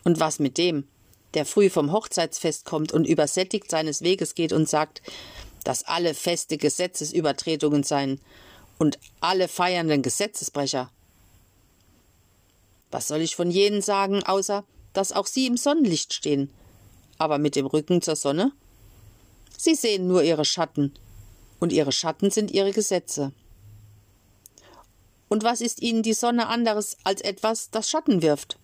Und 0.03 0.19
was 0.19 0.39
mit 0.39 0.57
dem, 0.57 0.87
der 1.35 1.45
früh 1.45 1.69
vom 1.69 1.91
Hochzeitsfest 1.91 2.65
kommt 2.65 2.91
und 2.91 3.05
übersättigt 3.05 3.69
seines 3.69 4.01
Weges 4.01 4.35
geht 4.35 4.53
und 4.53 4.67
sagt, 4.67 5.01
dass 5.63 5.83
alle 5.83 6.13
Feste 6.13 6.57
Gesetzesübertretungen 6.57 7.83
seien 7.83 8.19
und 8.77 8.99
alle 9.19 9.47
feiernden 9.47 10.01
Gesetzesbrecher. 10.01 10.91
Was 12.91 13.07
soll 13.07 13.21
ich 13.21 13.35
von 13.35 13.51
jenen 13.51 13.81
sagen, 13.81 14.23
außer 14.23 14.63
dass 14.93 15.11
auch 15.11 15.27
sie 15.27 15.47
im 15.47 15.57
Sonnenlicht 15.57 16.13
stehen, 16.13 16.49
aber 17.17 17.37
mit 17.37 17.55
dem 17.55 17.65
Rücken 17.65 18.01
zur 18.01 18.15
Sonne? 18.15 18.51
Sie 19.57 19.75
sehen 19.75 20.07
nur 20.07 20.23
ihre 20.23 20.45
Schatten, 20.45 20.93
und 21.59 21.71
ihre 21.71 21.91
Schatten 21.91 22.31
sind 22.31 22.51
ihre 22.51 22.71
Gesetze. 22.71 23.31
Und 25.27 25.43
was 25.43 25.61
ist 25.61 25.81
ihnen 25.81 26.03
die 26.03 26.13
Sonne 26.13 26.47
anderes 26.47 26.97
als 27.03 27.21
etwas, 27.21 27.69
das 27.71 27.89
Schatten 27.89 28.21
wirft? 28.21 28.57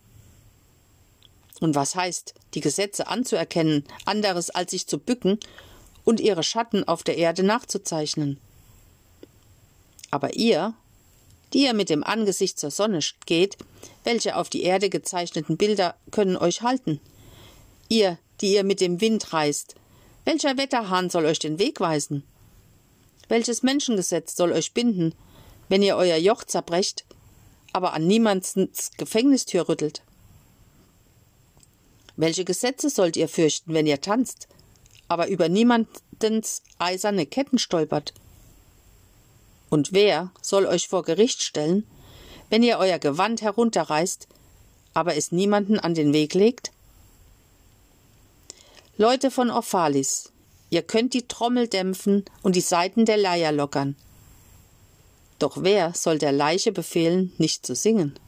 Und 1.59 1.75
was 1.75 1.95
heißt, 1.95 2.33
die 2.53 2.61
Gesetze 2.61 3.07
anzuerkennen, 3.07 3.85
anderes 4.05 4.49
als 4.49 4.71
sich 4.71 4.87
zu 4.87 4.97
bücken 4.97 5.39
und 6.03 6.19
ihre 6.19 6.43
Schatten 6.43 6.87
auf 6.87 7.03
der 7.03 7.17
Erde 7.17 7.43
nachzuzeichnen? 7.43 8.39
Aber 10.09 10.35
ihr, 10.35 10.73
die 11.53 11.63
ihr 11.63 11.73
mit 11.73 11.89
dem 11.89 12.03
Angesicht 12.03 12.59
zur 12.59 12.71
Sonne 12.71 12.99
geht, 13.25 13.57
welche 14.03 14.35
auf 14.35 14.49
die 14.49 14.63
Erde 14.63 14.89
gezeichneten 14.89 15.57
Bilder 15.57 15.95
können 16.11 16.37
euch 16.37 16.61
halten? 16.61 16.99
Ihr, 17.89 18.17
die 18.41 18.53
ihr 18.53 18.63
mit 18.63 18.81
dem 18.81 19.01
Wind 19.01 19.33
reist, 19.33 19.75
welcher 20.25 20.57
Wetterhahn 20.57 21.09
soll 21.09 21.25
euch 21.25 21.39
den 21.39 21.59
Weg 21.59 21.79
weisen? 21.79 22.23
Welches 23.32 23.63
Menschengesetz 23.63 24.36
soll 24.36 24.51
euch 24.51 24.73
binden, 24.73 25.15
wenn 25.69 25.82
ihr 25.82 25.95
euer 25.95 26.17
Joch 26.17 26.43
zerbrecht, 26.43 27.05
aber 27.71 27.93
an 27.93 28.05
niemands 28.05 28.55
Gefängnistür 28.97 29.69
rüttelt? 29.69 30.01
Welche 32.17 32.43
Gesetze 32.43 32.89
sollt 32.89 33.15
ihr 33.15 33.29
fürchten, 33.29 33.73
wenn 33.73 33.88
ihr 33.88 34.01
tanzt, 34.01 34.49
aber 35.07 35.29
über 35.29 35.47
niemandens 35.47 36.61
eiserne 36.77 37.25
Ketten 37.25 37.57
stolpert? 37.57 38.13
Und 39.69 39.93
wer 39.93 40.32
soll 40.41 40.65
euch 40.65 40.89
vor 40.89 41.03
Gericht 41.03 41.41
stellen, 41.41 41.88
wenn 42.49 42.63
ihr 42.63 42.79
euer 42.79 42.99
Gewand 42.99 43.41
herunterreißt, 43.41 44.27
aber 44.93 45.15
es 45.15 45.32
niemanden 45.32 45.79
an 45.79 45.93
den 45.93 46.11
Weg 46.11 46.34
legt? 46.34 46.73
Leute 48.97 49.32
von 49.32 49.49
Ophalis, 49.49 50.34
ihr 50.72 50.82
könnt 50.82 51.13
die 51.13 51.28
Trommel 51.28 51.67
dämpfen 51.67 52.26
und 52.41 52.55
die 52.55 52.61
Saiten 52.61 53.05
der 53.05 53.17
Leier 53.17 53.51
lockern. 53.51 53.95
Doch 55.38 55.57
wer 55.61 55.93
soll 55.93 56.17
der 56.17 56.32
Leiche 56.32 56.72
befehlen, 56.72 57.32
nicht 57.38 57.65
zu 57.65 57.76
singen? 57.76 58.19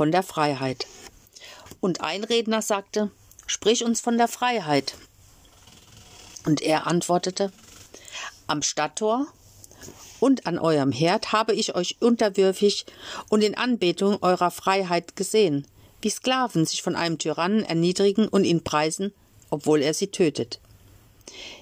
von 0.00 0.12
der 0.12 0.22
Freiheit. 0.22 0.86
Und 1.80 2.00
ein 2.00 2.24
Redner 2.24 2.62
sagte, 2.62 3.10
Sprich 3.46 3.84
uns 3.84 4.00
von 4.00 4.16
der 4.16 4.28
Freiheit. 4.28 4.94
Und 6.46 6.62
er 6.62 6.86
antwortete, 6.86 7.52
Am 8.46 8.62
Stadttor 8.62 9.26
und 10.20 10.46
an 10.46 10.58
eurem 10.58 10.92
Herd 10.92 11.32
habe 11.32 11.52
ich 11.52 11.74
euch 11.74 11.96
unterwürfig 12.00 12.86
und 13.28 13.42
in 13.42 13.56
Anbetung 13.56 14.22
eurer 14.22 14.50
Freiheit 14.50 15.16
gesehen, 15.16 15.66
wie 16.00 16.10
Sklaven 16.10 16.64
sich 16.64 16.80
von 16.80 16.96
einem 16.96 17.18
Tyrannen 17.18 17.64
erniedrigen 17.64 18.28
und 18.28 18.44
ihn 18.44 18.62
preisen, 18.62 19.12
obwohl 19.50 19.82
er 19.82 19.94
sie 19.94 20.08
tötet. 20.08 20.60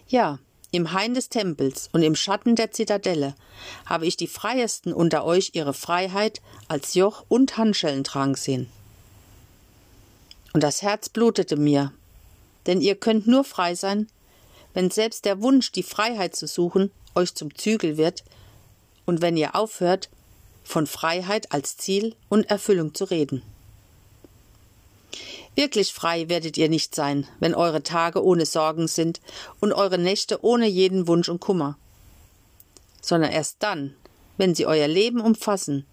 Ja, 0.09 0.39
im 0.71 0.93
Hain 0.93 1.15
des 1.15 1.31
Tempels 1.31 1.89
und 1.93 2.03
im 2.03 2.15
Schatten 2.15 2.55
der 2.55 2.71
Zitadelle 2.71 3.35
habe 3.87 4.07
ich 4.07 4.17
die 4.17 4.27
Freiesten 4.27 4.93
unter 4.93 5.25
euch 5.25 5.51
ihre 5.55 5.73
Freiheit 5.75 6.43
als 6.69 6.95
Joch 6.95 7.25
und 7.29 7.57
Handschellen 7.57 8.05
tragen 8.05 8.35
sehen. 8.35 8.69
Und 10.53 10.63
das 10.63 10.83
Herz 10.83 11.09
blutete 11.09 11.57
mir, 11.57 11.93
denn 12.67 12.81
ihr 12.81 12.97
könnt 12.97 13.27
nur 13.27 13.45
frei 13.45 13.75
sein, 13.75 14.09
wenn 14.75 14.91
selbst 14.91 15.25
der 15.25 15.41
Wunsch, 15.41 15.73
die 15.73 15.83
Freiheit 15.83 16.37
zu 16.37 16.47
suchen, 16.47 16.91
euch 17.15 17.35
zum 17.35 17.55
Zügel 17.55 17.97
wird, 17.97 18.25
und 19.07 19.23
wenn 19.23 19.39
ihr 19.39 19.57
aufhört, 19.57 20.11
von 20.65 20.87
Freiheit 20.87 21.51
als 21.51 21.79
Ziel 21.79 22.15
und 22.29 22.51
Erfüllung 22.51 22.95
zu 22.95 23.05
reden. 23.05 23.43
Wirklich 25.59 25.93
frei 25.93 26.29
werdet 26.29 26.57
ihr 26.57 26.69
nicht 26.69 26.95
sein, 26.95 27.27
wenn 27.41 27.53
eure 27.53 27.83
Tage 27.83 28.23
ohne 28.23 28.47
Sorgen 28.47 28.87
sind 28.87 29.21
und 29.59 29.73
eure 29.73 29.99
Nächte 29.99 30.45
ohne 30.45 30.69
jeden 30.69 31.09
Wunsch 31.09 31.29
und 31.29 31.41
Kummer, 31.41 31.77
sondern 33.01 33.33
erst 33.33 33.57
dann, 33.59 33.97
wenn 34.37 34.55
sie 34.55 34.67
euer 34.67 34.87
Leben 34.87 35.21
umfassen 35.21 35.85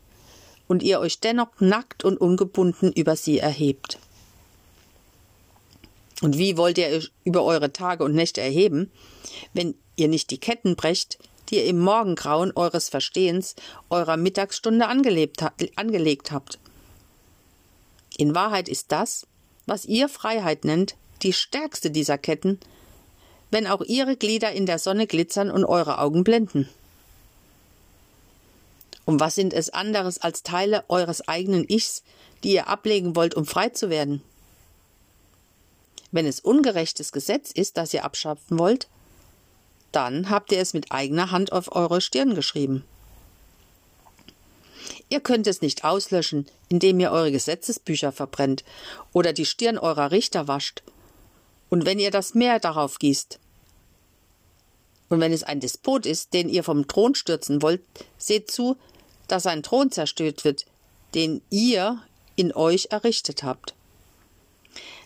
und 0.68 0.84
ihr 0.84 1.00
euch 1.00 1.20
dennoch 1.20 1.60
nackt 1.60 2.06
und 2.06 2.22
ungebunden 2.22 2.94
über 2.94 3.16
sie 3.16 3.40
erhebt. 3.40 3.98
Und 6.22 6.38
wie 6.38 6.58
wollt 6.58 6.78
ihr 6.78 6.90
euch 6.90 7.12
über 7.24 7.44
eure 7.44 7.74
Tage 7.74 8.04
und 8.04 8.14
Nächte 8.14 8.42
erheben, 8.42 8.92
wenn 9.56 9.74
ihr 9.96 10.10
nicht 10.10 10.30
die 10.30 10.40
Ketten 10.40 10.76
brecht, 10.76 11.18
die 11.50 11.56
ihr 11.56 11.66
im 11.66 11.80
Morgengrauen 11.80 12.52
eures 12.56 12.90
Verstehens 12.90 13.56
eurer 13.90 14.16
Mittagsstunde 14.16 14.86
angelegt 14.86 15.42
habt? 16.32 16.60
In 18.16 18.36
Wahrheit 18.36 18.70
ist 18.70 18.92
das, 18.92 19.26
was 19.66 19.86
ihr 19.86 20.10
Freiheit 20.10 20.66
nennt, 20.66 20.96
die 21.22 21.34
stärkste 21.34 21.92
dieser 21.92 22.18
Ketten, 22.18 22.60
wenn 23.52 23.68
auch 23.68 23.82
ihre 23.82 24.16
Glieder 24.16 24.52
in 24.52 24.66
der 24.66 24.80
Sonne 24.80 25.08
glitzern 25.08 25.50
und 25.50 25.66
eure 25.66 26.00
Augen 26.00 26.24
blenden. 26.24 26.70
Und 29.06 29.20
was 29.20 29.36
sind 29.36 29.54
es 29.54 29.70
anderes 29.70 30.20
als 30.20 30.44
Teile 30.44 30.84
eures 30.90 31.28
eigenen 31.28 31.66
Ichs, 31.70 32.04
die 32.44 32.54
ihr 32.54 32.68
ablegen 32.68 33.16
wollt, 33.16 33.36
um 33.36 33.46
frei 33.46 33.70
zu 33.70 33.90
werden? 33.90 34.22
Wenn 36.12 36.26
es 36.26 36.40
ungerechtes 36.40 37.12
Gesetz 37.12 37.52
ist, 37.52 37.78
das 37.78 37.94
ihr 37.94 38.04
abschaffen 38.04 38.58
wollt, 38.58 38.88
dann 39.92 40.30
habt 40.30 40.52
ihr 40.52 40.60
es 40.60 40.74
mit 40.74 40.92
eigener 40.92 41.32
Hand 41.32 41.52
auf 41.52 41.76
eure 41.76 42.02
Stirn 42.02 42.36
geschrieben. 42.36 42.84
Ihr 45.10 45.20
könnt 45.20 45.48
es 45.48 45.62
nicht 45.62 45.84
auslöschen, 45.84 46.48
indem 46.70 47.00
ihr 47.00 47.12
eure 47.12 47.32
Gesetzesbücher 47.32 48.12
verbrennt 48.12 48.64
oder 49.14 49.34
die 49.34 49.46
Stirn 49.46 49.78
eurer 49.78 50.12
Richter 50.12 50.48
wascht. 50.48 50.84
Und 51.70 51.86
wenn 51.86 52.00
ihr 52.00 52.12
das 52.12 52.34
Meer 52.34 52.60
darauf 52.60 53.00
gießt. 53.00 53.40
Und 55.10 55.20
wenn 55.20 55.32
es 55.32 55.44
ein 55.44 55.60
Despot 55.60 56.06
ist, 56.06 56.34
den 56.34 56.50
ihr 56.50 56.64
vom 56.64 56.88
Thron 56.88 57.14
stürzen 57.14 57.62
wollt, 57.62 57.82
seht 58.18 58.50
zu, 58.50 58.78
dass 59.28 59.46
ein 59.46 59.64
Thron 59.64 59.92
zerstört 59.92 60.44
wird, 60.44 60.66
den 61.14 61.42
ihr 61.50 62.02
in 62.36 62.54
euch 62.54 62.88
errichtet 62.90 63.44
habt. 63.44 63.76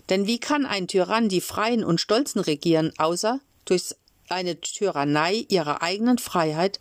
Denn 0.09 0.25
wie 0.25 0.39
kann 0.39 0.65
ein 0.65 0.87
Tyrann 0.87 1.29
die 1.29 1.41
Freien 1.41 1.83
und 1.83 2.01
Stolzen 2.01 2.39
regieren, 2.39 2.93
außer 2.97 3.39
durch 3.65 3.95
eine 4.29 4.59
Tyrannei 4.59 5.45
ihrer 5.49 5.81
eigenen 5.81 6.17
Freiheit 6.17 6.79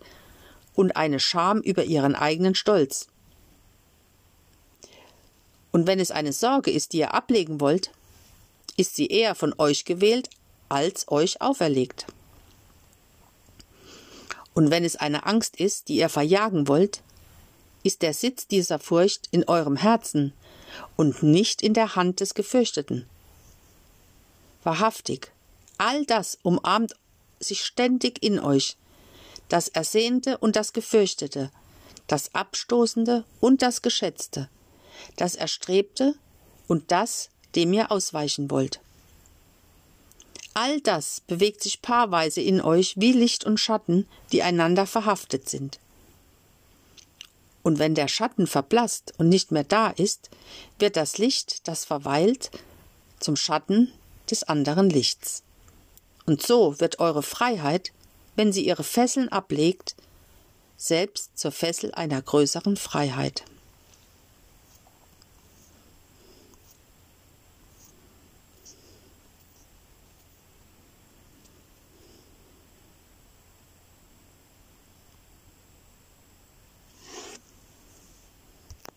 und 0.78 0.94
eine 0.94 1.18
Scham 1.18 1.60
über 1.60 1.82
ihren 1.82 2.14
eigenen 2.14 2.54
Stolz? 2.54 3.08
Und 5.72 5.88
wenn 5.88 5.98
es 5.98 6.12
eine 6.12 6.32
Sorge 6.32 6.70
ist, 6.70 6.92
die 6.92 6.98
ihr 6.98 7.14
ablegen 7.14 7.60
wollt, 7.60 7.90
ist 8.76 8.94
sie 8.94 9.08
eher 9.08 9.34
von 9.34 9.52
euch 9.58 9.84
gewählt 9.84 10.30
als 10.68 11.10
euch 11.10 11.42
auferlegt. 11.42 12.06
Und 14.54 14.70
wenn 14.70 14.84
es 14.84 14.94
eine 14.94 15.26
Angst 15.26 15.56
ist, 15.56 15.88
die 15.88 15.96
ihr 15.96 16.08
verjagen 16.08 16.68
wollt, 16.68 17.02
ist 17.82 18.02
der 18.02 18.14
Sitz 18.14 18.46
dieser 18.46 18.78
Furcht 18.78 19.26
in 19.32 19.48
eurem 19.48 19.76
Herzen 19.76 20.32
und 20.94 21.24
nicht 21.24 21.60
in 21.60 21.74
der 21.74 21.96
Hand 21.96 22.20
des 22.20 22.34
Gefürchteten. 22.34 23.04
Wahrhaftig, 24.62 25.32
all 25.76 26.04
das 26.04 26.38
umarmt 26.42 26.94
sich 27.40 27.64
ständig 27.64 28.22
in 28.22 28.38
euch, 28.38 28.76
das 29.48 29.68
Ersehnte 29.68 30.38
und 30.38 30.56
das 30.56 30.72
Gefürchtete, 30.72 31.50
das 32.06 32.34
Abstoßende 32.34 33.24
und 33.40 33.62
das 33.62 33.82
Geschätzte, 33.82 34.48
das 35.16 35.34
Erstrebte 35.34 36.14
und 36.66 36.90
das, 36.90 37.30
dem 37.54 37.72
ihr 37.72 37.90
ausweichen 37.90 38.50
wollt. 38.50 38.80
All 40.54 40.80
das 40.80 41.20
bewegt 41.20 41.62
sich 41.62 41.82
paarweise 41.82 42.40
in 42.40 42.60
euch 42.60 42.94
wie 42.96 43.12
Licht 43.12 43.44
und 43.44 43.58
Schatten, 43.60 44.08
die 44.32 44.42
einander 44.42 44.86
verhaftet 44.86 45.48
sind. 45.48 45.78
Und 47.62 47.78
wenn 47.78 47.94
der 47.94 48.08
Schatten 48.08 48.46
verblasst 48.46 49.14
und 49.18 49.28
nicht 49.28 49.52
mehr 49.52 49.64
da 49.64 49.90
ist, 49.90 50.30
wird 50.78 50.96
das 50.96 51.18
Licht, 51.18 51.68
das 51.68 51.84
verweilt, 51.84 52.50
zum 53.20 53.36
Schatten 53.36 53.92
des 54.30 54.42
anderen 54.42 54.90
Lichts. 54.90 55.42
Und 56.26 56.42
so 56.42 56.80
wird 56.80 56.98
eure 56.98 57.22
Freiheit, 57.22 57.92
wenn 58.38 58.52
sie 58.52 58.64
ihre 58.64 58.84
Fesseln 58.84 59.28
ablegt, 59.30 59.96
selbst 60.76 61.36
zur 61.36 61.50
Fessel 61.50 61.92
einer 61.92 62.22
größeren 62.22 62.76
Freiheit. 62.76 63.42